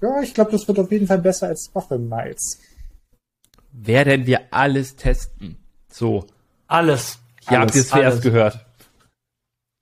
ja, 0.00 0.20
ich 0.22 0.34
glaube, 0.34 0.52
das 0.52 0.68
wird 0.68 0.78
auf 0.78 0.90
jeden 0.90 1.06
Fall 1.06 1.18
besser 1.18 1.48
als 1.48 1.70
Gotham 1.72 2.06
Knights. 2.06 2.60
Werden 3.72 4.26
wir 4.26 4.40
alles 4.52 4.96
testen? 4.96 5.58
So, 5.88 6.26
Alles. 6.66 7.18
hier 7.48 7.60
habt 7.60 7.74
ihr 7.74 7.80
es 7.80 7.88
zuerst 7.88 8.22
gehört. 8.22 8.64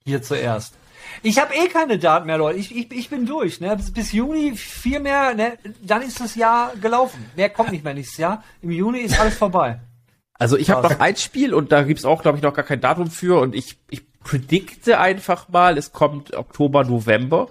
Hier 0.05 0.21
zuerst. 0.21 0.75
Ich 1.23 1.39
habe 1.39 1.53
eh 1.53 1.67
keine 1.67 1.97
Daten 1.97 2.27
mehr, 2.27 2.37
Leute. 2.37 2.59
Ich, 2.59 2.75
ich, 2.75 2.91
ich 2.91 3.09
bin 3.09 3.25
durch. 3.25 3.59
Ne? 3.61 3.75
Bis, 3.75 3.91
bis 3.91 4.11
Juni 4.11 4.55
viel 4.55 4.99
mehr, 4.99 5.33
ne? 5.33 5.57
dann 5.81 6.01
ist 6.01 6.19
das 6.19 6.35
Jahr 6.35 6.73
gelaufen. 6.81 7.25
Mehr 7.35 7.49
kommt 7.49 7.71
nicht 7.71 7.83
mehr 7.83 7.93
nächstes 7.93 8.17
Jahr. 8.17 8.43
Im 8.61 8.71
Juni 8.71 8.99
ist 8.99 9.19
alles 9.19 9.37
vorbei. 9.37 9.79
Also 10.37 10.57
ich 10.57 10.69
habe 10.69 10.87
noch 10.87 10.99
ein 10.99 11.15
Spiel 11.15 11.53
und 11.53 11.71
da 11.71 11.83
gibt's 11.83 12.05
auch, 12.05 12.21
glaube 12.21 12.37
ich, 12.37 12.43
noch 12.43 12.53
gar 12.53 12.65
kein 12.65 12.81
Datum 12.81 13.09
für 13.09 13.39
und 13.39 13.55
ich, 13.55 13.77
ich 13.89 14.03
predikte 14.19 14.99
einfach 14.99 15.47
mal, 15.47 15.77
es 15.77 15.93
kommt 15.93 16.35
Oktober, 16.35 16.83
November. 16.83 17.47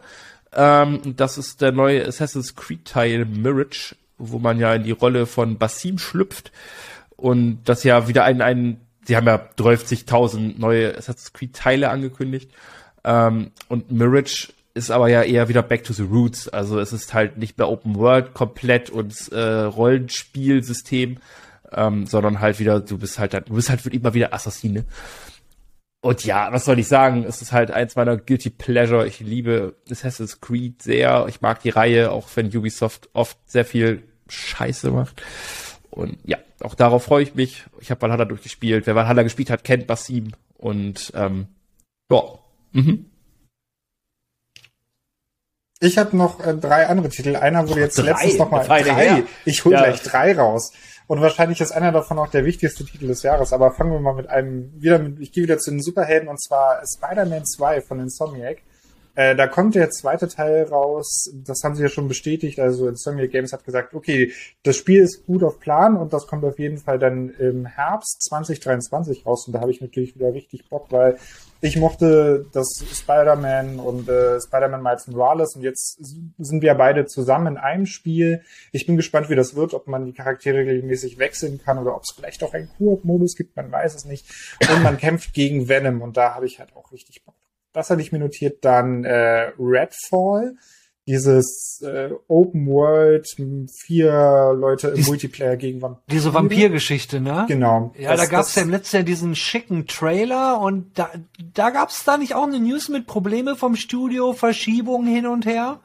Ähm, 0.52 1.00
das 1.16 1.38
ist 1.38 1.62
der 1.62 1.72
neue 1.72 2.06
Assassin's 2.06 2.54
Creed 2.54 2.84
Teil 2.84 3.24
Mirage, 3.24 3.96
wo 4.18 4.38
man 4.38 4.58
ja 4.58 4.74
in 4.74 4.82
die 4.82 4.90
Rolle 4.90 5.24
von 5.26 5.56
Basim 5.56 5.98
schlüpft 5.98 6.52
und 7.16 7.64
das 7.64 7.84
ja 7.84 8.06
wieder 8.06 8.24
ein, 8.24 8.42
ein 8.42 8.80
sie 9.06 9.16
haben 9.16 9.26
ja 9.26 9.36
30.000 9.58 10.58
neue 10.58 10.96
Assassin's 10.96 11.32
Creed 11.32 11.56
Teile 11.56 11.88
angekündigt 11.88 12.50
ähm, 13.04 13.50
und 13.68 13.90
Mirage 13.90 14.48
ist 14.74 14.90
aber 14.90 15.08
ja 15.08 15.22
eher 15.22 15.48
wieder 15.48 15.62
back 15.62 15.84
to 15.84 15.92
the 15.92 16.02
roots. 16.02 16.48
Also 16.48 16.80
es 16.80 16.92
ist 16.92 17.14
halt 17.14 17.38
nicht 17.38 17.56
mehr 17.56 17.68
Open 17.68 17.94
World 17.94 18.34
komplett 18.34 18.90
und 18.90 19.30
äh, 19.32 19.38
Rollenspielsystem, 19.38 21.18
ähm, 21.72 22.06
sondern 22.06 22.40
halt 22.40 22.58
wieder, 22.58 22.80
du 22.80 22.98
bist 22.98 23.18
halt, 23.18 23.34
du 23.34 23.54
bist 23.54 23.70
halt 23.70 23.86
immer 23.86 24.14
wieder 24.14 24.34
Assassine. 24.34 24.84
Und 26.00 26.24
ja, 26.24 26.52
was 26.52 26.66
soll 26.66 26.78
ich 26.78 26.88
sagen? 26.88 27.24
Es 27.24 27.40
ist 27.40 27.52
halt 27.52 27.70
eins 27.70 27.96
meiner 27.96 28.18
Guilty 28.18 28.50
Pleasure. 28.50 29.06
Ich 29.06 29.20
liebe 29.20 29.76
Assassin's 29.90 30.40
Creed 30.40 30.82
sehr. 30.82 31.24
Ich 31.28 31.40
mag 31.40 31.62
die 31.62 31.70
Reihe, 31.70 32.10
auch 32.10 32.28
wenn 32.34 32.54
Ubisoft 32.54 33.08
oft 33.14 33.38
sehr 33.46 33.64
viel 33.64 34.02
Scheiße 34.28 34.90
macht. 34.90 35.22
Und 35.90 36.18
ja, 36.24 36.36
auch 36.60 36.74
darauf 36.74 37.04
freue 37.04 37.22
ich 37.22 37.34
mich. 37.34 37.64
Ich 37.80 37.90
habe 37.90 38.02
Valhalla 38.02 38.26
durchgespielt. 38.26 38.86
Wer 38.86 38.96
Valhalla 38.96 39.22
gespielt 39.22 39.48
hat, 39.48 39.64
kennt 39.64 39.86
Basim. 39.86 40.32
Und 40.58 41.10
ähm, 41.14 41.46
ja, 42.10 42.22
mhm. 42.74 43.10
Ich 45.80 45.98
habe 45.98 46.16
noch 46.16 46.40
äh, 46.44 46.54
drei 46.54 46.86
andere 46.86 47.08
Titel. 47.10 47.36
Einer 47.36 47.68
wurde 47.68 47.80
jetzt 47.80 47.98
Drei? 47.98 48.04
letztens 48.04 48.38
noch 48.38 48.50
mal 48.50 48.64
Feine 48.64 48.88
drei. 48.88 48.94
Herr. 49.08 49.22
Ich 49.44 49.64
hole 49.64 49.74
Ja. 49.74 49.82
gleich 49.82 50.02
drei 50.02 50.34
raus. 50.34 50.72
Und 51.06 51.20
wahrscheinlich 51.20 51.60
ist 51.60 51.72
einer 51.72 51.92
davon 51.92 52.18
auch 52.18 52.28
der 52.30 52.46
wichtigste 52.46 52.84
Titel 52.86 53.06
des 53.08 53.22
Jahres. 53.22 53.52
Aber 53.52 53.72
fangen 53.72 53.92
wir 53.92 54.00
mal 54.00 54.14
mit 54.14 54.28
einem 54.28 54.72
wieder. 54.80 54.98
Mit, 54.98 55.20
ich 55.20 55.32
gehe 55.32 55.42
wieder 55.42 55.58
zu 55.58 55.70
den 55.70 55.82
Superhelden 55.82 56.28
und 56.28 56.40
zwar 56.42 56.80
Spider-Man 56.86 57.44
2 57.44 57.82
von 57.82 58.00
Insomniac. 58.00 58.58
Äh, 59.14 59.36
da 59.36 59.46
kommt 59.46 59.74
der 59.74 59.90
zweite 59.90 60.28
Teil 60.28 60.64
raus. 60.64 61.30
Das 61.44 61.62
haben 61.62 61.74
sie 61.76 61.82
ja 61.82 61.88
schon 61.88 62.08
bestätigt. 62.08 62.58
Also 62.58 62.88
Insomniac 62.88 63.30
Games 63.30 63.52
hat 63.52 63.64
gesagt, 63.64 63.94
okay, 63.94 64.32
das 64.62 64.76
Spiel 64.76 65.02
ist 65.02 65.26
gut 65.26 65.42
auf 65.42 65.60
Plan 65.60 65.96
und 65.96 66.12
das 66.12 66.26
kommt 66.26 66.44
auf 66.44 66.58
jeden 66.58 66.78
Fall 66.78 66.98
dann 66.98 67.30
im 67.30 67.66
Herbst 67.66 68.22
2023 68.22 69.24
raus. 69.24 69.46
Und 69.46 69.52
da 69.52 69.60
habe 69.60 69.70
ich 69.70 69.80
natürlich 69.80 70.14
wieder 70.14 70.32
richtig 70.32 70.68
Bock, 70.68 70.90
weil 70.90 71.16
ich 71.60 71.78
mochte 71.78 72.46
das 72.52 72.84
Spider-Man 72.92 73.78
und 73.78 74.08
äh, 74.08 74.38
Spider-Man 74.38 74.82
Miles 74.82 75.06
Morales 75.06 75.56
und 75.56 75.62
jetzt 75.62 75.98
sind 76.36 76.62
wir 76.62 76.74
beide 76.74 77.06
zusammen 77.06 77.46
in 77.46 77.56
einem 77.56 77.86
Spiel. 77.86 78.42
Ich 78.70 78.84
bin 78.84 78.96
gespannt, 78.96 79.30
wie 79.30 79.34
das 79.34 79.54
wird, 79.54 79.72
ob 79.72 79.86
man 79.86 80.04
die 80.04 80.12
Charaktere 80.12 80.58
regelmäßig 80.58 81.18
wechseln 81.18 81.58
kann 81.58 81.78
oder 81.78 81.96
ob 81.96 82.02
es 82.02 82.12
vielleicht 82.14 82.42
auch 82.42 82.52
einen 82.52 82.68
Koop-Modus 82.76 83.34
gibt, 83.34 83.56
man 83.56 83.72
weiß 83.72 83.94
es 83.94 84.04
nicht. 84.04 84.26
Und 84.70 84.82
man 84.82 84.98
kämpft 84.98 85.32
gegen 85.32 85.68
Venom 85.68 86.02
und 86.02 86.18
da 86.18 86.34
habe 86.34 86.44
ich 86.44 86.58
halt 86.58 86.76
auch 86.76 86.92
richtig 86.92 87.24
Bock. 87.24 87.34
Das 87.74 87.90
hatte 87.90 88.00
ich 88.00 88.12
mir 88.12 88.20
notiert. 88.20 88.64
Dann 88.64 89.04
äh, 89.04 89.50
Redfall, 89.58 90.54
dieses 91.06 91.82
äh, 91.84 92.08
Open 92.28 92.66
World, 92.66 93.26
vier 93.84 94.54
Leute 94.56 94.88
im 94.88 94.94
Dies- 94.94 95.06
Multiplayer 95.08 95.56
gegen 95.56 95.82
Vampire. 95.82 96.02
Diese 96.10 96.32
Vampirgeschichte, 96.32 97.20
ne? 97.20 97.44
Genau. 97.48 97.92
Ja, 97.98 98.12
Das- 98.12 98.20
da 98.20 98.26
gab's 98.26 98.46
das- 98.48 98.54
ja 98.56 98.62
im 98.62 98.70
letzten 98.70 98.96
Jahr 98.96 99.02
diesen 99.04 99.34
schicken 99.34 99.86
Trailer 99.86 100.60
und 100.60 100.98
da, 100.98 101.10
da 101.52 101.68
gab's 101.70 102.04
da 102.04 102.16
nicht 102.16 102.34
auch 102.34 102.44
eine 102.46 102.58
News 102.60 102.88
mit 102.88 103.06
Probleme 103.06 103.54
vom 103.56 103.76
Studio, 103.76 104.32
Verschiebungen 104.32 105.06
hin 105.12 105.26
und 105.26 105.44
her? 105.44 105.80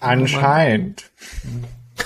Anscheinend. 0.00 1.10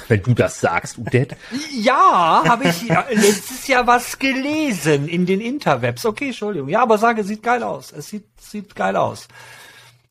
Wenn 0.09 0.23
du 0.23 0.35
das 0.35 0.61
sagst, 0.61 0.99
Udet. 0.99 1.37
Ja, 1.73 2.45
habe 2.47 2.69
ich 2.69 2.83
ja, 2.83 3.07
letztes 3.11 3.67
Jahr 3.67 3.87
was 3.87 4.19
gelesen 4.19 5.09
in 5.09 5.27
den 5.27 5.41
Interwebs. 5.41 6.05
Okay, 6.05 6.27
Entschuldigung. 6.27 6.69
Ja, 6.69 6.83
aber 6.83 6.99
sage, 6.99 7.25
sieht 7.25 7.43
geil 7.43 7.63
aus. 7.63 7.93
Es 7.93 8.09
sieht, 8.09 8.27
sieht 8.41 8.75
geil 8.75 8.97
aus. 8.97 9.29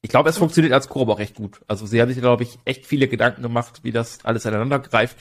Ich 0.02 0.10
glaube, 0.10 0.30
es 0.30 0.38
funktioniert 0.38 0.74
als 0.74 0.90
Koop 0.90 1.10
auch 1.10 1.20
recht 1.20 1.36
gut. 1.36 1.62
Also 1.68 1.86
sie 1.86 2.02
haben 2.02 2.10
sich, 2.10 2.20
glaube 2.20 2.44
ich, 2.44 2.60
echt 2.66 2.86
viele 2.86 3.08
Gedanken 3.08 3.42
gemacht, 3.42 3.80
wie 3.84 3.92
das 3.92 4.20
alles 4.24 4.46
ineinander 4.46 4.80
greift. 4.80 5.18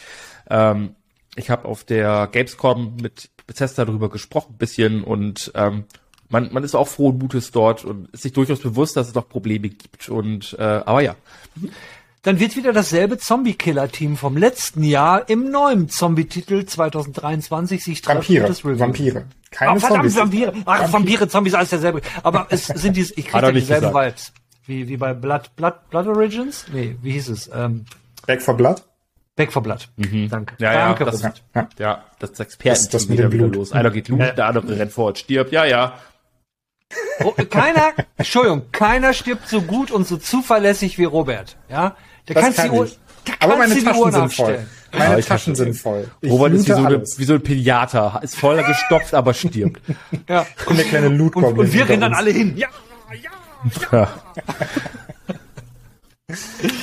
Ähm, 0.51 0.97
ich 1.37 1.51
habe 1.51 1.69
auf 1.69 1.85
der 1.85 2.29
Gamescom 2.31 2.97
mit 3.01 3.31
Bethesda 3.47 3.85
darüber 3.85 4.11
gesprochen, 4.11 4.55
ein 4.55 4.59
bisschen, 4.59 5.05
und 5.05 5.53
ähm, 5.55 5.85
man, 6.29 6.53
man 6.53 6.65
ist 6.65 6.75
auch 6.75 6.89
frohen 6.89 7.19
Mutes 7.19 7.53
dort 7.53 7.85
und 7.85 8.11
ist 8.11 8.23
sich 8.23 8.33
durchaus 8.33 8.61
bewusst, 8.61 8.97
dass 8.97 9.09
es 9.09 9.15
noch 9.15 9.29
Probleme 9.29 9.69
gibt. 9.69 10.09
Und 10.09 10.57
äh, 10.59 10.63
aber 10.63 11.03
ja, 11.03 11.15
dann 12.23 12.39
wird 12.39 12.57
wieder 12.57 12.73
dasselbe 12.73 13.19
Zombie-Killer-Team 13.19 14.17
vom 14.17 14.37
letzten 14.37 14.85
Jahr 14.85 15.29
im 15.29 15.51
neuen 15.51 15.89
Zombie-Titel 15.89 16.65
2023 16.65 17.83
sich 17.83 18.01
treffen. 18.03 18.19
Vampire, 18.19 18.47
das 18.47 18.65
Review. 18.65 18.79
Vampire. 18.79 19.25
Keine 19.51 19.73
Ach, 19.73 19.79
verdammt, 19.81 20.13
Zombies. 20.13 20.47
Vampire. 20.47 20.53
Ach, 20.65 20.93
Vampire, 20.93 21.29
Zombies, 21.29 21.55
alles 21.55 21.71
derselbe. 21.71 22.01
Aber 22.23 22.47
es 22.51 22.67
sind 22.67 22.97
die, 22.97 23.01
ich 23.03 23.15
krieg 23.15 23.33
Hat 23.35 23.43
da 23.43 23.51
nicht 23.53 23.63
dieselben 23.63 23.89
gesagt. 23.89 24.07
Vibes. 24.07 24.33
Wie, 24.67 24.89
wie 24.89 24.97
bei 24.97 25.13
Blood, 25.15 25.57
Blood, 25.57 25.91
Blood 25.91 26.07
Origins? 26.07 26.67
Nee, 26.73 26.97
wie 27.03 27.11
hieß 27.13 27.29
es? 27.31 27.51
Ähm, 27.53 27.85
Back 28.27 28.41
for 28.41 28.57
Blood? 28.57 28.83
Back 29.35 29.53
for 29.53 29.63
Blood. 29.63 29.89
Danke. 29.97 30.55
Ja, 30.59 30.73
ja, 30.73 30.87
Danke, 30.89 31.05
das- 31.07 31.17
Robert. 31.25 31.43
Ja. 31.55 31.69
Ja, 31.79 32.05
das 32.21 32.39
Experten 32.39 32.69
Das- 32.85 32.89
das 32.91 33.09
mit 33.09 33.19
wieder, 33.19 33.29
dem 33.29 33.33
wieder 33.33 33.45
Blut. 33.47 33.57
los. 33.57 33.73
Einer 33.73 33.91
geht 33.91 34.05
Blut, 34.07 34.21
der 34.21 34.47
andere 34.47 34.79
rennt 34.79 34.93
vor 34.93 35.09
und 35.09 35.19
stirbt. 35.19 35.51
Ja, 35.51 35.65
ja. 35.65 35.99
Oh, 37.25 37.33
keiner, 37.51 37.93
Entschuldigung, 38.19 38.71
keiner 38.71 39.13
stirbt 39.15 39.49
so 39.49 39.63
gut 39.63 39.91
und 39.91 40.07
so 40.07 40.19
zuverlässig 40.19 40.99
wie 40.99 41.05
Robert. 41.05 41.57
Ja, 41.71 41.97
der 42.29 42.35
Das 42.35 42.45
kannst 42.45 42.59
kann 42.59 42.71
die 42.71 42.77
Uhr, 42.79 42.85
ich. 42.87 42.99
da 43.25 43.33
Aber 43.41 43.57
meine 43.57 43.75
Taschen 43.75 44.01
Uhren 44.01 44.13
sind 44.13 44.33
voll. 44.33 44.67
Meine 44.93 45.21
Ja, 45.21 45.27
Taschen 45.27 45.55
sind 45.55 45.75
voll. 45.75 46.11
Ich 46.21 46.31
Robert 46.31 46.53
ist 46.53 46.69
wie 46.69 46.73
so, 46.73 46.85
eine, 46.85 47.03
wie 47.03 47.25
so 47.25 47.35
ein 47.35 47.43
Pinata. 47.43 48.19
Ist 48.23 48.37
voll 48.37 48.63
gestopft, 48.63 49.15
aber 49.15 49.33
stirbt. 49.35 49.81
Ja. 50.29 50.47
Und 50.67 50.77
der 50.79 50.85
kleine 50.85 51.09
loot 51.09 51.35
Und, 51.37 51.45
und 51.45 51.73
wir 51.73 51.89
rennen 51.89 52.01
dann 52.03 52.15
alle 52.15 52.31
hin. 52.31 52.57
Ja, 52.57 52.69
Ja. 53.91 54.09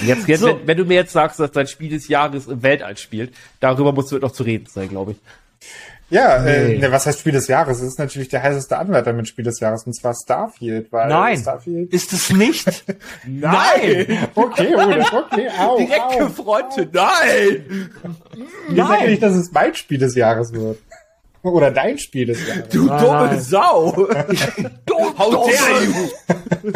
Jetzt, 0.04 0.28
jetzt 0.28 0.42
So. 0.42 0.48
wenn, 0.48 0.68
wenn 0.68 0.78
du 0.78 0.86
mir 0.86 0.96
jetzt 0.96 1.12
sagst, 1.12 1.40
dass 1.40 1.52
dein 1.52 1.68
Spiel 1.68 1.90
des 1.90 2.08
Jahres 2.08 2.48
im 2.48 2.62
Weltall 2.62 2.98
spielt, 2.98 3.34
darüber 3.60 3.92
musst 3.92 4.12
du 4.12 4.18
noch 4.20 4.32
zu 4.32 4.44
reden 4.44 4.68
sein, 4.68 4.90
glaube 4.90 5.14
ich. 5.14 5.18
Ja, 6.10 6.44
äh, 6.44 6.78
ne, 6.78 6.92
was 6.92 7.06
heißt 7.06 7.20
Spiel 7.20 7.34
des 7.34 7.48
Jahres? 7.48 7.78
Es 7.82 7.90
ist 7.90 8.00
natürlich 8.00 8.30
der 8.30 8.42
heißeste 8.42 8.76
Anwärter 8.78 9.14
mit 9.14 9.28
Spiel 9.28 9.46
des 9.46 9.60
Jahres, 9.60 9.84
und 9.86 9.94
zwar 9.94 10.16
Starfield. 10.16 10.92
Weil 10.92 11.08
Nein, 11.08 11.38
Starfield. 11.38 11.94
ist 11.94 12.12
es 12.14 12.32
nicht. 12.34 12.66
Nein! 13.28 14.28
Okay, 14.34 14.76
okay, 14.76 14.76
okay, 15.14 15.50
au, 15.60 15.78
Direkt 15.78 16.02
au. 16.02 16.18
gefrontet. 16.18 16.94
Nein! 16.94 17.92
Ich 18.70 18.76
sag 18.76 19.02
ja 19.02 19.08
nicht, 19.08 19.22
dass 19.22 19.36
es 19.36 19.52
mein 19.52 19.76
Spiel 19.76 20.00
des 20.00 20.16
Jahres 20.16 20.52
wird. 20.52 20.80
Oder 21.44 21.72
dein 21.72 21.98
Spiel 22.00 22.26
des 22.26 22.46
Jahres. 22.48 22.70
Du 22.70 22.86
Nein, 22.86 23.00
dumme 23.02 23.26
nein. 23.28 23.40
Sau! 23.42 23.92
Du, 24.86 24.96
How 25.18 25.48
dare 25.48 25.84
you! 25.84 26.74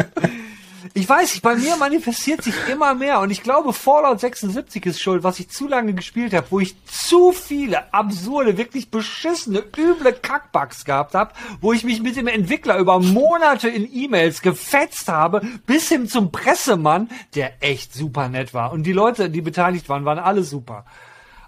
Ich 0.96 1.08
weiß 1.08 1.40
bei 1.40 1.56
mir 1.56 1.76
manifestiert 1.78 2.44
sich 2.44 2.54
immer 2.70 2.94
mehr 2.94 3.18
und 3.18 3.30
ich 3.30 3.42
glaube, 3.42 3.72
Fallout 3.72 4.20
76 4.20 4.86
ist 4.86 5.00
schuld, 5.02 5.24
was 5.24 5.40
ich 5.40 5.50
zu 5.50 5.66
lange 5.66 5.92
gespielt 5.92 6.32
habe, 6.32 6.46
wo 6.50 6.60
ich 6.60 6.76
zu 6.84 7.32
viele 7.32 7.92
absurde, 7.92 8.56
wirklich 8.56 8.92
beschissene, 8.92 9.64
üble 9.76 10.12
Kackbugs 10.12 10.84
gehabt 10.84 11.14
habe, 11.14 11.32
wo 11.60 11.72
ich 11.72 11.82
mich 11.82 12.00
mit 12.00 12.14
dem 12.14 12.28
Entwickler 12.28 12.78
über 12.78 13.00
Monate 13.00 13.68
in 13.68 13.92
E-Mails 13.92 14.40
gefetzt 14.40 15.08
habe, 15.08 15.40
bis 15.66 15.88
hin 15.88 16.08
zum 16.08 16.30
Pressemann, 16.30 17.10
der 17.34 17.60
echt 17.60 17.92
super 17.92 18.28
nett 18.28 18.54
war. 18.54 18.70
Und 18.70 18.84
die 18.84 18.92
Leute, 18.92 19.30
die 19.30 19.40
beteiligt 19.40 19.88
waren, 19.88 20.04
waren 20.04 20.20
alle 20.20 20.44
super. 20.44 20.84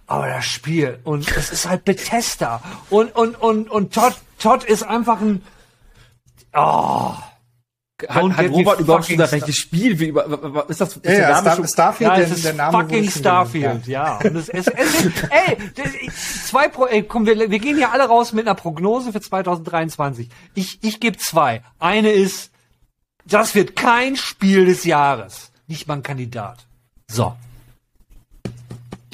Aber 0.08 0.26
das 0.26 0.44
Spiel 0.44 0.98
und 1.04 1.30
es 1.36 1.50
ist 1.50 1.68
halt 1.68 1.84
Bethesda 1.84 2.62
und 2.90 3.14
und 3.14 3.40
und 3.40 3.70
und 3.70 3.94
Todd 3.94 4.14
Todd 4.38 4.64
ist 4.64 4.82
einfach 4.82 5.20
ein 5.20 5.42
oh, 6.52 7.14
Hat, 8.08 8.36
hat 8.36 8.50
Robert 8.50 8.80
überhaupt 8.80 9.04
fucking 9.04 9.16
gesagt, 9.16 9.32
welches 9.32 9.56
Spiel? 9.56 9.98
Wie, 9.98 10.14
wa- 10.14 10.66
ist 10.68 10.82
das, 10.82 10.96
ist 10.96 11.04
Ja, 11.06 11.10
der 11.12 11.18
ja, 11.20 11.28
Name 11.30 11.40
Star, 11.40 11.56
schon- 11.56 11.66
Starfield, 11.68 12.10
Ja, 12.10 12.16
der, 12.16 12.24
es 12.26 12.30
ist 12.32 12.44
der 12.44 12.52
Name 12.52 12.78
fucking 12.78 13.04
schon 13.04 13.20
Starfield, 13.20 13.86
ja. 13.86 14.18
Und 14.18 14.36
es, 14.36 14.48
es, 14.50 14.66
es 14.66 15.04
ey, 15.30 15.56
das, 15.74 16.46
zwei 16.48 16.68
Pro, 16.68 16.84
ey, 16.86 17.04
komm, 17.04 17.24
wir, 17.24 17.50
wir 17.50 17.58
gehen 17.58 17.76
hier 17.78 17.92
alle 17.92 18.04
raus 18.04 18.34
mit 18.34 18.46
einer 18.46 18.54
Prognose 18.54 19.12
für 19.12 19.20
2023. 19.22 20.28
Ich, 20.54 20.78
ich 20.82 21.00
gebe 21.00 21.16
zwei. 21.16 21.62
Eine 21.78 22.10
ist, 22.10 22.50
das 23.24 23.54
wird 23.54 23.76
kein 23.76 24.16
Spiel 24.16 24.66
des 24.66 24.84
Jahres. 24.84 25.50
Nicht 25.66 25.88
mal 25.88 25.94
ein 25.94 26.02
Kandidat. 26.02 26.66
So. 27.08 27.34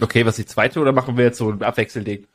Okay, 0.00 0.26
was 0.26 0.38
ist 0.40 0.48
die 0.48 0.52
zweite 0.52 0.80
oder 0.80 0.90
machen 0.90 1.16
wir 1.16 1.24
jetzt 1.26 1.38
so 1.38 1.50
ein 1.50 1.62
Abwechselding? 1.62 2.26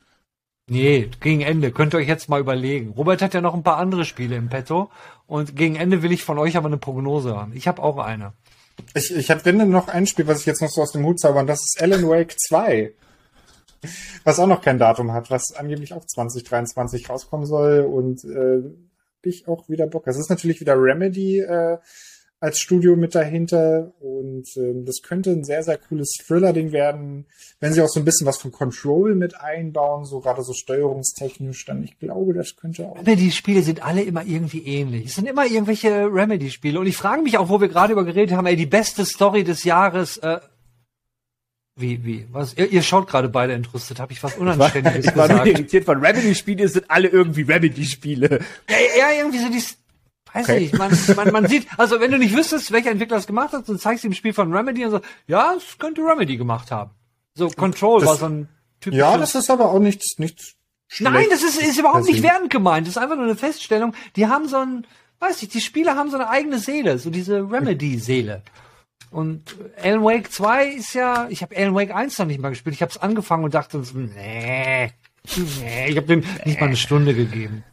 Nee, 0.69 1.09
gegen 1.21 1.41
Ende. 1.41 1.71
Könnt 1.71 1.93
ihr 1.93 1.99
euch 1.99 2.07
jetzt 2.07 2.27
mal 2.27 2.41
überlegen. 2.41 2.91
Robert 2.91 3.21
hat 3.21 3.33
ja 3.33 3.39
noch 3.41 3.53
ein 3.53 3.63
paar 3.63 3.77
andere 3.77 4.03
Spiele 4.03 4.35
im 4.35 4.49
Petto. 4.49 4.89
Und 5.25 5.55
gegen 5.55 5.77
Ende 5.77 6.03
will 6.03 6.11
ich 6.11 6.23
von 6.23 6.37
euch 6.37 6.57
aber 6.57 6.67
eine 6.67 6.77
Prognose 6.77 7.35
haben. 7.35 7.53
Ich 7.55 7.67
habe 7.67 7.81
auch 7.81 7.97
eine. 7.97 8.33
Ich, 8.93 9.15
ich 9.15 9.31
habe 9.31 9.53
noch 9.53 9.87
ein 9.87 10.07
Spiel, 10.07 10.27
was 10.27 10.41
ich 10.41 10.45
jetzt 10.45 10.61
noch 10.61 10.69
so 10.69 10.81
aus 10.81 10.91
dem 10.91 11.05
Hut 11.05 11.19
zaubern, 11.19 11.47
das 11.47 11.61
ist 11.61 11.81
Alan 11.81 12.07
Wake 12.07 12.35
2. 12.37 12.93
Was 14.23 14.39
auch 14.39 14.47
noch 14.47 14.61
kein 14.61 14.77
Datum 14.77 15.13
hat, 15.13 15.31
was 15.31 15.55
angeblich 15.55 15.93
auch 15.93 16.05
2023 16.05 17.09
rauskommen 17.09 17.45
soll 17.45 17.81
und 17.81 18.23
äh, 18.25 18.63
ich 19.21 19.47
auch 19.47 19.69
wieder 19.69 19.87
Bock. 19.87 20.07
Es 20.07 20.17
ist 20.17 20.29
natürlich 20.29 20.59
wieder 20.59 20.75
Remedy 20.75 21.39
äh, 21.39 21.77
als 22.39 22.59
Studio 22.59 22.95
mit 22.95 23.15
dahinter 23.15 23.93
und 23.99 24.45
ähm, 24.57 24.85
das 24.85 25.01
könnte 25.01 25.31
ein 25.31 25.43
sehr, 25.43 25.63
sehr 25.63 25.77
cooles 25.77 26.11
Thriller-Ding 26.25 26.71
werden, 26.71 27.25
wenn 27.59 27.73
sie 27.73 27.81
auch 27.81 27.89
so 27.89 27.99
ein 27.99 28.05
bisschen 28.05 28.27
was 28.27 28.37
von 28.37 28.51
Control 28.51 29.15
mit 29.15 29.39
einbauen, 29.41 30.05
so 30.05 30.19
gerade 30.19 30.43
so 30.43 30.53
steuerungstechnisch, 30.53 31.65
dann 31.65 31.83
ich 31.83 31.97
glaube, 31.97 32.33
das 32.33 32.55
könnte 32.55 32.87
auch. 32.87 32.97
Remedy-Spiele 32.97 33.63
sind 33.63 33.83
alle 33.83 34.03
immer 34.03 34.23
irgendwie 34.23 34.63
ähnlich. 34.65 35.07
Es 35.07 35.15
sind 35.15 35.27
immer 35.27 35.47
irgendwelche 35.47 36.05
Remedy-Spiele. 36.05 36.79
Und 36.79 36.85
ich 36.85 36.95
frage 36.95 37.23
mich 37.23 37.39
auch, 37.39 37.49
wo 37.49 37.59
wir 37.59 37.69
gerade 37.69 37.93
über 37.93 38.05
geredet 38.05 38.35
haben, 38.37 38.45
ey, 38.45 38.55
die 38.55 38.67
beste 38.67 39.03
Story 39.03 39.43
des 39.43 39.63
Jahres, 39.63 40.17
äh, 40.17 40.39
wie, 41.75 42.03
wie, 42.03 42.27
was? 42.31 42.55
Ihr, 42.55 42.71
ihr 42.71 42.81
schaut 42.81 43.07
gerade 43.07 43.29
beide 43.29 43.53
entrüstet. 43.53 43.99
Habe 43.99 44.11
ich 44.11 44.21
was 44.23 44.35
Unanständiges 44.35 45.05
Ich 45.05 45.15
war 45.15 45.27
nur 45.27 45.39
gesagt? 45.39 45.59
irritiert, 45.59 45.87
weil 45.87 45.97
Remedy-Spiele 45.97 46.67
sind 46.67 46.89
alle 46.89 47.07
irgendwie 47.07 47.43
Remedy-Spiele. 47.43 48.39
Ja, 48.69 48.75
ja, 48.99 49.17
irgendwie 49.19 49.39
so 49.39 49.49
die, 49.49 49.61
weiß 50.33 50.47
Okay. 50.49 50.59
nicht, 50.61 50.77
man, 50.77 50.91
man, 51.15 51.31
man 51.31 51.47
sieht, 51.47 51.67
also 51.77 51.99
wenn 51.99 52.11
du 52.11 52.17
nicht 52.17 52.35
wüsstest, 52.35 52.71
welcher 52.71 52.91
Entwickler 52.91 53.17
es 53.17 53.27
gemacht 53.27 53.53
hat, 53.53 53.67
dann 53.67 53.79
zeigst 53.79 54.03
du 54.03 54.07
ihm 54.07 54.11
ein 54.11 54.15
Spiel 54.15 54.33
von 54.33 54.53
Remedy 54.53 54.85
und 54.85 54.91
so, 54.91 55.01
ja, 55.27 55.53
es 55.55 55.77
könnte 55.77 56.01
Remedy 56.01 56.37
gemacht 56.37 56.71
haben. 56.71 56.91
So, 57.35 57.49
Control 57.49 57.99
Das- 58.01 58.09
war 58.09 58.15
so 58.17 58.25
ein 58.25 58.49
typisches... 58.81 58.99
Ja, 58.99 59.17
das 59.17 59.35
ist 59.35 59.49
aber 59.49 59.71
auch 59.71 59.79
nichts, 59.79 60.17
nichts 60.19 60.53
Nein, 60.99 61.25
das 61.29 61.43
ist, 61.43 61.61
ist 61.61 61.77
überhaupt 61.77 62.05
nicht 62.05 62.23
wertend 62.23 62.49
gemeint. 62.49 62.87
Das 62.87 62.95
ist 62.95 62.97
einfach 63.01 63.17
nur 63.17 63.25
eine 63.25 63.35
Feststellung. 63.35 63.93
Die 64.15 64.27
haben 64.27 64.47
so 64.47 64.55
ein, 64.57 64.87
weiß 65.19 65.43
ich, 65.43 65.49
die 65.49 65.59
Spieler 65.59 65.95
haben 65.97 66.09
so 66.09 66.15
eine 66.15 66.29
eigene 66.29 66.59
Seele, 66.59 66.97
so 66.97 67.09
diese 67.09 67.39
Remedy-Seele. 67.51 68.41
Und 69.11 69.55
Alan 69.81 70.01
Wake 70.03 70.31
2 70.31 70.65
ist 70.67 70.93
ja, 70.93 71.27
ich 71.29 71.41
habe 71.41 71.57
Alan 71.57 71.75
Wake 71.75 71.93
1 71.93 72.17
noch 72.19 72.25
nicht 72.25 72.39
mal 72.39 72.49
gespielt. 72.49 72.73
Ich 72.75 72.81
habe 72.81 72.91
es 72.91 72.97
angefangen 72.97 73.43
und 73.43 73.53
dachte 73.53 73.81
nee, 73.95 74.91
nee, 75.35 75.87
ich 75.89 75.97
habe 75.97 76.07
dem 76.07 76.23
nicht 76.45 76.59
mal 76.61 76.67
eine 76.67 76.77
Stunde 76.77 77.13
gegeben. 77.13 77.63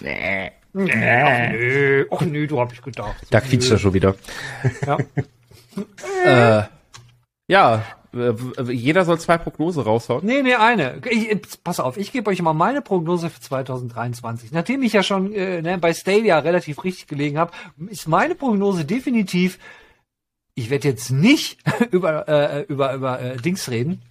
Nee, 0.00 0.52
nee, 0.72 1.22
ach 1.22 1.52
nö, 1.52 2.06
ach 2.10 2.20
nö, 2.22 2.46
du 2.46 2.60
hab 2.60 2.72
ich 2.72 2.82
gedacht. 2.82 3.16
Da 3.30 3.40
quietscht 3.40 3.70
er 3.70 3.78
schon 3.78 3.94
wieder. 3.94 4.14
Ja. 4.86 4.98
Äh, 6.24 6.64
ja, 7.46 7.84
äh, 8.14 8.32
jeder 8.72 9.04
soll 9.04 9.20
zwei 9.20 9.38
Prognosen 9.38 9.82
raushauen. 9.82 10.24
Nee, 10.24 10.42
nee, 10.42 10.54
eine. 10.54 11.00
Ich, 11.10 11.62
pass 11.62 11.80
auf, 11.80 11.96
ich 11.96 12.12
gebe 12.12 12.30
euch 12.30 12.40
mal 12.42 12.54
meine 12.54 12.82
Prognose 12.82 13.30
für 13.30 13.40
2023. 13.40 14.52
Nachdem 14.52 14.82
ich 14.82 14.92
ja 14.92 15.02
schon 15.02 15.32
äh, 15.32 15.62
ne, 15.62 15.78
bei 15.78 15.92
Stadia 15.92 16.38
relativ 16.38 16.84
richtig 16.84 17.06
gelegen 17.06 17.38
habe, 17.38 17.52
ist 17.88 18.08
meine 18.08 18.34
Prognose 18.34 18.84
definitiv, 18.84 19.58
ich 20.54 20.70
werde 20.70 20.88
jetzt 20.88 21.10
nicht 21.10 21.58
über, 21.90 22.28
äh, 22.28 22.62
über, 22.62 22.94
über 22.94 23.20
äh, 23.20 23.36
Dings 23.36 23.70
reden, 23.70 24.02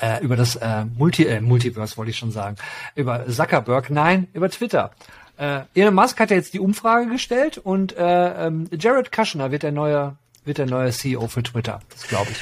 äh, 0.00 0.22
über 0.22 0.36
das 0.36 0.56
äh, 0.56 0.84
Multi, 0.84 1.24
äh, 1.24 1.40
Multiverse 1.40 1.96
wollte 1.96 2.10
ich 2.10 2.18
schon 2.18 2.32
sagen, 2.32 2.56
über 2.94 3.26
Zuckerberg, 3.28 3.90
nein, 3.90 4.28
über 4.32 4.48
Twitter. 4.48 4.92
Äh, 5.36 5.60
Elon 5.74 5.94
Musk 5.94 6.20
hat 6.20 6.30
ja 6.30 6.36
jetzt 6.36 6.54
die 6.54 6.60
Umfrage 6.60 7.08
gestellt 7.10 7.58
und 7.58 7.96
äh, 7.96 8.46
ähm, 8.46 8.68
Jared 8.78 9.12
Kushner 9.12 9.50
wird 9.50 9.62
der 9.62 9.72
neue, 9.72 10.16
wird 10.44 10.58
der 10.58 10.66
neue 10.66 10.90
CEO 10.90 11.26
für 11.28 11.42
Twitter. 11.42 11.80
Das 11.90 12.06
glaube 12.06 12.30
ich. 12.30 12.38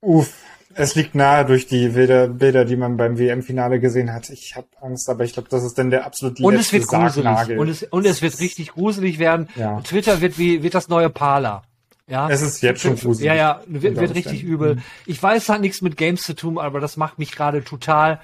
Uff, 0.00 0.32
es 0.74 0.94
liegt 0.94 1.14
nahe 1.14 1.44
durch 1.44 1.66
die 1.66 1.88
Bilder, 1.88 2.28
Bilder 2.28 2.64
die 2.64 2.76
man 2.76 2.96
beim 2.96 3.18
WM-Finale 3.18 3.80
gesehen 3.80 4.12
hat. 4.12 4.30
Ich 4.30 4.56
habe 4.56 4.66
Angst, 4.80 5.08
aber 5.08 5.24
ich 5.24 5.32
glaube, 5.32 5.48
das 5.48 5.64
ist 5.64 5.78
dann 5.78 5.90
der 5.90 6.06
absolut 6.06 6.40
Und 6.40 6.54
letzte 6.54 6.78
es 6.78 6.90
wird 6.90 7.00
gruselig. 7.00 7.58
Und 7.58 7.68
es, 7.68 7.82
und 7.84 8.06
es 8.06 8.22
wird 8.22 8.40
richtig 8.40 8.72
gruselig 8.72 9.18
werden. 9.18 9.48
Ja. 9.56 9.80
Twitter 9.80 10.20
wird 10.20 10.38
wie, 10.38 10.62
wird 10.62 10.74
das 10.74 10.88
neue 10.88 11.10
Parler. 11.10 11.62
Ja. 12.06 12.28
Es 12.28 12.42
ist 12.42 12.62
jetzt 12.62 12.80
schon 12.82 12.96
gruselig. 12.96 13.26
Ja, 13.26 13.34
ja, 13.34 13.60
wird, 13.66 13.96
wird 13.96 14.14
richtig 14.14 14.42
übel. 14.42 14.78
Ich 15.06 15.22
weiß, 15.22 15.44
es 15.44 15.48
hat 15.48 15.60
nichts 15.60 15.82
mit 15.82 15.96
Games 15.96 16.22
zu 16.22 16.34
tun, 16.34 16.58
aber 16.58 16.80
das 16.80 16.96
macht 16.96 17.18
mich 17.18 17.32
gerade 17.32 17.64
total, 17.64 18.20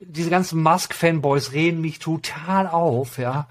diese 0.00 0.30
ganzen 0.30 0.62
Musk-Fanboys 0.62 1.52
reden 1.52 1.80
mich 1.80 1.98
total 1.98 2.66
auf, 2.66 3.18
ja. 3.18 3.48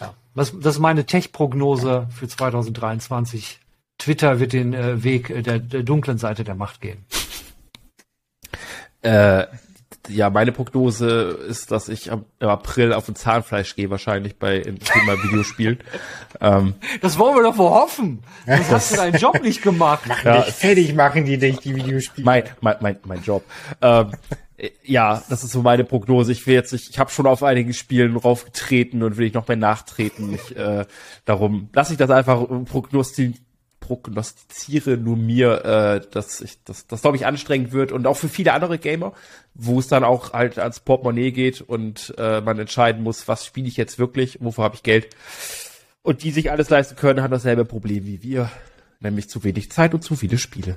Ja. 0.00 0.14
Was, 0.34 0.52
das 0.58 0.76
ist 0.76 0.80
meine 0.80 1.06
Tech-Prognose 1.06 2.08
für 2.14 2.28
2023. 2.28 3.60
Twitter 3.98 4.38
wird 4.38 4.52
den 4.52 4.74
äh, 4.74 5.02
Weg 5.02 5.30
äh, 5.30 5.42
der, 5.42 5.58
der 5.58 5.82
dunklen 5.82 6.18
Seite 6.18 6.44
der 6.44 6.54
Macht 6.54 6.80
gehen. 6.80 7.04
Äh, 9.02 9.46
ja, 10.08 10.30
meine 10.30 10.52
Prognose 10.52 11.38
ist, 11.48 11.70
dass 11.70 11.88
ich 11.88 12.10
am, 12.10 12.24
im 12.40 12.48
April 12.48 12.92
auf 12.92 13.08
ein 13.08 13.14
Zahnfleisch 13.14 13.76
gehe, 13.76 13.90
wahrscheinlich 13.90 14.36
bei 14.38 14.56
im 14.56 14.78
Thema 14.78 15.22
Videospielen. 15.22 15.78
ähm, 16.40 16.74
Das 17.00 17.18
wollen 17.18 17.36
wir 17.36 17.42
doch 17.42 17.58
wohl 17.58 17.70
hoffen. 17.70 18.22
Sonst 18.46 18.70
hast 18.70 18.92
du 18.92 18.96
deinen 18.96 19.16
Job 19.18 19.42
nicht 19.42 19.62
gemacht. 19.62 20.08
Ja. 20.24 20.42
Dich 20.42 20.54
fertig 20.54 20.94
machen 20.94 21.24
die 21.24 21.38
dich, 21.38 21.58
die 21.58 21.74
Videospiele. 21.76 22.24
mein, 22.24 22.44
mein, 22.60 22.76
mein, 22.80 22.96
mein 23.04 23.22
Job. 23.22 23.44
Ähm, 23.82 24.12
äh, 24.30 24.36
ja, 24.84 25.22
das 25.28 25.44
ist 25.44 25.52
so 25.52 25.62
meine 25.62 25.84
Prognose. 25.84 26.32
Ich 26.32 26.46
will 26.46 26.54
jetzt, 26.54 26.72
ich, 26.72 26.90
ich 26.90 26.98
habe 26.98 27.10
schon 27.10 27.26
auf 27.26 27.42
einigen 27.42 27.72
Spielen 27.72 28.16
raufgetreten 28.16 29.02
und 29.02 29.16
will 29.16 29.26
ich 29.26 29.34
noch 29.34 29.46
mehr 29.46 29.56
nachtreten. 29.56 30.34
Ich, 30.34 30.56
äh, 30.56 30.84
darum 31.24 31.68
lasse 31.72 31.92
ich 31.92 31.98
das 31.98 32.10
einfach 32.10 32.42
äh, 32.42 32.64
prognosti 32.64 33.34
prognostiziere 33.80 34.98
nur 34.98 35.16
mir, 35.16 35.64
äh, 35.64 36.10
dass 36.10 36.42
ich 36.42 36.62
das, 36.64 36.86
das 36.88 37.00
glaube 37.00 37.16
ich 37.16 37.24
anstrengend 37.24 37.72
wird 37.72 37.90
und 37.90 38.06
auch 38.06 38.18
für 38.18 38.28
viele 38.28 38.52
andere 38.52 38.78
Gamer, 38.78 39.14
wo 39.54 39.78
es 39.78 39.88
dann 39.88 40.04
auch 40.04 40.34
halt 40.34 40.58
ans 40.58 40.80
Portemonnaie 40.80 41.30
geht 41.32 41.62
und 41.62 42.14
äh, 42.18 42.42
man 42.42 42.58
entscheiden 42.58 43.02
muss, 43.02 43.28
was 43.28 43.46
spiele 43.46 43.66
ich 43.66 43.78
jetzt 43.78 43.98
wirklich, 43.98 44.38
wofür 44.42 44.64
habe 44.64 44.74
ich 44.74 44.82
Geld. 44.82 45.08
Und 46.02 46.22
die 46.22 46.32
sich 46.32 46.50
alles 46.50 46.68
leisten 46.68 46.96
können, 46.96 47.22
haben 47.22 47.30
dasselbe 47.30 47.64
Problem 47.64 48.04
wie 48.04 48.22
wir, 48.22 48.50
nämlich 49.00 49.30
zu 49.30 49.42
wenig 49.42 49.70
Zeit 49.70 49.94
und 49.94 50.02
zu 50.02 50.16
viele 50.16 50.36
Spiele. 50.36 50.76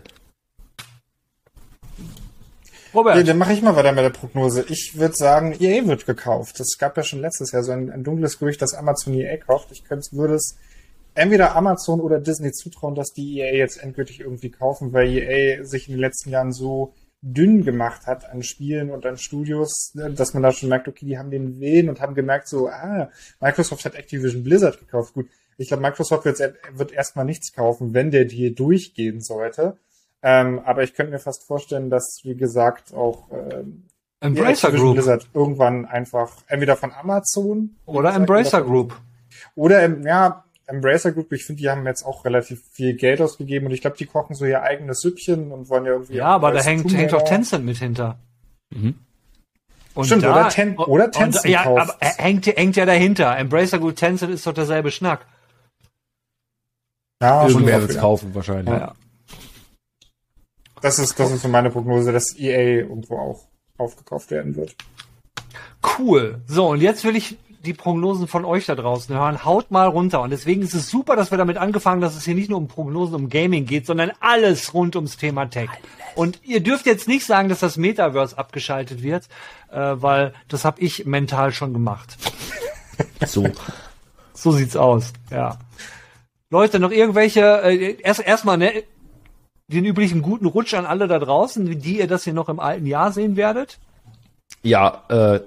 Robert. 2.94 3.16
Nee, 3.16 3.24
dann 3.24 3.38
mache 3.38 3.54
ich 3.54 3.62
mal 3.62 3.76
weiter 3.76 3.92
mit 3.92 4.04
der 4.04 4.10
Prognose. 4.10 4.66
Ich 4.68 4.98
würde 4.98 5.16
sagen, 5.16 5.56
EA 5.60 5.86
wird 5.88 6.06
gekauft. 6.06 6.60
Es 6.60 6.78
gab 6.78 6.98
ja 6.98 7.04
schon 7.04 7.22
letztes 7.22 7.52
Jahr 7.52 7.64
so 7.64 7.72
ein, 7.72 7.90
ein 7.90 8.04
dunkles 8.04 8.40
Gerücht, 8.40 8.62
dass 8.62 8.74
Amazon 8.74 9.14
EA 9.14 9.38
kauft. 9.38 9.72
Ich 9.72 9.84
könnte, 9.84 10.12
würde 10.12 10.36
es 10.36 10.58
entweder 11.14 11.56
Amazon 11.56 12.02
oder 12.02 12.20
Disney 12.20 12.52
zutrauen, 12.52 12.96
dass 12.96 13.14
die 13.14 13.40
EA 13.40 13.56
jetzt 13.56 13.82
endgültig 13.82 14.20
irgendwie 14.20 14.52
kaufen, 14.52 14.94
weil 14.94 15.10
EA 15.10 15.64
sich 15.64 15.88
in 15.88 15.96
den 15.96 16.02
letzten 16.02 16.30
Jahren 16.30 16.52
so 16.52 16.94
dünn 17.22 17.64
gemacht 17.64 18.08
hat 18.08 18.30
an 18.30 18.42
Spielen 18.42 18.90
und 18.90 19.06
an 19.06 19.18
Studios, 19.18 19.94
dass 19.94 20.34
man 20.34 20.42
da 20.42 20.52
schon 20.52 20.70
merkt, 20.70 20.88
okay, 20.88 21.06
die 21.06 21.18
haben 21.20 21.30
den 21.30 21.60
Willen 21.60 21.88
und 21.88 22.02
haben 22.02 22.16
gemerkt, 22.16 22.48
so, 22.48 22.68
ah, 22.68 23.12
Microsoft 23.40 23.86
hat 23.86 23.96
Activision 23.96 24.44
Blizzard 24.44 24.80
gekauft. 24.80 25.14
Gut, 25.14 25.28
ich 25.58 25.68
glaube, 25.68 25.84
Microsoft 25.84 26.26
wird, 26.26 26.40
wird 26.74 26.92
erstmal 26.92 27.26
nichts 27.26 27.54
kaufen, 27.54 27.94
wenn 27.94 28.10
der 28.10 28.26
Deal 28.26 28.52
durchgehen 28.52 29.22
sollte. 29.22 29.78
Ähm, 30.24 30.62
aber 30.66 30.84
ich 30.84 30.94
könnte 30.94 31.12
mir 31.12 31.20
fast 31.20 31.46
vorstellen, 31.46 31.90
dass, 31.90 32.22
wie 32.24 32.36
gesagt, 32.36 32.94
auch 32.94 33.30
ähm, 33.32 33.88
Embracer 34.20 34.72
Group 34.72 34.94
Blizzard 34.94 35.28
irgendwann 35.34 35.86
einfach 35.86 36.32
entweder 36.48 36.78
von 36.78 36.92
Amazon 36.92 37.76
oder 37.88 38.14
Embracer 38.14 38.62
Group 38.62 38.96
oder 39.56 39.88
ja 40.02 40.44
Embracer 40.68 41.12
Group. 41.12 41.32
Ich 41.34 41.46
finde, 41.46 41.62
die 41.62 41.70
haben 41.70 41.86
jetzt 41.86 42.04
auch 42.06 42.24
relativ 42.24 42.62
viel 42.72 42.94
Geld 42.96 43.20
ausgegeben 43.20 43.66
und 43.66 43.72
ich 43.74 43.82
glaube, 43.82 43.98
die 43.98 44.06
kochen 44.06 44.36
so 44.36 44.46
ihr 44.46 44.62
eigenes 44.62 45.02
Süppchen 45.02 45.52
und 45.52 45.70
wollen 45.70 45.86
ja 45.86 45.92
irgendwie. 45.94 46.16
Ja, 46.16 46.28
aber 46.28 46.52
da 46.52 46.62
hängt, 46.62 46.94
hängt 46.94 47.14
doch 47.14 47.24
Tencent 47.24 47.66
mit 47.66 47.78
hinter. 47.78 48.20
Mhm. 48.70 48.96
Und 49.94 50.06
Stimmt, 50.06 50.24
da, 50.24 50.32
oder, 50.32 50.50
Ten, 50.50 50.78
oder 50.78 51.12
Tencent 51.12 51.44
und, 51.44 51.52
ja, 51.52 51.66
aber 51.66 51.98
hängt, 52.00 52.46
hängt 52.46 52.76
ja 52.78 52.86
dahinter. 52.86 53.38
Embracer 53.38 53.80
Group 53.80 53.96
Tencent 53.96 54.32
ist 54.32 54.48
doch 54.48 54.54
derselbe 54.54 54.92
Schnack. 54.92 55.26
Ja, 57.22 57.48
Irgendwer 57.48 57.82
wird 57.82 57.92
es 57.92 57.98
kaufen 57.98 58.34
wahrscheinlich. 58.34 58.74
Ja, 58.74 58.80
ja. 58.80 58.94
Das 60.82 61.00
ist, 61.00 61.20
das 61.20 61.32
ist 61.32 61.42
so 61.42 61.48
meine 61.48 61.70
Prognose, 61.70 62.12
dass 62.12 62.38
EA 62.38 62.82
irgendwo 62.82 63.18
auch 63.18 63.42
aufgekauft 63.78 64.32
werden 64.32 64.56
wird. 64.56 64.76
Cool. 65.98 66.42
So, 66.48 66.70
und 66.70 66.82
jetzt 66.82 67.04
will 67.04 67.16
ich 67.16 67.38
die 67.66 67.74
Prognosen 67.74 68.28
von 68.28 68.46
euch 68.46 68.66
da 68.66 68.76
draußen 68.76 69.16
hören. 69.16 69.46
Haut 69.46 69.72
mal 69.72 69.88
runter. 69.88 70.22
Und 70.22 70.32
deswegen 70.32 70.62
ist 70.62 70.74
es 70.74 70.90
super, 70.90 71.16
dass 71.16 71.32
wir 71.32 71.38
damit 71.38 71.58
angefangen, 71.58 72.02
dass 72.02 72.16
es 72.16 72.26
hier 72.26 72.34
nicht 72.34 72.50
nur 72.50 72.58
um 72.58 72.68
Prognosen 72.68 73.16
um 73.16 73.30
Gaming 73.30 73.66
geht, 73.66 73.86
sondern 73.86 74.12
alles 74.20 74.74
rund 74.74 74.96
ums 74.96 75.18
Thema 75.18 75.46
Tech. 75.46 75.70
Und 76.16 76.40
ihr 76.44 76.62
dürft 76.62 76.86
jetzt 76.86 77.08
nicht 77.08 77.26
sagen, 77.26 77.50
dass 77.50 77.60
das 77.60 77.78
Metaverse 77.78 78.38
abgeschaltet 78.38 79.04
wird, 79.04 79.28
äh, 79.72 79.78
weil 79.78 80.34
das 80.48 80.66
habe 80.66 80.82
ich 80.82 81.06
mental 81.06 81.52
schon 81.52 81.74
gemacht. 81.74 82.18
So. 83.26 83.48
so 84.34 84.52
sieht's 84.52 84.76
aus, 84.76 85.14
ja. 85.32 85.58
Leute, 86.52 86.80
noch 86.80 86.92
irgendwelche, 86.92 87.64
äh, 87.64 87.98
erst 88.02 88.20
erstmal, 88.20 88.58
ne, 88.58 88.84
den 89.72 89.86
üblichen 89.86 90.22
guten 90.22 90.46
Rutsch 90.46 90.74
an 90.74 90.86
alle 90.86 91.08
da 91.08 91.20
draußen, 91.20 91.80
die 91.80 92.00
ihr 92.00 92.08
das 92.08 92.24
hier 92.24 92.34
noch 92.34 92.50
im 92.50 92.60
alten 92.60 92.86
Jahr 92.86 93.12
sehen 93.12 93.36
werdet. 93.36 93.80
Ja, 94.64 95.04
äh, 95.10 95.40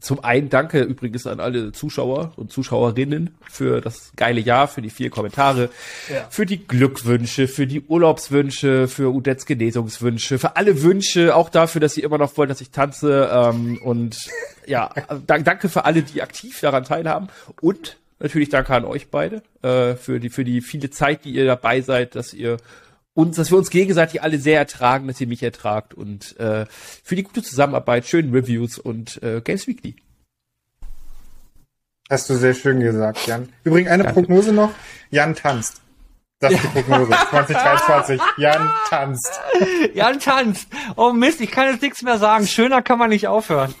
zum 0.00 0.24
einen 0.24 0.48
danke 0.48 0.80
übrigens 0.80 1.26
an 1.26 1.40
alle 1.40 1.72
Zuschauer 1.72 2.32
und 2.36 2.50
Zuschauerinnen 2.50 3.34
für 3.50 3.82
das 3.82 4.12
geile 4.16 4.40
Jahr, 4.40 4.66
für 4.66 4.80
die 4.80 4.88
vier 4.88 5.10
Kommentare, 5.10 5.68
ja. 6.10 6.26
für 6.30 6.46
die 6.46 6.66
Glückwünsche, 6.66 7.48
für 7.48 7.66
die 7.66 7.82
Urlaubswünsche, 7.82 8.88
für 8.88 9.12
Udets 9.12 9.44
Genesungswünsche, 9.44 10.38
für 10.38 10.56
alle 10.56 10.82
Wünsche, 10.82 11.36
auch 11.36 11.50
dafür, 11.50 11.82
dass 11.82 11.98
ihr 11.98 12.04
immer 12.04 12.16
noch 12.16 12.34
wollt, 12.38 12.48
dass 12.48 12.62
ich 12.62 12.70
tanze 12.70 13.28
ähm, 13.30 13.78
und 13.82 14.16
ja, 14.66 14.90
danke 15.26 15.68
für 15.68 15.84
alle, 15.84 16.02
die 16.02 16.22
aktiv 16.22 16.58
daran 16.60 16.84
teilhaben 16.84 17.28
und 17.60 17.98
natürlich 18.20 18.48
danke 18.48 18.74
an 18.74 18.86
euch 18.86 19.08
beide 19.08 19.42
äh, 19.60 19.96
für 19.96 20.18
die 20.18 20.30
für 20.30 20.44
die 20.44 20.62
viele 20.62 20.88
Zeit, 20.88 21.26
die 21.26 21.32
ihr 21.32 21.44
dabei 21.44 21.82
seid, 21.82 22.14
dass 22.14 22.32
ihr 22.32 22.56
uns, 23.16 23.36
dass 23.36 23.50
wir 23.50 23.56
uns 23.56 23.70
gegenseitig 23.70 24.22
alle 24.22 24.38
sehr 24.38 24.58
ertragen, 24.58 25.08
dass 25.08 25.20
ihr 25.20 25.26
mich 25.26 25.42
ertragt 25.42 25.94
und 25.94 26.38
äh, 26.38 26.66
für 26.68 27.16
die 27.16 27.22
gute 27.22 27.42
Zusammenarbeit, 27.42 28.06
schönen 28.06 28.32
Reviews 28.32 28.78
und 28.78 29.22
äh, 29.22 29.40
Games 29.40 29.66
Weekly. 29.66 29.96
Hast 32.10 32.28
du 32.28 32.34
sehr 32.34 32.52
schön 32.52 32.78
gesagt, 32.78 33.26
Jan. 33.26 33.48
Übrigens 33.64 33.90
eine 33.90 34.04
Danke. 34.04 34.20
Prognose 34.20 34.52
noch. 34.52 34.70
Jan 35.10 35.34
tanzt. 35.34 35.80
Das 36.40 36.52
ist 36.52 36.62
die 36.62 36.68
Prognose. 36.82 37.12
2023. 37.30 38.20
Jan 38.36 38.70
tanzt. 38.90 39.40
Jan 39.94 40.20
tanzt. 40.20 40.68
Oh 40.96 41.12
Mist, 41.12 41.40
ich 41.40 41.50
kann 41.50 41.72
jetzt 41.72 41.82
nichts 41.82 42.02
mehr 42.02 42.18
sagen. 42.18 42.46
Schöner 42.46 42.82
kann 42.82 42.98
man 42.98 43.08
nicht 43.08 43.28
aufhören. 43.28 43.74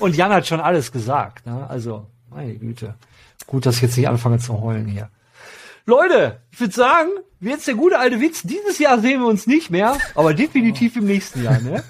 Und 0.00 0.16
Jan 0.16 0.32
hat 0.32 0.46
schon 0.46 0.60
alles 0.60 0.90
gesagt. 0.90 1.44
Ne? 1.44 1.66
Also, 1.68 2.06
meine 2.30 2.54
Güte. 2.54 2.94
Gut, 3.46 3.66
dass 3.66 3.76
ich 3.76 3.82
jetzt 3.82 3.96
nicht 3.98 4.08
anfange 4.08 4.38
zu 4.38 4.60
heulen 4.60 4.86
hier. 4.86 5.10
Leute, 5.84 6.40
ich 6.52 6.60
würde 6.60 6.74
sagen, 6.74 7.10
jetzt 7.40 7.66
der 7.66 7.74
gute 7.74 7.98
alte 7.98 8.20
Witz. 8.20 8.42
Dieses 8.42 8.78
Jahr 8.78 9.00
sehen 9.00 9.20
wir 9.20 9.26
uns 9.26 9.46
nicht 9.46 9.70
mehr, 9.70 9.98
aber 10.14 10.32
definitiv 10.34 10.96
im 10.96 11.06
nächsten 11.06 11.42
Jahr, 11.42 11.60
ne? 11.60 11.82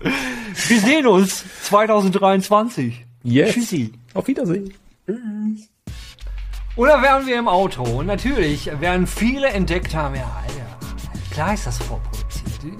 wir 0.68 0.80
sehen 0.80 1.06
uns 1.06 1.44
2023. 1.62 3.06
Yes. 3.22 3.54
Tschüssi. 3.54 3.92
Auf 4.14 4.26
Wiedersehen. 4.26 4.74
Oder 6.76 7.02
wären 7.02 7.26
wir 7.26 7.38
im 7.38 7.48
Auto? 7.48 7.82
Und 7.82 8.06
natürlich 8.06 8.70
werden 8.80 9.06
viele 9.06 9.48
entdeckt 9.48 9.94
haben, 9.94 10.14
ja, 10.14 10.30
Alter, 10.42 10.78
klar 11.30 11.54
ist 11.54 11.66
das 11.66 11.78
vorproduziert. 11.78 12.27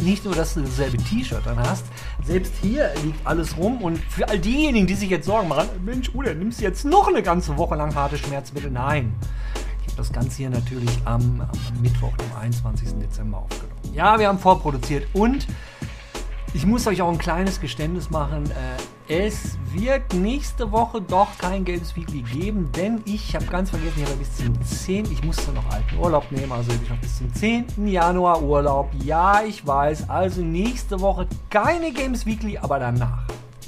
Nicht 0.02 0.24
nur, 0.24 0.34
dass 0.34 0.54
du 0.54 0.60
dasselbe 0.60 0.96
T-Shirt 0.96 1.42
dann 1.44 1.58
hast, 1.58 1.84
selbst 2.24 2.52
hier 2.60 2.92
liegt 3.04 3.26
alles 3.26 3.56
rum 3.56 3.82
und 3.82 3.98
für 3.98 4.28
all 4.28 4.38
diejenigen, 4.38 4.86
die 4.86 4.94
sich 4.94 5.10
jetzt 5.10 5.26
Sorgen 5.26 5.48
machen, 5.48 5.68
Mensch, 5.84 6.14
Ude, 6.14 6.34
nimmst 6.34 6.60
du 6.60 6.64
jetzt 6.64 6.84
noch 6.84 7.08
eine 7.08 7.22
ganze 7.22 7.56
Woche 7.56 7.74
lang 7.74 7.94
harte 7.94 8.18
Schmerzmittel? 8.18 8.70
Nein. 8.70 9.14
Ich 9.82 9.92
habe 9.92 9.96
das 9.96 10.12
Ganze 10.12 10.36
hier 10.36 10.50
natürlich 10.50 10.98
am, 11.04 11.40
am 11.40 11.80
Mittwoch, 11.80 12.16
dem 12.16 12.36
21. 12.40 12.94
Dezember 12.98 13.38
aufgenommen. 13.38 13.94
Ja, 13.94 14.18
wir 14.18 14.28
haben 14.28 14.38
vorproduziert 14.38 15.06
und 15.12 15.46
ich 16.54 16.64
muss 16.64 16.86
euch 16.86 17.02
auch 17.02 17.10
ein 17.10 17.18
kleines 17.18 17.60
Geständnis 17.60 18.10
machen. 18.10 18.44
Äh, 19.08 19.26
es 19.26 19.57
wird 19.80 20.12
nächste 20.14 20.72
Woche 20.72 21.00
doch 21.00 21.38
kein 21.38 21.64
Games 21.64 21.94
Weekly 21.94 22.22
geben, 22.22 22.70
denn 22.76 23.00
ich 23.04 23.34
habe 23.34 23.46
ganz 23.46 23.70
vergessen, 23.70 24.02
ich 24.02 24.04
habe 24.04 24.16
bis 24.16 24.36
zum 24.36 24.60
10. 24.60 25.12
Ich 25.12 25.22
musste 25.22 25.52
noch 25.52 25.68
alten 25.70 25.96
Urlaub 25.98 26.30
nehmen, 26.32 26.50
also 26.50 26.72
ich 26.72 26.88
noch 26.88 26.98
bis 26.98 27.18
zum 27.18 27.32
10. 27.32 27.86
Januar 27.86 28.42
Urlaub. 28.42 28.90
Ja, 29.04 29.42
ich 29.42 29.66
weiß, 29.66 30.08
also 30.10 30.42
nächste 30.42 31.00
Woche 31.00 31.26
keine 31.50 31.92
Games 31.92 32.26
Weekly, 32.26 32.58
aber 32.58 32.78
danach. 32.78 33.26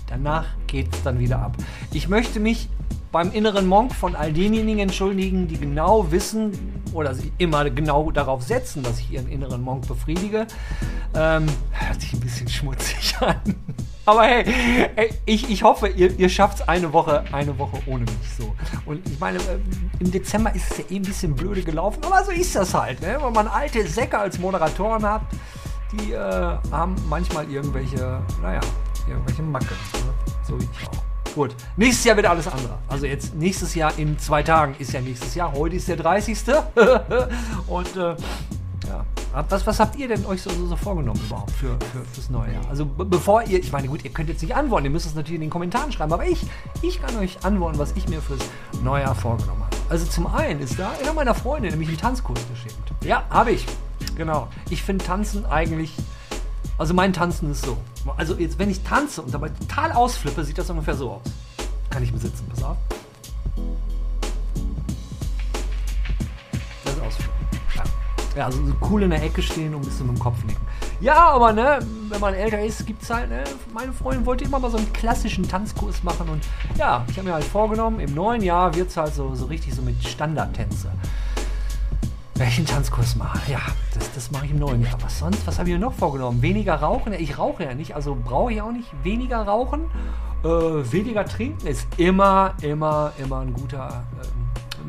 Danach 0.08 0.46
geht 0.66 0.92
es 0.92 1.02
dann 1.02 1.18
wieder 1.18 1.38
ab. 1.38 1.56
Ich 1.92 2.08
möchte 2.08 2.40
mich 2.40 2.68
beim 3.12 3.32
inneren 3.32 3.66
Monk 3.66 3.94
von 3.94 4.14
all 4.14 4.32
denjenigen 4.32 4.80
entschuldigen, 4.80 5.48
die 5.48 5.58
genau 5.58 6.11
wissen 6.11 6.52
oder 6.92 7.14
sie 7.14 7.32
immer 7.38 7.68
genau 7.70 8.11
darauf 8.11 8.42
setzen, 8.42 8.82
dass 8.82 9.00
ich 9.00 9.12
ihren 9.12 9.28
inneren 9.28 9.62
Monk 9.62 9.86
befriedige. 9.86 10.46
Ähm, 11.14 11.46
hört 11.70 12.00
sich 12.00 12.12
ein 12.12 12.20
bisschen 12.20 12.48
schmutzig 12.48 13.14
an. 13.20 13.54
Aber 14.11 14.24
hey, 14.24 14.44
ich, 15.24 15.48
ich 15.48 15.62
hoffe, 15.62 15.86
ihr, 15.86 16.18
ihr 16.18 16.28
schafft 16.28 16.58
es 16.58 16.68
eine 16.68 16.92
Woche, 16.92 17.22
eine 17.30 17.56
Woche 17.61 17.78
ohne 17.86 18.00
mich 18.00 18.34
so. 18.36 18.56
Und 18.84 19.08
ich 19.08 19.20
meine, 19.20 19.38
ähm, 19.38 19.62
im 20.00 20.11
Dezember 20.11 20.52
ist 20.52 20.68
es 20.72 20.78
ja 20.78 20.84
eh 20.90 20.96
ein 20.96 21.02
bisschen 21.02 21.36
blöde 21.36 21.62
gelaufen, 21.62 22.00
aber 22.04 22.24
so 22.24 22.32
ist 22.32 22.56
das 22.56 22.74
halt, 22.74 23.00
ne? 23.02 23.18
Wenn 23.22 23.32
man 23.32 23.46
alte 23.46 23.86
Säcke 23.86 24.18
als 24.18 24.36
Moderatoren 24.40 25.04
hat, 25.06 25.22
die 25.92 26.12
äh, 26.12 26.18
haben 26.18 26.96
manchmal 27.08 27.48
irgendwelche, 27.48 28.20
naja, 28.42 28.61
irgendwelche 29.06 29.42
Macken. 29.42 29.68
Ne? 29.68 30.12
So 30.44 30.58
wie 30.58 30.64
ich 30.64 30.88
auch. 30.88 31.34
Gut, 31.36 31.54
nächstes 31.76 32.04
Jahr 32.04 32.16
wird 32.16 32.26
alles 32.26 32.48
andere. 32.48 32.78
Also 32.88 33.06
jetzt 33.06 33.36
nächstes 33.36 33.76
Jahr 33.76 33.96
in 33.96 34.18
zwei 34.18 34.42
Tagen 34.42 34.74
ist 34.80 34.92
ja 34.92 35.00
nächstes 35.00 35.36
Jahr. 35.36 35.52
Heute 35.52 35.76
ist 35.76 35.86
der 35.86 35.96
30. 35.96 36.36
Und 37.68 37.96
äh, 37.96 38.16
ja, 38.91 39.45
was, 39.49 39.66
was 39.66 39.80
habt 39.80 39.97
ihr 39.97 40.09
denn 40.09 40.26
euch 40.26 40.43
so, 40.43 40.51
so, 40.51 40.66
so 40.66 40.76
vorgenommen 40.76 41.20
überhaupt 41.24 41.51
für, 41.53 41.78
für, 41.93 42.05
fürs 42.12 42.30
neue 42.30 42.53
Jahr? 42.53 42.68
Also 42.68 42.84
bevor 42.84 43.43
ihr, 43.45 43.59
ich 43.59 43.72
meine 43.72 43.88
gut, 43.88 44.05
ihr 44.05 44.11
könnt 44.11 44.28
jetzt 44.28 44.43
nicht 44.43 44.55
antworten, 44.55 44.84
ihr 44.84 44.91
müsst 44.91 45.07
es 45.07 45.14
natürlich 45.14 45.36
in 45.36 45.43
den 45.43 45.51
Kommentaren 45.51 45.93
schreiben, 45.93 46.12
aber 46.12 46.26
ich, 46.26 46.45
ich 46.82 47.01
kann 47.01 47.16
euch 47.16 47.45
antworten, 47.45 47.78
was 47.78 47.93
ich 47.93 48.09
mir 48.09 48.20
fürs 48.20 48.41
neue 48.82 49.03
Jahr 49.03 49.14
vorgenommen 49.14 49.62
habe. 49.64 49.76
Also 49.88 50.07
zum 50.07 50.26
einen 50.26 50.61
ist 50.61 50.78
da 50.78 50.93
einer 51.03 51.12
meiner 51.12 51.34
Freunde 51.34 51.70
nämlich 51.70 51.88
einen 51.88 51.99
Tanzkurs 51.99 52.41
geschenkt. 52.51 52.93
Ja, 53.05 53.24
habe 53.30 53.53
ich. 53.53 53.66
Genau. 54.16 54.49
Ich 54.68 54.82
finde 54.82 55.05
Tanzen 55.05 55.47
eigentlich 55.47 55.95
also 56.80 56.95
mein 56.95 57.12
Tanzen 57.12 57.51
ist 57.51 57.66
so. 57.66 57.76
Also 58.16 58.36
jetzt, 58.36 58.59
wenn 58.59 58.70
ich 58.70 58.82
tanze 58.82 59.20
und 59.20 59.34
dabei 59.34 59.51
total 59.51 59.93
ausflippe, 59.93 60.43
sieht 60.45 60.57
das 60.57 60.70
ungefähr 60.70 60.95
so 60.95 61.11
aus. 61.11 61.22
Kann 61.91 62.03
ich 62.03 62.11
besitzen, 62.11 62.47
pass 62.49 62.62
auf. 62.62 62.78
Also 68.47 68.64
so 68.64 68.72
cool 68.91 69.03
in 69.03 69.11
der 69.11 69.22
Ecke 69.22 69.43
stehen 69.43 69.74
und 69.74 69.82
ein 69.82 69.84
bisschen 69.86 70.07
mit 70.07 70.16
dem 70.16 70.20
Kopf 70.20 70.43
nicken. 70.45 70.61
Ja, 71.01 71.30
aber 71.30 71.53
ne, 71.53 71.78
wenn 72.09 72.20
man 72.20 72.34
älter 72.34 72.61
ist, 72.62 72.86
gibt 72.86 73.03
es 73.03 73.11
halt, 73.11 73.30
ne, 73.30 73.45
meine 73.72 73.93
Freundin 73.93 74.26
wollte 74.26 74.45
immer 74.45 74.59
mal 74.59 74.70
so 74.70 74.76
einen 74.76 74.93
klassischen 74.93 75.49
Tanzkurs 75.49 76.03
machen 76.03 76.28
und 76.28 76.43
ja, 76.76 77.05
ich 77.09 77.16
habe 77.16 77.28
mir 77.28 77.34
halt 77.34 77.45
vorgenommen, 77.45 78.01
im 78.01 78.14
neuen 78.14 78.43
Jahr 78.43 78.74
wird 78.74 78.88
es 78.88 78.97
halt 78.97 79.14
so, 79.14 79.34
so 79.34 79.47
richtig 79.47 79.74
so 79.74 79.82
mit 79.82 80.03
Standardtänze. 80.07 80.91
Welchen 82.41 82.64
Tanzkurs 82.64 83.16
machen? 83.16 83.38
Ja, 83.49 83.61
das, 83.93 84.12
das 84.14 84.30
mache 84.30 84.47
ich 84.47 84.53
im 84.53 84.59
neuen 84.59 84.82
Jahr. 84.82 84.97
Was 85.03 85.18
sonst? 85.18 85.47
Was 85.47 85.59
habe 85.59 85.68
ich 85.68 85.74
mir 85.74 85.78
noch 85.78 85.93
vorgenommen? 85.93 86.41
Weniger 86.41 86.74
rauchen? 86.74 87.12
Ich 87.12 87.36
rauche 87.36 87.64
ja 87.64 87.74
nicht, 87.74 87.95
also 87.95 88.16
brauche 88.16 88.51
ich 88.51 88.62
auch 88.62 88.72
nicht 88.72 88.88
weniger 89.03 89.43
rauchen. 89.43 89.82
Äh, 90.43 90.49
weniger 90.49 91.26
trinken 91.26 91.66
ist 91.66 91.86
immer, 91.99 92.55
immer, 92.62 93.12
immer 93.18 93.41
ein 93.41 93.53
guter, 93.53 94.05
äh, 94.22 94.26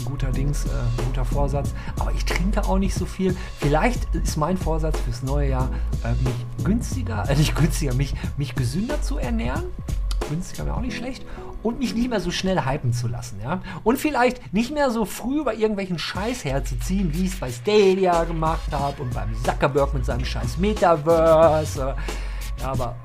ein 0.01 0.05
guter 0.05 0.31
Dings, 0.31 0.65
äh, 0.65 0.69
ein 0.69 1.05
guter 1.07 1.25
Vorsatz. 1.25 1.73
Aber 1.99 2.11
ich 2.11 2.25
trinke 2.25 2.63
auch 2.65 2.77
nicht 2.77 2.95
so 2.95 3.05
viel. 3.05 3.35
Vielleicht 3.59 4.13
ist 4.15 4.37
mein 4.37 4.57
Vorsatz 4.57 4.99
fürs 4.99 5.23
neue 5.23 5.49
Jahr, 5.49 5.69
äh, 6.03 6.11
mich 6.23 6.65
günstiger, 6.65 7.29
äh, 7.29 7.35
nicht 7.35 7.55
günstiger, 7.55 7.93
mich, 7.93 8.13
mich 8.37 8.55
gesünder 8.55 9.01
zu 9.01 9.17
ernähren. 9.17 9.63
Günstiger 10.29 10.65
wäre 10.65 10.77
auch 10.77 10.81
nicht 10.81 10.97
schlecht 10.97 11.25
und 11.61 11.79
mich 11.79 11.93
nicht 11.93 12.09
mehr 12.09 12.19
so 12.19 12.31
schnell 12.31 12.65
hypen 12.65 12.93
zu 12.93 13.07
lassen, 13.07 13.39
ja. 13.43 13.61
Und 13.83 13.97
vielleicht 13.97 14.53
nicht 14.53 14.71
mehr 14.71 14.89
so 14.89 15.05
früh 15.05 15.41
über 15.41 15.53
irgendwelchen 15.53 15.99
Scheiß 15.99 16.45
herzuziehen, 16.45 17.13
wie 17.13 17.25
ich 17.25 17.33
es 17.33 17.39
bei 17.39 17.51
Stadia 17.51 18.23
gemacht 18.23 18.71
habe 18.71 19.01
und 19.01 19.13
beim 19.13 19.29
Zuckerberg 19.43 19.93
mit 19.93 20.05
seinem 20.05 20.23
scheiß 20.23 20.57
Metaverse. 20.57 21.95
Ja, 22.59 22.71
aber 22.71 22.95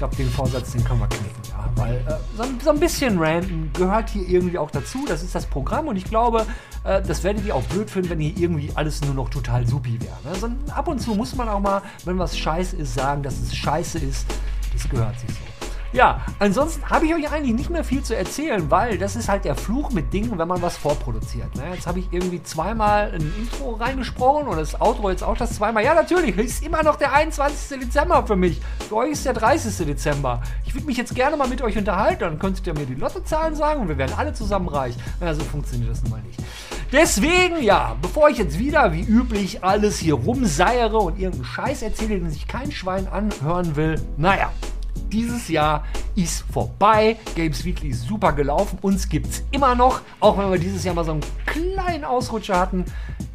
glaube, 0.00 0.16
den 0.16 0.30
Vorsatz, 0.30 0.72
den 0.72 0.82
können 0.82 1.00
wir 1.00 1.06
knicken, 1.08 1.42
ja. 1.50 1.70
Weil 1.76 1.96
äh, 1.96 2.16
so, 2.36 2.44
so, 2.64 2.70
ein 2.70 2.80
bisschen 2.80 3.18
Ranten 3.18 3.70
gehört 3.74 4.10
hier 4.10 4.26
irgendwie 4.28 4.58
auch 4.58 4.70
dazu. 4.70 5.04
Das 5.06 5.22
ist 5.22 5.34
das 5.34 5.46
Programm 5.46 5.88
und 5.88 5.96
ich 5.96 6.04
glaube, 6.04 6.46
äh, 6.84 7.02
das 7.02 7.22
werdet 7.22 7.44
ihr 7.44 7.54
auch 7.54 7.62
blöd 7.64 7.88
finden, 7.90 8.10
wenn 8.10 8.18
hier 8.18 8.36
irgendwie 8.36 8.70
alles 8.74 9.02
nur 9.02 9.14
noch 9.14 9.28
total 9.28 9.66
supi 9.66 10.00
wäre. 10.00 10.16
Ne? 10.24 10.34
So, 10.40 10.72
ab 10.72 10.88
und 10.88 11.00
zu 11.00 11.14
muss 11.14 11.36
man 11.36 11.48
auch 11.48 11.60
mal, 11.60 11.82
wenn 12.06 12.18
was 12.18 12.36
scheiße 12.36 12.76
ist, 12.76 12.94
sagen, 12.94 13.22
dass 13.22 13.38
es 13.38 13.54
scheiße 13.54 13.98
ist. 13.98 14.26
Das 14.72 14.88
gehört 14.88 15.18
sich 15.20 15.28
so. 15.30 15.49
Ja, 15.92 16.20
ansonsten 16.38 16.88
habe 16.88 17.06
ich 17.06 17.14
euch 17.14 17.32
eigentlich 17.32 17.54
nicht 17.54 17.70
mehr 17.70 17.82
viel 17.82 18.02
zu 18.02 18.14
erzählen, 18.16 18.70
weil 18.70 18.96
das 18.96 19.16
ist 19.16 19.28
halt 19.28 19.44
der 19.44 19.56
Fluch 19.56 19.90
mit 19.90 20.12
Dingen, 20.12 20.38
wenn 20.38 20.46
man 20.46 20.62
was 20.62 20.76
vorproduziert. 20.76 21.52
Ne? 21.56 21.62
Jetzt 21.74 21.88
habe 21.88 21.98
ich 21.98 22.06
irgendwie 22.12 22.40
zweimal 22.44 23.12
ein 23.12 23.32
Intro 23.36 23.72
reingesprochen 23.72 24.46
und 24.46 24.56
das 24.56 24.80
Outro 24.80 25.10
jetzt 25.10 25.24
auch 25.24 25.36
das 25.36 25.54
zweimal. 25.54 25.82
Ja, 25.82 25.94
natürlich, 25.94 26.38
ist 26.38 26.64
immer 26.64 26.84
noch 26.84 26.94
der 26.94 27.12
21. 27.12 27.80
Dezember 27.80 28.24
für 28.24 28.36
mich. 28.36 28.60
Für 28.88 28.96
euch 28.96 29.10
ist 29.12 29.26
der 29.26 29.32
30. 29.32 29.84
Dezember. 29.84 30.42
Ich 30.64 30.74
würde 30.74 30.86
mich 30.86 30.96
jetzt 30.96 31.12
gerne 31.14 31.36
mal 31.36 31.48
mit 31.48 31.60
euch 31.60 31.76
unterhalten, 31.76 32.20
dann 32.20 32.38
könntet 32.38 32.64
ihr 32.68 32.74
mir 32.74 32.86
die 32.86 32.94
Lottozahlen 32.94 33.56
sagen 33.56 33.80
und 33.80 33.88
wir 33.88 33.98
werden 33.98 34.14
alle 34.16 34.32
zusammen 34.32 34.68
reich. 34.68 34.94
Na, 35.18 35.34
so 35.34 35.42
funktioniert 35.42 35.90
das 35.90 36.02
nun 36.04 36.12
mal 36.12 36.22
nicht. 36.22 36.38
Deswegen, 36.92 37.62
ja, 37.62 37.96
bevor 38.00 38.28
ich 38.28 38.38
jetzt 38.38 38.60
wieder 38.60 38.92
wie 38.92 39.02
üblich 39.02 39.64
alles 39.64 39.98
hier 39.98 40.14
rumseiere 40.14 41.00
und 41.00 41.18
irgendeinen 41.18 41.44
Scheiß 41.44 41.82
erzähle, 41.82 42.20
den 42.20 42.30
sich 42.30 42.46
kein 42.46 42.70
Schwein 42.70 43.08
anhören 43.08 43.74
will, 43.74 44.00
naja, 44.16 44.52
dieses 45.10 45.48
Jahr 45.48 45.84
ist 46.14 46.44
vorbei. 46.52 47.16
Games 47.34 47.64
Weekly 47.64 47.88
ist 47.88 48.06
super 48.06 48.32
gelaufen. 48.32 48.78
Uns 48.82 49.08
gibt 49.08 49.26
es 49.26 49.44
immer 49.50 49.74
noch, 49.74 50.00
auch 50.20 50.38
wenn 50.38 50.50
wir 50.50 50.58
dieses 50.58 50.84
Jahr 50.84 50.94
mal 50.94 51.04
so 51.04 51.12
einen 51.12 51.24
kleinen 51.46 52.04
Ausrutscher 52.04 52.58
hatten 52.58 52.84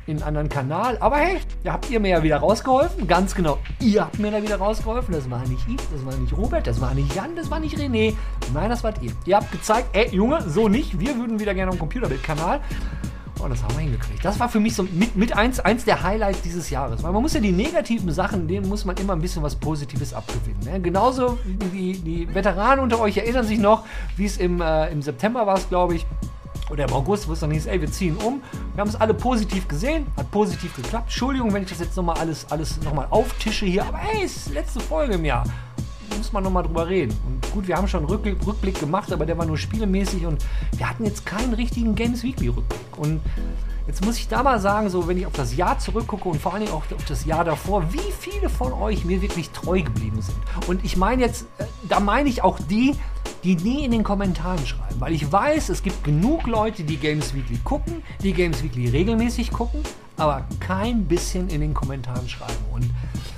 in 0.08 0.18
einen 0.18 0.24
anderen 0.24 0.50
Kanal. 0.50 0.98
Aber 1.00 1.18
hey, 1.18 1.40
da 1.64 1.74
habt 1.74 1.90
ihr 1.90 2.00
mir 2.00 2.10
ja 2.10 2.24
wieder 2.24 2.38
rausgeholfen. 2.38 3.08
Ganz 3.08 3.34
genau, 3.34 3.58
ihr 3.80 4.02
habt 4.02 4.20
mir 4.20 4.32
da 4.32 4.42
wieder 4.42 4.58
rausgeholfen. 4.58 5.14
Das 5.14 5.30
war 5.30 5.46
nicht 5.48 5.66
ich, 5.68 5.78
das 5.92 6.06
war 6.06 6.16
nicht 6.16 6.36
Robert, 6.38 6.68
das 6.68 6.80
war 6.80 6.94
nicht 6.94 7.14
Jan, 7.16 7.36
das 7.36 7.50
war 7.50 7.60
nicht 7.60 7.78
René. 7.78 8.14
Nein, 8.54 8.70
das 8.70 8.84
wart 8.84 9.02
ihr. 9.02 9.12
Ihr 9.26 9.38
habt 9.38 9.52
gezeigt, 9.52 9.90
ey 9.94 10.10
Junge, 10.14 10.42
so 10.48 10.68
nicht. 10.68 11.00
Wir 11.00 11.18
würden 11.18 11.40
wieder 11.40 11.54
gerne 11.54 11.72
einen 11.72 11.80
Computerbild-Kanal. 11.80 12.62
Und 13.40 13.50
das 13.50 13.62
haben 13.64 13.76
wir 13.76 13.82
hingekriegt. 13.82 14.24
Das 14.24 14.40
war 14.40 14.50
für 14.50 14.60
mich 14.60 14.76
so 14.76 14.84
mit, 14.84 15.16
mit 15.16 15.36
eins, 15.36 15.60
eins 15.60 15.86
der 15.86 16.04
Highlights 16.04 16.42
dieses 16.42 16.70
Jahres. 16.70 17.04
Weil 17.04 17.12
man 17.12 17.22
muss 17.22 17.34
ja 17.34 17.40
die 17.40 17.52
negativen 17.52 18.12
Sachen, 18.12 18.48
denen 18.48 18.68
muss 18.70 18.86
man 18.86 18.96
immer 18.98 19.14
ein 19.14 19.22
bisschen 19.22 19.44
was 19.44 19.56
Positives 19.56 20.14
abgewinnen. 20.14 20.60
Ne? 20.64 20.80
Genauso 20.82 21.38
wie 21.72 21.94
die 21.94 22.34
Veteranen 22.34 22.80
unter 22.80 23.00
euch 23.00 23.18
erinnern 23.18 23.46
sich 23.46 23.60
noch, 23.60 23.86
wie 24.16 24.26
es 24.26 24.38
im, 24.38 24.62
äh, 24.62 24.90
im 24.90 25.02
September 25.02 25.46
war, 25.46 25.60
glaube 25.70 25.96
ich, 25.96 26.06
oder 26.70 26.86
im 26.86 26.94
August, 26.94 27.28
wo 27.28 27.34
es 27.34 27.42
dann 27.42 27.52
hieß, 27.52 27.68
ey, 27.68 27.80
wir 27.80 27.92
ziehen 27.92 28.18
um. 28.18 28.42
Wir 28.74 28.82
haben 28.82 28.90
es 28.90 28.96
alle 28.96 29.14
positiv 29.14 29.68
gesehen, 29.68 30.08
hat 30.18 30.32
positiv 30.32 30.76
geklappt. 30.76 31.06
Entschuldigung, 31.06 31.54
wenn 31.54 31.64
ich 31.64 31.70
das 31.70 31.80
jetzt 31.80 31.96
nochmal 31.96 32.18
alles, 32.18 32.46
alles 32.50 32.82
nochmal 32.82 33.08
auftische 33.10 33.66
hier, 33.66 33.86
aber 33.86 33.98
hey, 33.98 34.24
es 34.24 34.38
ist 34.38 34.50
die 34.50 34.54
letzte 34.54 34.80
Folge 34.80 35.16
im 35.16 35.26
Jahr 35.26 35.44
muss 36.18 36.34
man 36.34 36.44
nochmal 36.44 36.64
drüber 36.64 36.88
reden. 36.88 37.16
Und 37.26 37.52
gut, 37.52 37.68
wir 37.68 37.76
haben 37.78 37.88
schon 37.88 38.06
Rückblick, 38.06 38.38
Rückblick 38.46 38.80
gemacht, 38.80 39.12
aber 39.12 39.26
der 39.26 39.38
war 39.38 39.46
nur 39.46 39.58
spielemäßig 39.58 40.26
und 40.26 40.44
wir 40.78 40.90
hatten 40.90 41.06
jetzt 41.06 41.26
keinen 41.26 41.54
richtigen 41.54 41.96
Games 41.96 42.24
Weekly 42.24 42.50
Rückblick. 42.50 42.98
Und 42.98 43.22
Jetzt 43.88 44.04
muss 44.04 44.18
ich 44.18 44.28
da 44.28 44.42
mal 44.42 44.60
sagen, 44.60 44.90
so 44.90 45.08
wenn 45.08 45.18
ich 45.18 45.28
auf 45.28 45.34
das 45.34 45.56
Jahr 45.56 45.78
zurückgucke 45.78 46.28
und 46.28 46.42
vor 46.42 46.54
allen 46.54 46.64
Dingen 46.64 46.74
auch 46.74 46.84
auf 46.92 47.06
das 47.08 47.26
Jahr 47.26 47.44
davor, 47.44 47.94
wie 47.94 48.12
viele 48.20 48.50
von 48.50 48.74
euch 48.74 49.06
mir 49.06 49.22
wirklich 49.22 49.52
treu 49.52 49.82
geblieben 49.82 50.22
sind. 50.24 50.38
Und 50.68 50.84
ich 50.84 50.98
meine 50.98 51.22
jetzt, 51.22 51.44
äh, 51.60 51.66
da 51.88 52.00
meine 52.00 52.28
ich 52.30 52.44
auch 52.44 52.58
die, 52.60 52.96
die 53.44 53.56
nie 53.56 53.86
in 53.86 53.92
den 53.92 54.04
Kommentaren 54.04 54.66
schreiben, 54.66 55.00
weil 55.00 55.14
ich 55.14 55.32
weiß, 55.32 55.70
es 55.70 55.84
gibt 55.84 56.04
genug 56.04 56.48
Leute, 56.48 56.84
die 56.84 56.98
Games 56.98 57.36
Weekly 57.36 57.60
gucken, 57.64 58.02
die 58.24 58.34
Games 58.34 58.64
Weekly 58.64 58.90
regelmäßig 58.90 59.52
gucken, 59.52 59.82
aber 60.18 60.48
kein 60.60 61.06
bisschen 61.06 61.50
in 61.50 61.62
den 61.62 61.76
Kommentaren 61.76 62.28
schreiben. 62.28 62.66
Und 62.74 62.90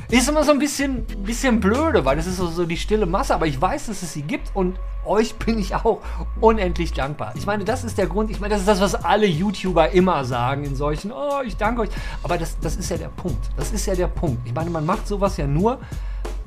ist 0.10 0.30
immer 0.30 0.43
so 0.43 0.51
ein 0.51 0.60
bisschen, 0.60 1.05
bisschen 1.24 1.60
blöde, 1.60 2.05
weil 2.05 2.16
das 2.16 2.28
ist 2.28 2.38
so, 2.38 2.47
so 2.47 2.66
die 2.66 2.78
stille 2.78 3.05
Masse, 3.05 3.34
aber 3.36 3.45
ich 3.45 3.60
weiß, 3.60 3.88
dass 3.88 4.03
es 4.03 4.14
sie 4.14 4.22
gibt 4.22 4.55
und 4.55 4.80
euch 5.05 5.36
bin 5.36 5.60
ich 5.60 5.74
auch 5.76 5.99
unendlich 6.39 6.93
dankbar. 6.93 7.34
Ich 7.36 7.45
meine, 7.45 7.64
das 7.66 7.84
ist 7.84 7.97
der 7.97 8.08
Grund, 8.08 8.30
ich 8.30 8.39
meine, 8.39 8.53
das 8.53 8.62
ist 8.62 8.68
das, 8.68 8.82
was 8.82 8.95
alle 8.95 9.26
YouTuber 9.26 9.91
immer 9.91 10.24
sagen 10.26 10.64
in 10.64 10.76
solchen, 10.76 11.12
oh, 11.12 11.41
ich 11.45 11.58
danke 11.58 11.82
euch. 11.82 11.89
Aber 12.24 12.38
das, 12.38 12.58
das 12.60 12.76
ist 12.76 12.89
ja 12.89 12.97
der 12.97 13.10
Punkt. 13.10 13.49
Das 13.55 13.72
ist 13.72 13.86
ja 13.86 13.95
der 13.95 14.08
Punkt. 14.08 14.45
Ich 14.45 14.53
meine, 14.53 14.70
man 14.70 14.86
macht 14.86 15.08
sowas 15.08 15.38
ja 15.38 15.47
nur, 15.47 15.80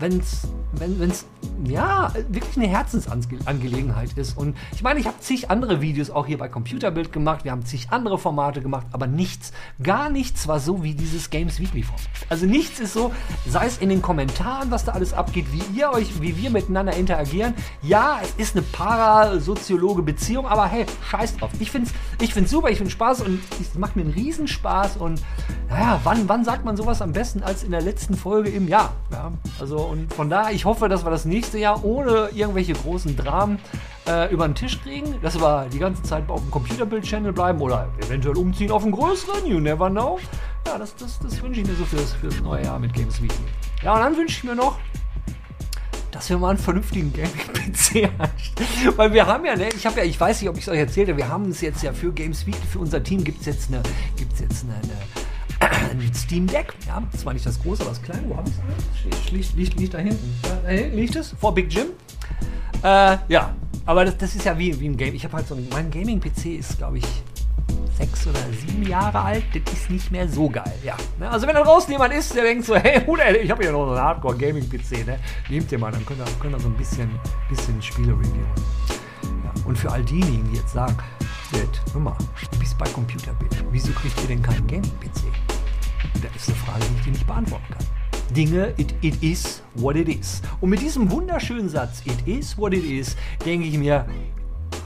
wenn's, 0.00 0.48
wenn 0.72 1.00
es 1.10 1.26
ja 1.64 2.12
wirklich 2.28 2.56
eine 2.56 2.66
Herzensangelegenheit 2.66 4.16
ist. 4.16 4.36
Und 4.36 4.56
ich 4.72 4.82
meine, 4.82 4.98
ich 4.98 5.06
habe 5.06 5.18
zig 5.20 5.50
andere 5.50 5.80
Videos 5.80 6.10
auch 6.10 6.26
hier 6.26 6.38
bei 6.38 6.48
Computerbild 6.48 7.12
gemacht, 7.12 7.44
wir 7.44 7.52
haben 7.52 7.64
zig 7.64 7.88
andere 7.90 8.18
Formate 8.18 8.62
gemacht, 8.62 8.86
aber 8.92 9.06
nichts, 9.06 9.52
gar 9.82 10.10
nichts 10.10 10.48
war 10.48 10.58
so 10.58 10.82
wie 10.82 10.94
dieses 10.94 11.30
Games 11.30 11.60
Weekly 11.60 11.82
Format. 11.82 12.00
Also 12.28 12.46
nichts 12.46 12.80
ist 12.80 12.94
so, 12.94 13.12
sei 13.46 13.66
es 13.66 13.78
in 13.78 13.88
den 13.90 14.02
Kommentaren, 14.02 14.70
was 14.70 14.84
da 14.84 14.92
alles 14.92 15.12
abgeht, 15.12 15.46
wie 15.52 15.78
ihr 15.78 15.90
euch, 15.90 16.20
wie 16.20 16.36
wir 16.36 16.50
miteinander 16.50 16.96
interagieren. 16.96 17.54
Ja, 17.82 18.20
es 18.22 18.32
ist 18.36 18.56
eine 18.56 18.64
parasoziologe 18.64 20.02
Beziehung, 20.02 20.46
aber 20.46 20.66
hey, 20.66 20.86
scheiß 21.10 21.36
drauf. 21.36 21.50
Ich 21.58 21.70
finde 21.70 21.88
es 21.88 21.94
ich 22.22 22.34
find's 22.34 22.50
super, 22.50 22.68
ich 22.68 22.78
finde 22.78 22.90
Spaß 22.90 23.22
und 23.22 23.40
es 23.60 23.74
macht 23.76 23.96
mir 23.96 24.02
einen 24.02 24.12
Riesenspaß 24.12 24.98
und 24.98 25.20
naja, 25.68 26.00
wann, 26.04 26.28
wann 26.28 26.44
sagt 26.44 26.64
man 26.64 26.76
sowas 26.76 27.00
am 27.02 27.12
besten 27.12 27.42
als 27.42 27.62
in 27.62 27.70
der 27.70 27.80
letzten 27.80 28.14
Folge 28.14 28.50
im 28.50 28.68
Jahr? 28.68 28.94
Ja, 29.10 29.32
also 29.58 29.89
und 29.90 30.14
von 30.14 30.30
daher, 30.30 30.54
ich 30.54 30.64
hoffe, 30.64 30.88
dass 30.88 31.04
wir 31.04 31.10
das 31.10 31.24
nächste 31.24 31.58
Jahr 31.58 31.84
ohne 31.84 32.28
irgendwelche 32.32 32.74
großen 32.74 33.16
Dramen 33.16 33.58
äh, 34.08 34.32
über 34.32 34.46
den 34.46 34.54
Tisch 34.54 34.80
kriegen, 34.80 35.20
dass 35.20 35.40
wir 35.40 35.66
die 35.68 35.80
ganze 35.80 36.04
Zeit 36.04 36.30
auf 36.30 36.40
dem 36.40 36.50
Computerbild-Channel 36.52 37.32
bleiben 37.32 37.60
oder 37.60 37.88
eventuell 37.98 38.36
umziehen 38.36 38.70
auf 38.70 38.84
einen 38.84 38.92
größeren, 38.92 39.44
you 39.46 39.58
never 39.58 39.90
know. 39.90 40.20
Ja, 40.64 40.78
das, 40.78 40.94
das, 40.94 41.18
das 41.18 41.42
wünsche 41.42 41.62
ich 41.62 41.66
mir 41.66 41.74
so 41.74 41.84
fürs, 41.84 42.12
fürs 42.12 42.40
neue 42.40 42.62
Jahr 42.62 42.78
mit 42.78 42.92
Games 42.92 43.20
Weekly. 43.20 43.44
Ja, 43.82 43.94
und 43.94 44.00
dann 44.00 44.16
wünsche 44.16 44.38
ich 44.38 44.44
mir 44.44 44.54
noch, 44.54 44.78
dass 46.12 46.30
wir 46.30 46.38
mal 46.38 46.50
einen 46.50 46.58
vernünftigen 46.58 47.12
Gaming-PC. 47.12 48.10
Weil 48.96 49.12
wir 49.12 49.26
haben 49.26 49.44
ja, 49.44 49.56
ne, 49.56 49.70
ich 49.74 49.84
habe 49.86 49.98
ja, 49.98 50.04
ich 50.04 50.20
weiß 50.20 50.40
nicht, 50.40 50.50
ob 50.50 50.56
ich 50.56 50.62
es 50.62 50.68
euch 50.68 50.78
erzählt 50.78 51.08
habe, 51.08 51.18
wir 51.18 51.28
haben 51.28 51.50
es 51.50 51.60
jetzt 51.62 51.82
ja 51.82 51.92
für 51.92 52.12
Games 52.12 52.46
Weekly, 52.46 52.64
für 52.70 52.78
unser 52.78 53.02
Team 53.02 53.24
gibt 53.24 53.40
es 53.40 53.46
jetzt 53.46 53.72
eine, 53.72 53.82
gibt's 54.16 54.38
jetzt 54.38 54.64
eine, 54.64 54.74
eine 54.74 55.29
ein 55.60 56.14
Steam 56.14 56.46
Deck. 56.46 56.74
Ja, 56.86 57.02
das 57.12 57.24
war 57.24 57.32
nicht 57.32 57.44
das 57.44 57.60
große, 57.60 57.82
aber 57.82 57.90
das 57.90 58.02
kleine. 58.02 58.28
Wo 58.28 58.36
habe 58.36 58.48
ich 58.48 58.54
es? 59.12 59.30
Liegt, 59.32 59.56
liegt, 59.56 59.80
liegt 59.80 59.94
da 59.94 59.98
hinten. 59.98 60.34
Da 60.42 60.70
liegt 60.70 61.16
es? 61.16 61.34
Vor 61.38 61.54
Big 61.54 61.72
Jim. 61.72 61.88
Äh, 62.82 63.18
ja, 63.28 63.54
aber 63.86 64.04
das, 64.04 64.16
das 64.16 64.34
ist 64.34 64.44
ja 64.44 64.58
wie, 64.58 64.78
wie 64.80 64.88
ein 64.88 64.96
Game. 64.96 65.14
Ich 65.14 65.24
habe 65.24 65.36
halt 65.36 65.46
so 65.46 65.54
ein, 65.54 65.66
mein 65.70 65.90
Gaming-PC 65.90 66.58
ist, 66.58 66.78
glaube 66.78 66.98
ich, 66.98 67.04
sechs 67.98 68.26
oder 68.26 68.40
sieben 68.66 68.86
Jahre 68.86 69.20
alt. 69.20 69.44
Das 69.52 69.72
ist 69.74 69.90
nicht 69.90 70.10
mehr 70.10 70.28
so 70.28 70.48
geil. 70.48 70.72
Ja, 70.82 70.96
ne? 71.18 71.30
also 71.30 71.46
wenn 71.46 71.54
da 71.54 71.62
draußen 71.62 71.92
jemand 71.92 72.14
ist, 72.14 72.34
der 72.34 72.44
denkt 72.44 72.64
so, 72.64 72.76
hey, 72.76 73.00
Bruder, 73.04 73.38
ich 73.38 73.50
habe 73.50 73.62
hier 73.62 73.72
noch 73.72 73.84
so 73.84 73.92
einen 73.92 74.00
Hardcore-Gaming-PC, 74.00 75.06
ne? 75.06 75.18
Nehmt 75.48 75.70
ihr 75.70 75.78
mal, 75.78 75.92
dann 75.92 76.04
könnt 76.06 76.20
ihr, 76.20 76.26
könnt 76.40 76.54
ihr 76.54 76.60
so 76.60 76.68
ein 76.68 76.76
bisschen, 76.76 77.10
bisschen 77.48 77.80
Spiele 77.82 78.12
reviewen. 78.12 78.46
Ja, 79.44 79.52
und 79.66 79.76
für 79.76 79.90
all 79.90 80.02
diejenigen, 80.02 80.48
die 80.50 80.56
jetzt 80.56 80.72
sagen, 80.72 80.96
mal, 81.98 82.16
du 82.52 82.58
bist 82.58 82.78
bei 82.78 82.88
Computerbild. 82.88 83.64
Wieso 83.70 83.92
kriegt 83.92 84.20
ihr 84.22 84.28
denn 84.28 84.42
keinen 84.42 84.66
Gaming-PC? 84.66 85.49
Das 86.20 86.42
ist 86.42 86.48
eine 86.48 86.56
Frage, 86.58 86.84
die 86.84 86.98
ich 86.98 87.04
dir 87.04 87.12
nicht 87.12 87.26
beantworten 87.26 87.64
kann. 87.70 87.86
Dinge, 88.34 88.72
it, 88.76 88.94
it 89.00 89.22
is 89.22 89.62
what 89.74 89.96
it 89.96 90.08
is. 90.08 90.40
Und 90.60 90.70
mit 90.70 90.80
diesem 90.80 91.10
wunderschönen 91.10 91.68
Satz, 91.68 92.02
it 92.04 92.26
is 92.26 92.56
what 92.56 92.72
it 92.72 92.84
is, 92.84 93.16
denke 93.44 93.66
ich 93.66 93.76
mir, 93.76 94.06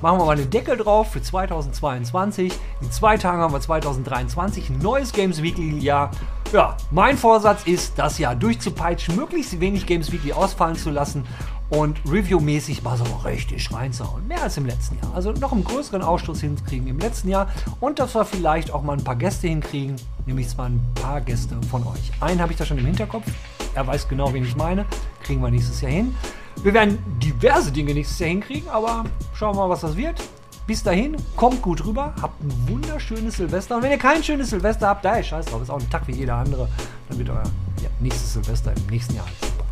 machen 0.01 0.19
wir 0.19 0.25
mal 0.25 0.37
den 0.37 0.51
Deckel 0.51 0.77
drauf 0.77 1.13
für 1.13 1.21
2022. 1.21 2.53
In 2.81 2.91
zwei 2.91 3.17
Tagen 3.17 3.43
haben 3.43 3.53
wir 3.53 3.61
2023, 3.61 4.71
ein 4.71 4.79
neues 4.79 5.13
Games 5.13 5.43
Weekly 5.43 5.79
Jahr. 5.79 6.11
Ja, 6.53 6.77
mein 6.91 7.19
Vorsatz 7.19 7.65
ist, 7.65 7.99
das 7.99 8.19
Jahr 8.19 8.37
durchzupeitschen, 8.37 9.17
möglichst 9.17 9.59
wenig 9.61 9.87
Games 9.87 10.13
Weekly 10.13 10.33
ausfallen 10.33 10.77
zu 10.77 10.91
lassen 10.91 11.25
und 11.71 11.99
reviewmäßig 12.09 12.83
mal 12.83 12.97
so 12.97 13.05
richtig 13.25 13.73
reinzuhauen. 13.73 14.27
Mehr 14.29 14.43
als 14.43 14.57
im 14.57 14.67
letzten 14.67 14.99
Jahr. 14.99 15.15
Also 15.15 15.33
noch 15.33 15.53
einen 15.53 15.65
größeren 15.65 16.03
Ausstoß 16.03 16.41
hinkriegen 16.41 16.87
im 16.87 16.99
letzten 16.99 17.29
Jahr 17.29 17.49
und 17.81 17.99
dass 17.99 18.15
wir 18.15 18.25
vielleicht 18.25 18.71
auch 18.71 18.83
mal 18.83 18.97
ein 18.97 19.05
paar 19.05 19.17
Gäste 19.17 19.49
hinkriegen, 19.49 19.97
nämlich 20.27 20.49
zwar 20.49 20.67
ein 20.67 20.81
paar 20.95 21.21
Gäste 21.21 21.57
von 21.71 21.83
euch. 21.87 22.13
Einen 22.21 22.41
habe 22.41 22.53
ich 22.53 22.59
da 22.59 22.65
schon 22.65 22.79
im 22.79 22.87
Hinterkopf. 22.87 23.27
Er 23.75 23.87
weiß 23.87 24.09
genau, 24.09 24.33
wen 24.33 24.45
ich 24.45 24.57
meine. 24.57 24.85
Kriegen 25.23 25.41
wir 25.41 25.51
nächstes 25.51 25.81
Jahr 25.81 25.91
hin. 25.91 26.15
Wir 26.63 26.73
werden 26.73 26.99
diverse 27.19 27.73
Dinge 27.73 27.95
nächstes 27.95 28.19
Jahr 28.19 28.31
hinkriegen, 28.31 28.69
aber 28.69 29.05
schauen 29.35 29.57
wir 29.57 29.63
mal, 29.63 29.71
was 29.71 29.81
das 29.81 29.97
wird. 29.97 30.23
Bis 30.67 30.83
dahin, 30.83 31.17
kommt 31.37 31.61
gut 31.61 31.85
rüber, 31.85 32.15
habt 32.23 32.43
ein 32.43 32.69
wunderschönes 32.69 33.37
Silvester. 33.37 33.77
Und 33.77 33.83
wenn 33.83 33.91
ihr 33.91 33.99
kein 33.99 34.25
schönes 34.25 34.51
Silvester 34.51 34.89
habt, 34.89 35.05
da 35.05 35.17
ist 35.17 35.27
scheiß 35.27 35.47
drauf, 35.47 35.61
ist 35.61 35.69
auch 35.69 35.81
ein 35.81 35.91
Tag 35.91 36.07
wie 36.07 36.13
jeder 36.13 36.37
andere, 36.37 36.69
dann 37.09 37.19
wird 37.19 37.29
euer 37.29 37.43
ja, 37.83 37.91
nächstes 38.01 38.33
Silvester 38.33 38.73
im 38.75 38.87
nächsten 38.87 39.15
Jahr 39.15 39.27
super. 39.43 39.64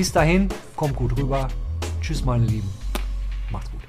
Bis 0.00 0.12
dahin, 0.12 0.48
kommt 0.76 0.96
gut 0.96 1.14
rüber. 1.18 1.46
Tschüss, 2.00 2.24
meine 2.24 2.46
Lieben. 2.46 2.70
Macht's 3.50 3.70
gut. 3.70 3.82